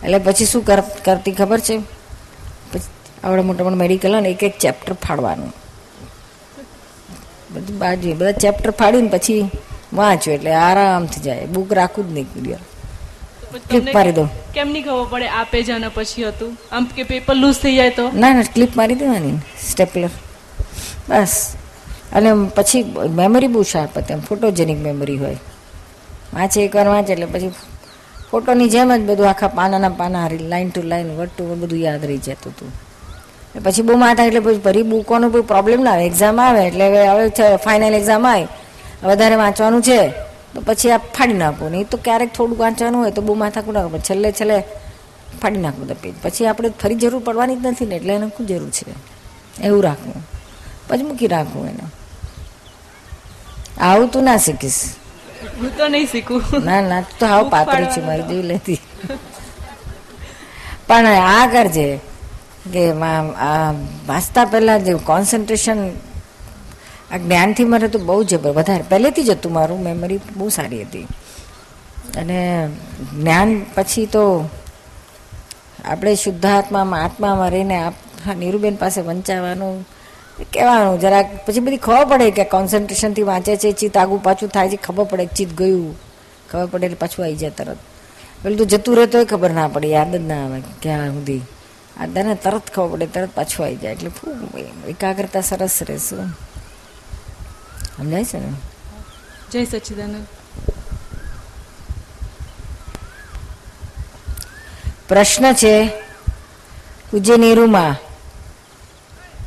એટલે 0.03 0.19
પછી 0.25 0.49
શું 0.51 0.63
કર, 0.69 0.81
કરતી 1.05 1.35
ખબર 1.39 1.59
છે? 1.67 1.75
પછી 2.71 2.91
આવડે 3.23 3.43
મોટા 3.47 3.65
મોટા 3.65 3.81
મેડિકલ 3.83 4.13
ને 4.25 4.29
એક 4.35 4.43
એક 4.49 4.55
ચેપ્ટર 4.63 4.93
ફાડવાનું. 5.05 5.51
બધું 7.53 7.75
બાજુ 7.81 8.15
બધા 8.19 8.39
ચેપ્ટર 8.43 8.71
ફાડીને 8.79 9.09
પછી 9.15 9.41
વાંચ્યું 9.97 10.35
એટલે 10.35 10.53
આરામથી 10.63 11.21
જાય. 11.21 11.45
બુક 11.55 11.73
રાખું 11.79 12.09
જ 12.09 12.13
નહીં 12.13 12.27
ક્લિયર 12.33 12.63
ક્લિપ 13.69 13.87
મારી 13.95 14.15
દો 14.17 14.23
કેમ 14.55 14.67
નહીં 14.71 14.85
ખબર 14.85 15.05
પડે 15.11 15.27
આ 15.39 15.43
પેજ 15.51 15.69
આના 15.71 15.91
પછી 15.93 16.27
હતું? 16.27 16.51
આમ 16.71 16.85
કે 16.95 17.03
પેપર 17.03 17.35
લૂઝ 17.35 17.59
થઈ 17.63 17.75
જાય 17.75 17.93
તો? 17.99 18.05
ના 18.13 18.33
ના 18.33 18.49
ક્લિપ 18.55 18.75
મારી 18.77 18.95
દેવાની. 18.95 19.37
સ્ટેપલર 19.69 20.09
બસ. 21.09 21.35
અને 22.13 22.29
પછી 22.55 22.83
મેમરી 23.19 23.47
બહુ 23.47 23.63
શાર્પ 23.63 23.97
હતી. 23.97 24.13
એમ 24.13 24.21
ફોટોજેનિક 24.21 24.79
મેમરી 24.79 25.17
હોય. 25.17 25.37
વાંચે 26.33 26.59
એકવાર 26.61 26.87
વાંચે 26.87 27.11
એટલે 27.13 27.27
પછી 27.33 27.51
ફોટોની 28.31 28.69
જેમ 28.69 28.91
જ 28.95 29.01
બધું 29.01 29.29
આખા 29.29 29.47
પાનાના 29.59 29.93
પાના 29.99 30.21
હારી 30.21 30.43
line 30.51 30.69
to 30.69 30.81
line 30.91 31.09
word 31.17 31.31
to 31.37 31.43
word 31.49 31.59
બધું 31.59 31.79
યાદ 31.79 32.05
રહી 32.05 32.21
જતું 32.27 32.53
હતું. 32.53 32.71
પછી 33.65 33.81
બહુ 33.81 33.95
માથા 33.97 34.25
એટલે 34.29 34.41
પછી 34.45 34.61
ફરી 34.65 34.83
બુકોનો 34.83 35.29
કોઈ 35.29 35.45
પ્રોબ્લેમ 35.53 35.79
ના 35.83 35.91
આવે. 35.91 36.05
એક્ઝામ 36.05 36.41
આવે 36.41 36.61
એટલે 36.67 36.85
હવે 36.87 37.01
હવે 37.07 37.55
ફાઇનલ 37.65 37.93
એક્ઝામ 37.93 38.27
આવે 38.27 38.47
વધારે 39.03 39.35
વાંચવાનું 39.35 39.81
છે 39.81 40.09
તો 40.53 40.61
પછી 40.65 40.91
આ 40.91 40.97
ફાડી 40.97 41.33
નાખો. 41.33 41.69
નહીં 41.69 41.87
તો 41.87 41.97
ક્યારેક 41.97 42.33
થોડું 42.33 42.57
વાંચવાનું 42.57 43.01
હોય 43.01 43.11
તો 43.11 43.21
બહુ 43.21 43.33
માથા 43.33 43.61
નાખો 43.71 43.89
પણ 43.89 43.99
છેલ્લે 43.99 44.31
છેલ્લે 44.31 44.63
ફાડી 45.41 45.57
નાખવું 45.57 45.87
તો 45.87 45.93
પેજ 45.93 46.13
પછી 46.23 46.45
આપણે 46.45 46.69
ફરી 46.69 46.95
જરૂર 46.95 47.23
પડવાની 47.23 47.55
જ 47.55 47.65
નથી 47.65 47.85
ને 47.85 47.95
એટલે 47.95 48.13
એને 48.13 48.27
શું 48.27 48.47
જરૂર 48.47 48.69
છે? 48.69 48.85
એવું 49.63 49.83
રાખવું. 49.83 50.13
પછી 50.87 51.01
મૂકી 51.01 51.27
રાખવું 51.27 51.69
એને. 51.69 51.79
આવું 53.81 54.07
તું 54.07 54.23
ના 54.23 54.37
શીખીશ. 54.37 54.83
હું 55.61 55.77
તો 55.77 55.87
નહીં 55.87 56.05
શીખું. 56.05 56.43
ના 56.63 56.81
ના 56.81 57.01
તું 57.01 57.19
તો 57.19 57.25
હાવ 57.25 57.49
પાતળી 57.49 57.85
છે 57.85 58.01
મારી 58.01 58.21
જેવી 58.21 58.41
લેતી. 58.41 58.79
પણ 60.87 61.05
આ 61.05 61.47
કરજે 61.47 61.99
કે 62.73 62.93
મા- 62.93 63.35
આ 63.35 63.71
વાંચતા 64.07 64.45
પહેલાં 64.45 64.83
જે 64.83 64.93
કોન્સન્ટ્રેશન 64.93 65.89
આ 67.11 67.17
જ્ઞાનથી 67.17 67.63
મારે 67.63 67.87
તો 67.87 67.99
બહુ 67.99 68.23
જબર 68.23 68.51
વધારે. 68.51 68.83
પહેલેથી 68.89 69.23
જ 69.23 69.29
હતું 69.29 69.53
મારું 69.53 69.83
મેમરી 69.83 70.19
બહુ 70.37 70.49
સારી 70.49 70.83
હતી. 70.83 71.07
અને 72.17 72.69
જ્ઞાન 73.13 73.65
પછી 73.75 74.05
તો 74.05 74.49
આપણે 75.85 76.15
શુદ્ધાત્મામાં 76.15 77.03
આત્મામાં 77.03 77.51
રહીને 77.51 77.77
હા, 78.25 78.33
નીરુબેન 78.33 78.75
પાસે 78.75 79.01
વંચાવાનું 79.01 79.85
કહેવાનું. 80.53 80.99
જરાક 80.99 81.45
પછી 81.45 81.59
બધી 81.59 81.77
ખબર 81.77 82.05
પડે 82.05 82.31
કે 82.31 82.43
કોન્સન્ટ્રેશનથી 82.43 83.23
વાંચે 83.23 83.55
છે 83.55 83.71
ચિત્ત 83.71 83.97
આગું 83.97 84.23
પાછું 84.23 84.49
થાય 84.49 84.69
છે 84.69 84.75
ખબર 84.75 85.03
પડે 85.03 85.25
ચિત્ત 85.25 85.57
ગયું. 85.57 85.95
ખબર 86.49 86.65
પડે 86.65 86.85
એટલે 86.85 86.97
પાછું 86.97 87.25
આવી 87.25 87.35
જાય 87.35 87.49
તરત. 87.49 87.77
પેલું 88.43 88.57
તો 88.57 88.65
જતું 88.65 88.95
રહે 88.95 89.05
તોય 89.05 89.25
ખબર 89.25 89.51
ના 89.51 89.67
પડે 89.67 89.87
યાદ 89.87 90.15
જ 90.15 90.27
ના 90.27 90.43
આવે 90.45 90.61
ક્યાં 90.81 91.09
સુધી. 91.09 91.41
આ 91.99 92.05
તરત 92.05 92.73
ખબર 92.73 92.87
પડે 92.87 93.05
તરત 93.05 93.29
પાછું 93.35 93.65
આવી 93.65 93.75
જાય. 93.75 93.93
એટલે 93.93 94.09
ખૂબ 94.09 94.57
એકાગ્રતા 94.87 95.41
સરસ 95.41 95.81
રહેશે. 95.81 96.46
સમજાય 97.97 98.25
છે 98.25 98.39
જય 99.51 99.65
સચ્ચિદાનંદ 99.65 100.27
પ્રશ્ન 105.09 105.53
છે 105.53 105.87
પૂજ્ય 107.11 107.37
નીરુમાં 107.37 107.95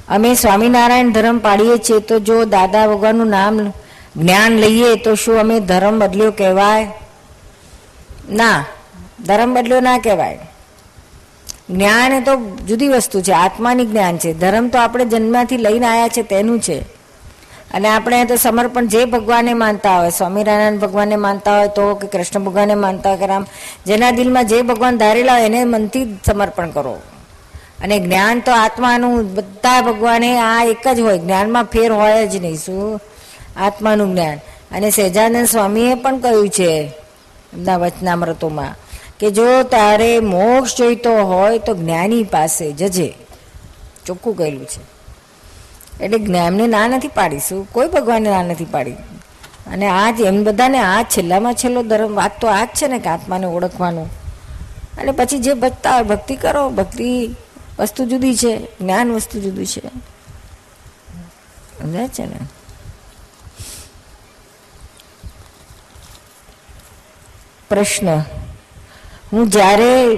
અમે 0.09 0.35
સ્વામિનારાયણ 0.35 1.13
ધર્મ 1.13 1.39
પાડીએ 1.39 1.79
છીએ 1.79 2.01
તો 2.01 2.19
જો 2.19 2.45
દાદા 2.45 2.87
ભગવાનનું 2.87 3.27
નામ 3.27 3.73
જ્ઞાન 4.17 4.53
લઈએ 4.53 4.97
તો 4.97 5.15
શું 5.15 5.41
અમે 5.41 5.61
ધર્મ 5.61 5.99
બદલ્યો 5.99 6.31
કહેવાય? 6.31 6.91
ના 8.31 8.65
ધર્મ 9.25 9.55
બદલ્યો 9.55 9.81
ના 9.81 9.99
કહેવાય. 9.99 10.39
જ્ઞાન 11.71 12.13
એ 12.13 12.21
તો 12.21 12.57
જુદી 12.57 12.89
વસ્તુ 12.89 13.21
છે 13.21 13.33
આત્માની 13.33 13.87
જ્ઞાન 13.87 14.19
છે. 14.19 14.33
ધર્મ 14.33 14.69
તો 14.69 14.79
આપણે 14.79 15.05
જન્મથી 15.05 15.57
લઈને 15.57 15.87
આવ્યા 15.87 16.09
છે 16.09 16.23
તેનું 16.23 16.61
છે. 16.61 17.00
અને 17.75 17.89
આપણે 17.89 18.25
તો 18.25 18.37
સમર્પણ 18.37 18.87
જે 18.87 19.05
ભગવાને 19.05 19.55
માનતા 19.55 20.01
હોય, 20.01 20.11
સ્વામિનારાયણ 20.11 20.77
ભગવાનને 20.77 21.17
માનતા 21.17 21.59
હોય 21.59 21.69
તો 21.69 21.95
કે 21.95 22.07
કૃષ્ણ 22.07 22.41
ભગવાનને 22.41 22.75
માનતા 22.75 23.11
હોય 23.11 23.19
કે 23.19 23.27
રામ, 23.27 23.47
જેના 23.87 24.11
દિલમાં 24.11 24.47
જે 24.47 24.63
ભગવાન 24.63 24.99
ધારેલા 24.99 25.33
હોય 25.33 25.47
એને 25.47 25.65
મનથી 25.65 26.21
સમર્પણ 26.27 26.71
કરો. 26.71 26.99
અને 27.81 27.99
જ્ઞાન 27.99 28.41
તો 28.41 28.53
આત્માનું, 28.53 29.35
બધા 29.35 29.83
ભગવાને 29.83 30.39
આ 30.39 30.65
એક 30.65 30.89
જ 30.95 31.01
હોય, 31.01 31.19
જ્ઞાનમાં 31.19 31.65
ફેર 31.65 31.93
હોય 31.93 32.27
જ 32.27 32.37
નહીં, 32.37 32.57
શું? 32.57 33.01
આત્માનું 33.57 34.11
જ્ઞાન. 34.11 34.39
અને 34.71 34.91
સહેજાનંદ 34.91 35.47
સ્વામીએ 35.47 35.95
પણ 35.95 36.19
કહ્યું 36.19 36.49
છે, 36.49 36.93
એમના 37.53 37.77
વચનામૃતોમાં, 37.77 38.75
કે 39.21 39.31
જો 39.31 39.63
તારે 39.63 40.21
મોક્ષ 40.21 40.77
જોઈતો 40.77 41.13
હોય 41.13 41.59
તો 41.59 41.75
જ્ઞાની 41.75 42.23
પાસે 42.23 42.73
જજે. 42.73 43.17
ચોખ્ખું 44.07 44.37
કહેલું 44.37 44.67
છે. 44.67 45.00
એટલે 46.01 46.19
જ્ઞાનને 46.19 46.67
ના 46.67 46.89
નથી 46.89 47.09
પાડીશું. 47.09 47.73
કોઈ 47.73 47.89
ભગવાનને 47.89 48.31
ના 48.31 48.43
નથી 48.43 48.65
પાડી. 48.65 48.93
અને 49.73 49.87
આ 49.87 50.11
જ 50.11 50.21
એમ 50.21 50.45
બધાને 50.45 50.79
આ 50.79 51.03
છેલ્લામાં 51.03 51.55
છેલ્લો 51.55 51.83
ધર્મ, 51.83 52.15
વાત 52.15 52.41
તો 52.41 52.49
આ 52.49 52.65
જ 52.65 52.69
છે 52.69 52.89
ને 52.89 52.99
કે 52.99 53.09
આત્માને 53.09 53.47
ઓળખવાનું. 53.47 54.11
અને 54.99 55.11
પછી 55.11 55.39
જે 55.39 55.55
બચતા 55.55 55.95
હોય, 55.95 56.03
ભક્તિ 56.03 56.37
કરો, 56.37 56.71
ભક્તિ 56.71 57.35
વસ્તુ 57.79 58.05
જુદી 58.05 58.37
છે, 58.37 58.65
જ્ઞાન 58.65 59.13
વસ્તુ 59.13 59.41
જુદી 59.41 59.67
છે. 59.67 59.89
સમજાય 61.81 62.09
છે 62.09 62.27
ને? 62.27 62.37
પ્રશ્ન. 67.69 68.19
હું 69.33 69.51
જ્યારે 69.51 70.17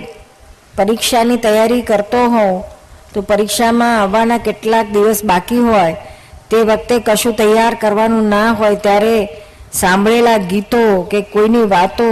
પરીક્ષાની 0.76 1.36
તૈયારી 1.36 1.82
કરતો 1.82 2.18
હોઉં 2.18 2.64
તો 3.14 3.20
પરીક્ષામાં 3.20 4.00
આવવાના 4.02 4.38
કેટલાક 4.38 4.86
દિવસ 4.86 5.24
બાકી 5.24 5.58
હોય 5.58 5.96
તે 6.50 6.56
વખતે 6.56 6.98
કશું 6.98 7.34
તૈયાર 7.34 7.74
કરવાનું 7.74 8.28
ના 8.28 8.52
હોય 8.52 8.76
ત્યારે 8.76 9.28
સાંભળેલા 9.72 10.36
ગીતો 10.36 11.02
કે 11.02 11.20
કોઈની 11.22 11.62
વાતો, 11.62 12.08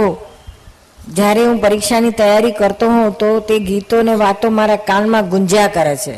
જ્યારે 1.07 1.45
હું 1.45 1.61
પરીક્ષાની 1.61 2.11
તૈયારી 2.11 2.51
કરતો 2.51 2.89
હોઉં 2.89 3.13
તો 3.13 3.39
તે 3.39 3.59
ગીતો 3.59 4.01
ને 4.01 4.15
વાતો 4.15 4.49
મારા 4.49 4.75
કાનમાં 4.75 5.29
ગુંજ્યા 5.29 5.67
કરે 5.67 5.95
છે. 5.95 6.15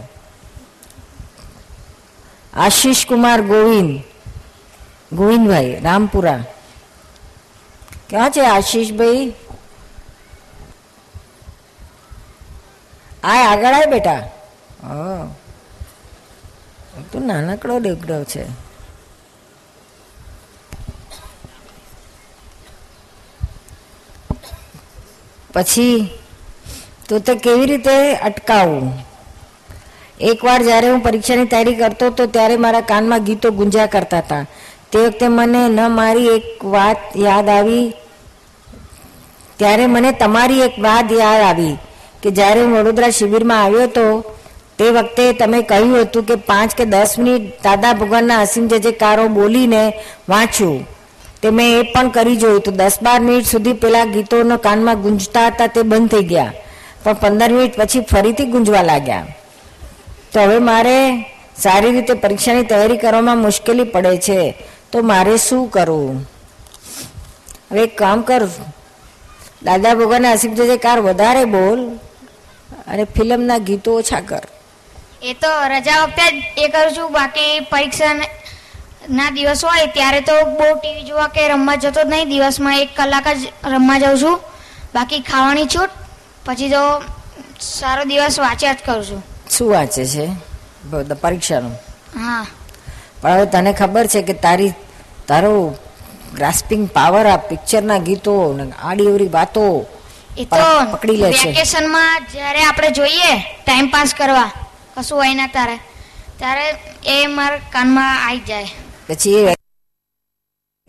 આશીષ 2.53 3.05
કુમાર 3.05 3.41
ગોવિંદ, 3.41 4.01
ગોવિંદભાઈ, 5.13 5.79
રામપુરા. 5.83 6.43
ક્યાં 8.09 8.31
છે 8.31 8.45
આશીષભાઈ? 8.45 9.33
આ 13.23 13.51
આગળ 13.51 13.73
આય 13.73 13.85
બેટા. 13.85 14.21
હા. 14.83 15.27
તો 17.11 17.17
નાનકડો 17.19 17.75
દેવડો 17.79 18.17
છે. 18.25 18.43
પછી 25.53 25.97
તો 27.07 27.15
તે 27.19 27.33
કેવી 27.35 27.65
રીતે 27.65 27.95
અટકાવવું 28.19 28.87
એકવાર 30.29 30.59
જ્યારે 30.63 30.87
હું 30.89 31.01
પરીક્ષાની 31.01 31.47
તૈયારી 31.47 31.79
કરતો 31.79 32.05
હતો 32.05 32.23
ત્યારે 32.27 32.55
મારા 32.57 32.81
કાનમાં 32.83 33.25
ગીતો 33.27 33.51
ગુંજ્યા 33.51 33.93
કરતા 33.95 34.21
હતા. 34.21 34.43
તે 34.91 34.97
વખતે 34.99 35.27
મને 35.29 35.61
ન 35.69 35.79
મારી 35.91 36.29
એક 36.29 36.45
વાત 36.65 37.01
યાદ 37.17 37.47
આવી. 37.49 37.85
ત્યારે 39.59 39.85
મને 39.87 40.11
તમારી 40.13 40.61
એક 40.61 40.75
વાત 40.77 41.07
યાદ 41.13 41.41
આવી 41.41 41.75
કે 42.21 42.29
જ્યારે 42.31 42.61
હું 42.63 42.73
વડોદરા 42.77 43.09
શિબિરમાં 43.09 43.63
આવ્યો 43.63 43.83
હતો 43.83 44.05
તે 44.79 44.89
વખતે 44.89 45.33
તમે 45.33 45.61
કહ્યું 45.61 46.01
હતું 46.01 46.23
કે 46.23 46.35
પાંચ 46.35 46.75
કે 46.75 46.85
દસ 46.85 47.15
મિનિટ 47.19 47.63
દાદા 47.63 47.93
ભગવાનના 47.93 48.39
અસીમ 48.39 48.67
જે 48.67 48.79
જે 48.79 48.91
કારો 48.91 49.27
બોલીને 49.27 49.93
વાંચ્યું. 50.29 50.87
તે 51.41 51.49
મેં 51.49 51.79
એ 51.79 51.91
પણ 51.91 52.09
કરી 52.09 52.35
જોયું 52.35 52.61
તો 52.61 52.71
દસ 52.71 52.97
બાર 53.01 53.21
મિનિટ 53.21 53.45
સુધી 53.45 53.73
પેલા 53.73 54.05
ગીતોનો 54.05 54.57
કાનમાં 54.57 55.01
ગુંજતા 55.01 55.47
હતા 55.47 55.67
તે 55.67 55.81
બંધ 55.81 56.09
થઈ 56.09 56.23
ગયા. 56.23 56.53
પણ 57.03 57.13
પંદર 57.13 57.51
મિનિટ 57.51 57.77
પછી 57.77 57.99
ફરીથી 57.99 58.45
ગુંજવા 58.45 58.81
લાગ્યા. 58.81 59.25
તો 60.33 60.39
હવે 60.39 60.57
મારે 60.59 61.25
સારી 61.57 61.91
રીતે 61.91 62.13
પરીક્ષાની 62.13 62.63
તૈયારી 62.63 62.97
કરવામાં 62.97 63.37
મુશ્કેલી 63.37 63.83
પડે 63.83 64.17
છે. 64.17 64.67
તો 64.91 65.01
મારે 65.01 65.37
શું 65.37 65.69
કરવું? 65.69 66.29
હવે 67.71 67.83
એક 67.83 67.97
કામ 67.97 68.21
કર. 68.21 68.47
દાદા 69.63 69.93
ભગવાનના 69.93 70.31
અસીમ 70.31 70.53
જે 70.53 70.77
કાર 70.77 70.99
વધારે 70.99 71.45
બોલ 71.45 71.89
અને 72.87 73.03
ફિલ્મના 73.03 73.57
ગીતો 73.57 73.95
ઓછા 73.95 74.19
કર. 74.19 74.41
એ 75.29 75.33
તો 75.41 75.51
રજા 75.73 75.99
વખતે 76.03 76.25
જ 76.55 76.63
એ 76.63 76.65
કરું 76.73 76.93
છું. 76.95 77.07
બાકી 77.17 77.51
પરીક્ષા 77.71 78.13
ના 79.17 79.29
દિવસ 79.35 79.61
હોય 79.67 79.87
ત્યારે 79.97 80.21
તો 80.29 80.35
બહુ 80.57 80.67
ટીવી 80.77 81.05
જોવા 81.09 81.29
કે 81.35 81.41
રમવા 81.51 81.77
જતો 81.83 82.01
જ 82.03 82.09
નહીં. 82.13 82.29
દિવસમાં 82.33 82.79
એક 82.83 82.91
કલાક 82.97 83.27
જ 83.39 83.41
રમવા 83.73 83.99
જાઉં 84.03 84.19
છું. 84.23 84.35
બાકી 84.95 85.21
ખાવાની 85.29 85.67
છૂટ. 85.73 85.91
પછી 86.45 86.69
તો 86.75 86.83
સારો 87.59 88.03
દિવસ 88.11 88.35
વાંચ્યા 88.45 88.77
જ 88.79 88.81
કરું 88.87 89.03
છું. 89.09 89.21
શું 89.53 89.67
વાંચે 89.73 90.03
છે? 90.13 90.25
પરીક્ષાનું? 91.23 91.75
હા. 92.19 92.45
પણ 93.21 93.35
હવે 93.37 93.45
તને 93.53 93.71
ખબર 93.81 94.05
છે 94.13 94.21
કે 94.27 94.33
તારી 94.45 94.73
તારો 95.29 95.53
ગ્રાસ્પિંગ 96.37 96.83
પાવર 96.97 97.25
આ 97.33 97.37
પિક્ચરના 97.49 97.99
ગીતો 98.07 98.33
ને 98.57 98.63
આડી 98.71 99.07
અવળી 99.11 99.31
વાતો 99.37 99.63
એ 100.41 100.45
તો 100.45 100.65
પકડી 100.93 101.17
લે 101.21 101.29
છે. 101.31 101.47
વેકેશનમાં 101.47 102.27
જ્યારે 102.33 102.61
આપણે 102.65 102.89
જોઈએ 102.99 103.31
ટાઈમ 103.65 103.87
પાસ 103.93 104.13
કરવા 104.19 104.49
કશું 104.97 105.17
હોય 105.17 105.33
ના 105.33 105.47
તારે. 105.47 105.75
ત્યારે 106.37 106.75
એ 107.05 107.27
મારા 107.27 107.57
કાનમાં 107.57 108.27
આવી 108.27 108.39
જાય. 108.39 108.67
પછી 109.07 109.35
એ 109.35 109.55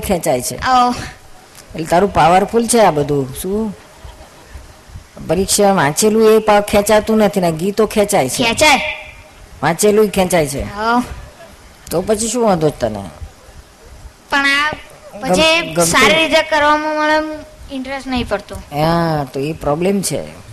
ખેંચાય 0.06 0.40
છે. 0.40 0.54
એટલે 0.56 1.84
તારું 1.84 2.12
પાવરફુલ 2.12 2.66
છે 2.66 2.80
આ 2.80 2.90
બધું. 2.90 3.34
શું? 3.34 3.76
પરીક્ષા 5.28 5.72
વાંચેલું 5.72 6.36
એ 6.36 6.38
પાવ 6.38 6.60
ખેંચાતું 6.60 7.18
નથી 7.18 7.40
ને 7.40 7.52
ગીતો 7.52 7.86
ખેંચાય 7.86 8.28
છે. 8.28 8.44
ખેંચાય? 8.44 8.80
વાંચેલું 9.62 10.08
ખેંચાય 10.08 10.46
છે. 10.46 10.66
તો 11.90 12.02
પછી 12.02 12.28
શું 12.28 12.44
વાંધો 12.44 12.68
તને? 12.68 13.04
પણ 14.30 14.46
આ 14.46 14.72
પછી 15.22 15.74
સારી 15.86 16.14
રીતે 16.14 16.42
કરવામાં 16.42 16.96
મને 16.96 17.38
ઇન્ટરેસ્ટ 17.72 18.06
નહીં 18.06 18.28
પડતો. 18.28 18.54
હા 18.54 19.24
તો 19.32 19.40
એ 19.40 19.52
પ્રોબ્લેમ 19.52 20.02
છે. 20.02 20.43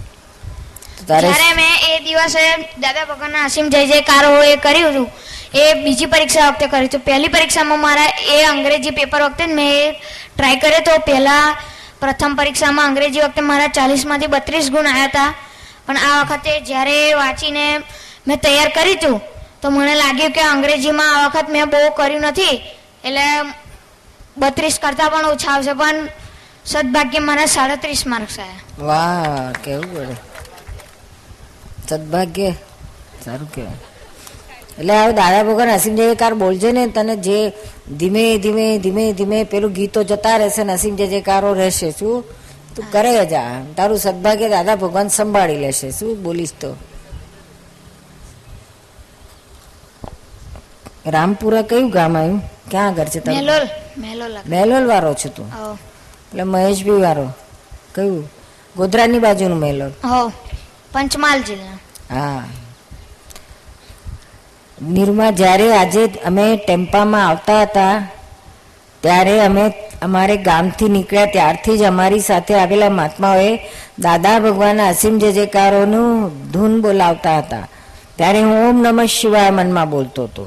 તો 1.11 1.17
તારે 1.17 1.27
જ્યારે 1.29 1.55
મેં 1.55 1.73
એ 1.89 1.99
દિવસે 2.05 2.43
દાદા 2.83 3.05
ભગવાનના 3.11 3.45
અસીમ 3.49 3.67
જય 3.69 3.81
જયકારો 3.91 4.31
એ 4.43 4.55
કર્યું 4.65 4.91
હતું 4.91 5.07
એ 5.53 5.63
બીજી 5.83 6.11
પરીક્ષા 6.13 6.47
વખતે 6.49 6.67
કર્યું 6.67 6.87
હતું. 6.87 7.01
પહેલી 7.01 7.33
પરીક્ષામાં 7.35 7.81
મારા 7.85 8.11
એ 8.35 8.37
અંગ્રેજી 8.45 8.97
પેપર 8.99 9.21
વખતે 9.25 9.45
મેં 9.57 9.95
ટ્રાય 10.35 10.61
કર્યો 10.63 10.83
તો 10.87 10.93
પહેલા 11.09 11.45
પ્રથમ 12.01 12.33
પરીક્ષામાં 12.39 12.87
અંગ્રેજી 12.89 13.23
વખતે 13.25 13.41
મારા 13.41 13.75
ચાલીસમાંથી 13.77 14.33
બત્રીસ 14.35 14.71
ગુણ 14.71 14.87
આવ્યા 14.87 15.09
હતા. 15.09 15.29
પણ 15.85 15.99
આ 16.07 16.23
વખતે 16.23 16.51
જ્યારે 16.69 16.97
વાંચીને 17.21 17.65
મેં 18.27 18.39
તૈયાર 18.39 18.71
કર્યું 18.71 18.97
હતું 18.97 19.21
તો 19.61 19.71
મને 19.71 19.93
લાગ્યું 19.95 20.33
કે 20.33 20.43
અંગ્રેજીમાં 20.53 21.11
આ 21.15 21.27
વખત 21.27 21.47
મેં 21.49 21.69
બહુ 21.69 21.83
કર્યું 21.99 22.25
નથી. 22.31 22.55
એટલે 23.03 23.27
બત્રીસ 24.41 24.79
કરતાં 24.79 25.11
પણ 25.11 25.31
ઓછા 25.33 25.53
આવશે 25.53 25.73
પણ 25.75 25.97
સદભાગ્ય 26.65 27.21
મારા 27.21 27.53
સાડત્રીસ 27.55 28.03
માર્ક્સ 28.05 28.37
આવ્યા 28.39 28.89
વાહ 28.89 29.49
કેવું 29.63 29.89
પડે 29.93 30.30
સદભાગ્ય. 31.89 32.51
સારું 33.25 33.51
કહેવાય. 33.53 33.79
એટલે 34.79 34.93
હવે 34.97 35.13
દાદા 35.13 35.43
ભગવાન 35.43 35.69
અસીમ 35.69 35.97
કાર 36.19 36.33
બોલજે 36.33 36.71
ને 36.71 36.87
તને 36.87 37.15
જે 37.15 37.49
ધીમે 37.97 38.37
ધીમે 38.37 38.77
ધીમે 38.77 39.13
ધીમે 39.13 39.43
પેલું 39.43 39.71
ગીતો 39.71 40.03
જતા 40.03 40.37
રહેશે 40.37 40.63
ને 40.63 40.73
અસીમ 40.73 40.95
જયકારો 40.95 41.53
રહેશે 41.53 41.91
શું? 41.91 42.23
તું 42.75 42.85
કરે 42.91 43.25
જા 43.25 43.61
તારું 43.77 43.97
સદભાગ્ય 43.97 44.49
દાદા 44.49 44.75
ભગવાન 44.75 45.07
સંભાળી 45.07 45.57
લેશે 45.57 45.91
શું 45.91 46.23
બોલીશ 46.23 46.53
તો? 46.61 46.75
રામપુરા 51.05 51.61
કયું 51.61 51.89
ગામ 51.89 52.17
આવ્યું? 52.17 52.41
ક્યાં 52.71 52.87
આગળ 52.87 53.05
છે 53.05 53.19
તમે 53.19 53.39
મેલોલ 54.49 54.87
વાળો 54.87 55.13
છે 55.13 55.29
તું? 55.29 55.47
એટલે 56.31 56.43
મહેશભાઈ 56.43 57.01
વાળો. 57.01 57.27
કયું? 57.95 58.31
ગોધરાની 58.77 59.19
બાજુનું 59.19 59.59
મેલોલ. 59.59 59.91
હો. 60.03 60.31
પંચમહાલ 60.93 61.41
જિલ્લા 61.49 61.77
હા. 62.09 62.43
નિરમા, 64.95 65.31
જ્યારે 65.39 65.67
આજે 65.73 66.03
અમે 66.29 66.45
ટેમ્પામાં 66.57 67.25
આવતા 67.27 67.61
હતા, 67.61 67.95
ત્યારે 69.03 69.35
અમે 69.45 69.63
અમારે 70.07 70.35
ગામથી 70.47 70.89
નીકળ્યા 70.95 71.33
ત્યારથી 71.35 71.77
જ 71.81 71.85
અમારી 71.91 72.27
સાથે 72.29 72.57
આવેલા 72.61 72.91
મહાત્માઓએ 72.97 73.53
દાદા 74.05 74.37
ભગવાનના 74.45 74.89
અસીમ 74.95 75.15
જય 75.23 75.31
જયકારોનું 75.37 76.11
ધૂન 76.53 76.75
બોલાવતા 76.83 77.37
હતા. 77.37 77.65
ત્યારે 78.17 78.43
હું 78.47 78.59
ઓમ 78.67 78.83
નમઃ 78.85 79.07
શિવાય 79.17 79.51
મનમાં 79.51 79.89
બોલતો 79.95 80.27
હતો. 80.27 80.45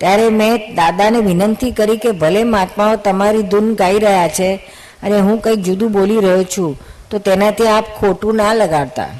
ત્યારે 0.00 0.28
મેં 0.40 0.60
દાદાને 0.74 1.20
વિનંતી 1.30 1.72
કરી 1.78 2.02
કે 2.04 2.18
ભલે 2.20 2.44
મહાત્માઓ 2.52 3.00
તમારી 3.06 3.48
ધૂન 3.54 3.74
ગાઈ 3.80 4.04
રહ્યા 4.06 4.36
છે 4.38 4.52
અને 5.02 5.18
હું 5.26 5.42
કંઈક 5.44 5.66
જુદું 5.66 5.96
બોલી 5.96 6.20
રહ્યો 6.20 6.44
છું, 6.52 6.78
તો 7.10 7.16
તેનાથી 7.26 7.74
આપ 7.78 7.86
ખોટું 7.98 8.40
ના 8.40 8.54
લગાડતા. 8.54 9.12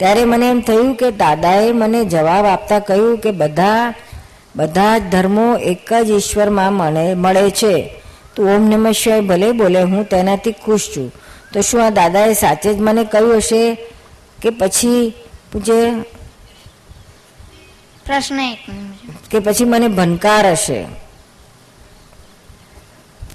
ત્યારે 0.00 0.24
મને 0.24 0.50
એમ 0.50 0.60
થયું 0.60 0.94
કે 0.94 1.10
દાદાએ 1.10 1.72
મને 1.72 2.04
જવાબ 2.04 2.46
આપતા 2.46 2.78
કહ્યું 2.78 3.18
કે 3.18 3.30
બધા 3.30 3.94
બધા 4.56 4.98
જ 4.98 5.02
ધર્મો 5.02 5.56
એક 5.56 5.92
જ 5.92 6.10
ઈશ્વરમાં 6.10 6.72
મને 6.72 7.14
મળે 7.14 7.50
છે. 7.50 7.94
તું 8.36 8.50
ઓમ 8.50 8.62
નમઃ 8.68 8.92
શિવાય 8.92 9.20
ભલે 9.20 9.52
બોલે 9.52 9.82
હું 9.82 10.04
તેનાથી 10.04 10.52
ખુશ 10.52 10.88
છું. 10.96 11.12
તો 11.52 11.60
શું 11.60 11.86
આ 11.86 11.90
દાદાએ 11.90 12.32
સાચે 12.32 12.74
જ 12.74 12.76
મને 12.80 13.04
કહ્યું 13.04 13.36
હશે 13.36 13.74
કે 14.42 14.50
પછી 14.50 15.14
જે 15.54 15.80
પ્રશ્ન 18.06 18.40
કે 19.30 19.38
પછી 19.38 19.64
મને 19.64 19.88
ભણકાર 19.88 20.50
હશે? 20.50 20.84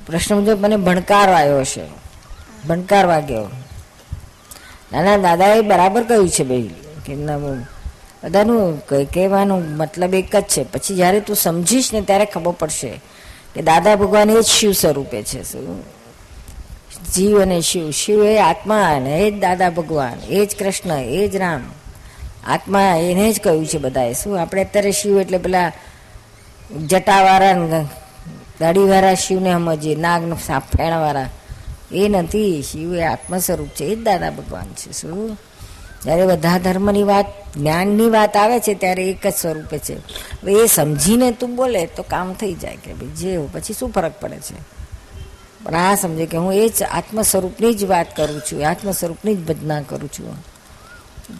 પ્રશ્ન 0.06 0.36
મુજબ 0.36 0.62
મને 0.62 0.78
ભણકાર 0.78 1.30
આવ્યો 1.30 1.60
હશે. 1.60 1.82
ભણકાર 2.68 3.06
વાગ્યો. 3.06 3.48
નાના 4.96 5.18
દાદાએ 5.18 5.62
બરાબર 5.62 6.04
કહ્યું 6.04 6.30
છે 6.30 6.44
ભાઈ 6.44 6.70
કે. 7.06 7.16
બધાનું 8.24 8.80
કહેવાનું 9.14 9.64
મતલબ 9.78 10.14
એક 10.14 10.36
જ 10.36 10.44
છે. 10.44 10.64
પછી 10.64 10.96
જ્યારે 10.96 11.20
તું 11.20 11.36
સમજીશ 11.36 11.94
ને 11.94 12.02
ત્યારે 12.02 12.26
ખબર 12.26 12.52
પડશે 12.52 13.02
કે 13.56 13.62
દાદા 13.62 13.96
ભગવાન 13.96 14.30
એ 14.30 14.42
જ 14.42 14.46
શિવ 14.46 14.72
સ્વરૂપે 14.72 15.24
છે. 15.24 15.44
શું? 15.44 15.84
જીવ 17.16 17.42
અને 17.42 17.62
શિવ 17.62 17.92
શિવ 17.92 18.26
એ 18.26 18.38
આત્મા 18.38 18.96
અને 18.96 19.20
એ 19.20 19.32
જ 19.32 19.40
દાદા 19.40 19.70
ભગવાન, 19.70 20.14
એ 20.30 20.46
જ 20.46 20.56
કૃષ્ણ, 20.60 21.00
એ 21.00 21.28
જ 21.28 21.36
રામ. 21.36 21.62
આત્મા 22.48 22.82
એને 22.96 23.34
જ 23.34 23.40
કહ્યું 23.40 23.68
છે 23.68 23.78
બધાએ. 23.78 24.14
શું? 24.14 24.42
આપણે 24.42 24.64
અત્યારે 24.64 24.92
શિવ 24.92 25.22
એટલે 25.22 25.38
પેલા 25.38 25.72
જટાવાળા 26.88 27.54
દાઢીવાળા 28.62 29.14
શિવને 29.14 29.54
સમજીએ 29.54 29.96
નાગ 29.96 30.34
ફેણવાળા. 30.34 31.30
એ 31.92 32.10
નથી 32.10 32.64
શિવ 32.72 32.96
એ 32.96 33.04
આત્મ 33.04 33.38
સ્વરૂપ 33.38 33.68
છે. 33.68 33.86
એ 33.86 33.96
જ 33.96 34.04
દાદા 34.04 34.30
ભગવાન 34.30 34.66
છે. 34.66 34.92
શું? 34.92 35.38
જ્યારે 36.04 36.26
બધા 36.26 36.58
ધર્મની 36.58 37.04
વાત 37.04 37.26
જ્ઞાનની 37.58 38.10
વાત 38.10 38.38
આવે 38.38 38.60
છે 38.60 38.74
ત્યારે 38.74 39.10
એક 39.10 39.28
જ 39.28 39.34
સ્વરૂપે 39.34 39.78
છે. 39.78 39.94
હવે 39.94 40.54
એ 40.54 40.68
સમજીને 40.68 41.32
તું 41.32 41.56
બોલે 41.56 41.86
તો 41.86 42.04
કામ 42.04 42.34
થઈ 42.34 42.54
જાય 42.54 42.76
કે 42.76 42.94
ભાઈ 42.94 43.08
જે 43.08 43.48
પછી 43.52 43.74
શું 43.74 43.92
ફરક 43.92 44.20
પડે 44.22 44.38
છે? 44.38 44.56
પણ 45.64 45.76
આ 45.76 45.96
સમજે 45.96 46.26
કે 46.26 46.38
હું 46.38 46.54
એ 46.54 46.70
જ 46.70 46.84
આત્મ 46.84 47.22
સ્વરૂપની 47.22 47.74
જ 47.74 47.84
વાત 47.84 48.16
કરું 48.16 48.42
છું 48.42 48.70
આત્મ 48.70 48.92
સ્વરૂપની 48.92 49.36
જ 49.36 49.48
ભજના 49.48 49.82
કરું 49.82 50.10
છું. 50.10 50.46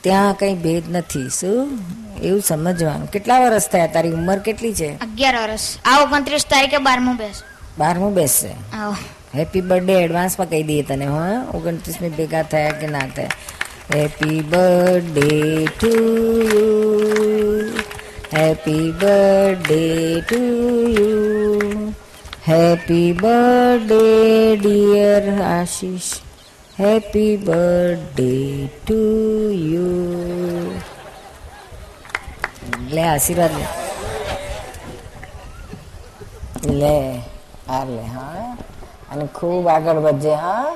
ત્યાં 0.02 0.34
કંઈ 0.34 0.56
ભેદ 0.56 0.96
નથી. 0.96 1.30
શું? 1.30 1.80
એવું 2.22 2.42
સમજવાનું. 2.42 3.12
કેટલા 3.12 3.40
વર્ષ 3.40 3.70
થયા? 3.70 3.88
તારી 3.88 4.12
ઉંમર 4.12 4.40
કેટલી 4.40 4.74
છે? 4.74 4.96
અગિયાર 4.96 5.42
વર્ષ 5.42 5.78
આ 5.86 6.00
ઓગણત્રીસ 6.02 6.46
તારીખે 6.46 6.78
બારમું 6.78 7.18
બેસ. 7.18 7.42
બારમું 7.78 8.14
બેસશે 8.14 8.52
આવો. 8.74 8.96
હેપી 9.36 9.62
બર્થડે 9.64 9.96
એડવાન્સમાં 10.00 10.50
કહી 10.50 10.66
દઈએ 10.66 10.84
તને 10.86 11.08
હા 11.10 11.36
ઓગણત્રીસમી 11.54 12.12
ભેગા 12.14 12.44
થયા 12.50 12.76
કે 12.80 12.88
ના 12.90 13.08
થયા 13.14 13.54
happy 13.90 14.40
birthday 14.46 15.32
to 15.74 15.92
you 16.52 16.70
happy 18.32 18.88
birthday 18.96 19.82
to 20.24 20.40
you 20.94 21.92
happy 22.46 23.10
birthday 23.16 24.02
dear 24.58 25.26
Ashish 25.46 26.10
happy 26.78 27.34
birthday 27.42 28.32
to 28.78 29.00
you 29.66 29.92
લે 32.90 33.04
આશીર્વાદ 33.06 33.54
લે 33.56 33.66
લે 36.74 36.96
આ 37.70 37.84
લે 37.88 38.04
હા 38.10 38.48
અને 39.16 39.26
ખૂબ 39.34 39.66
આગળ 39.68 40.00
વધજે 40.06 40.34
હા? 40.38 40.70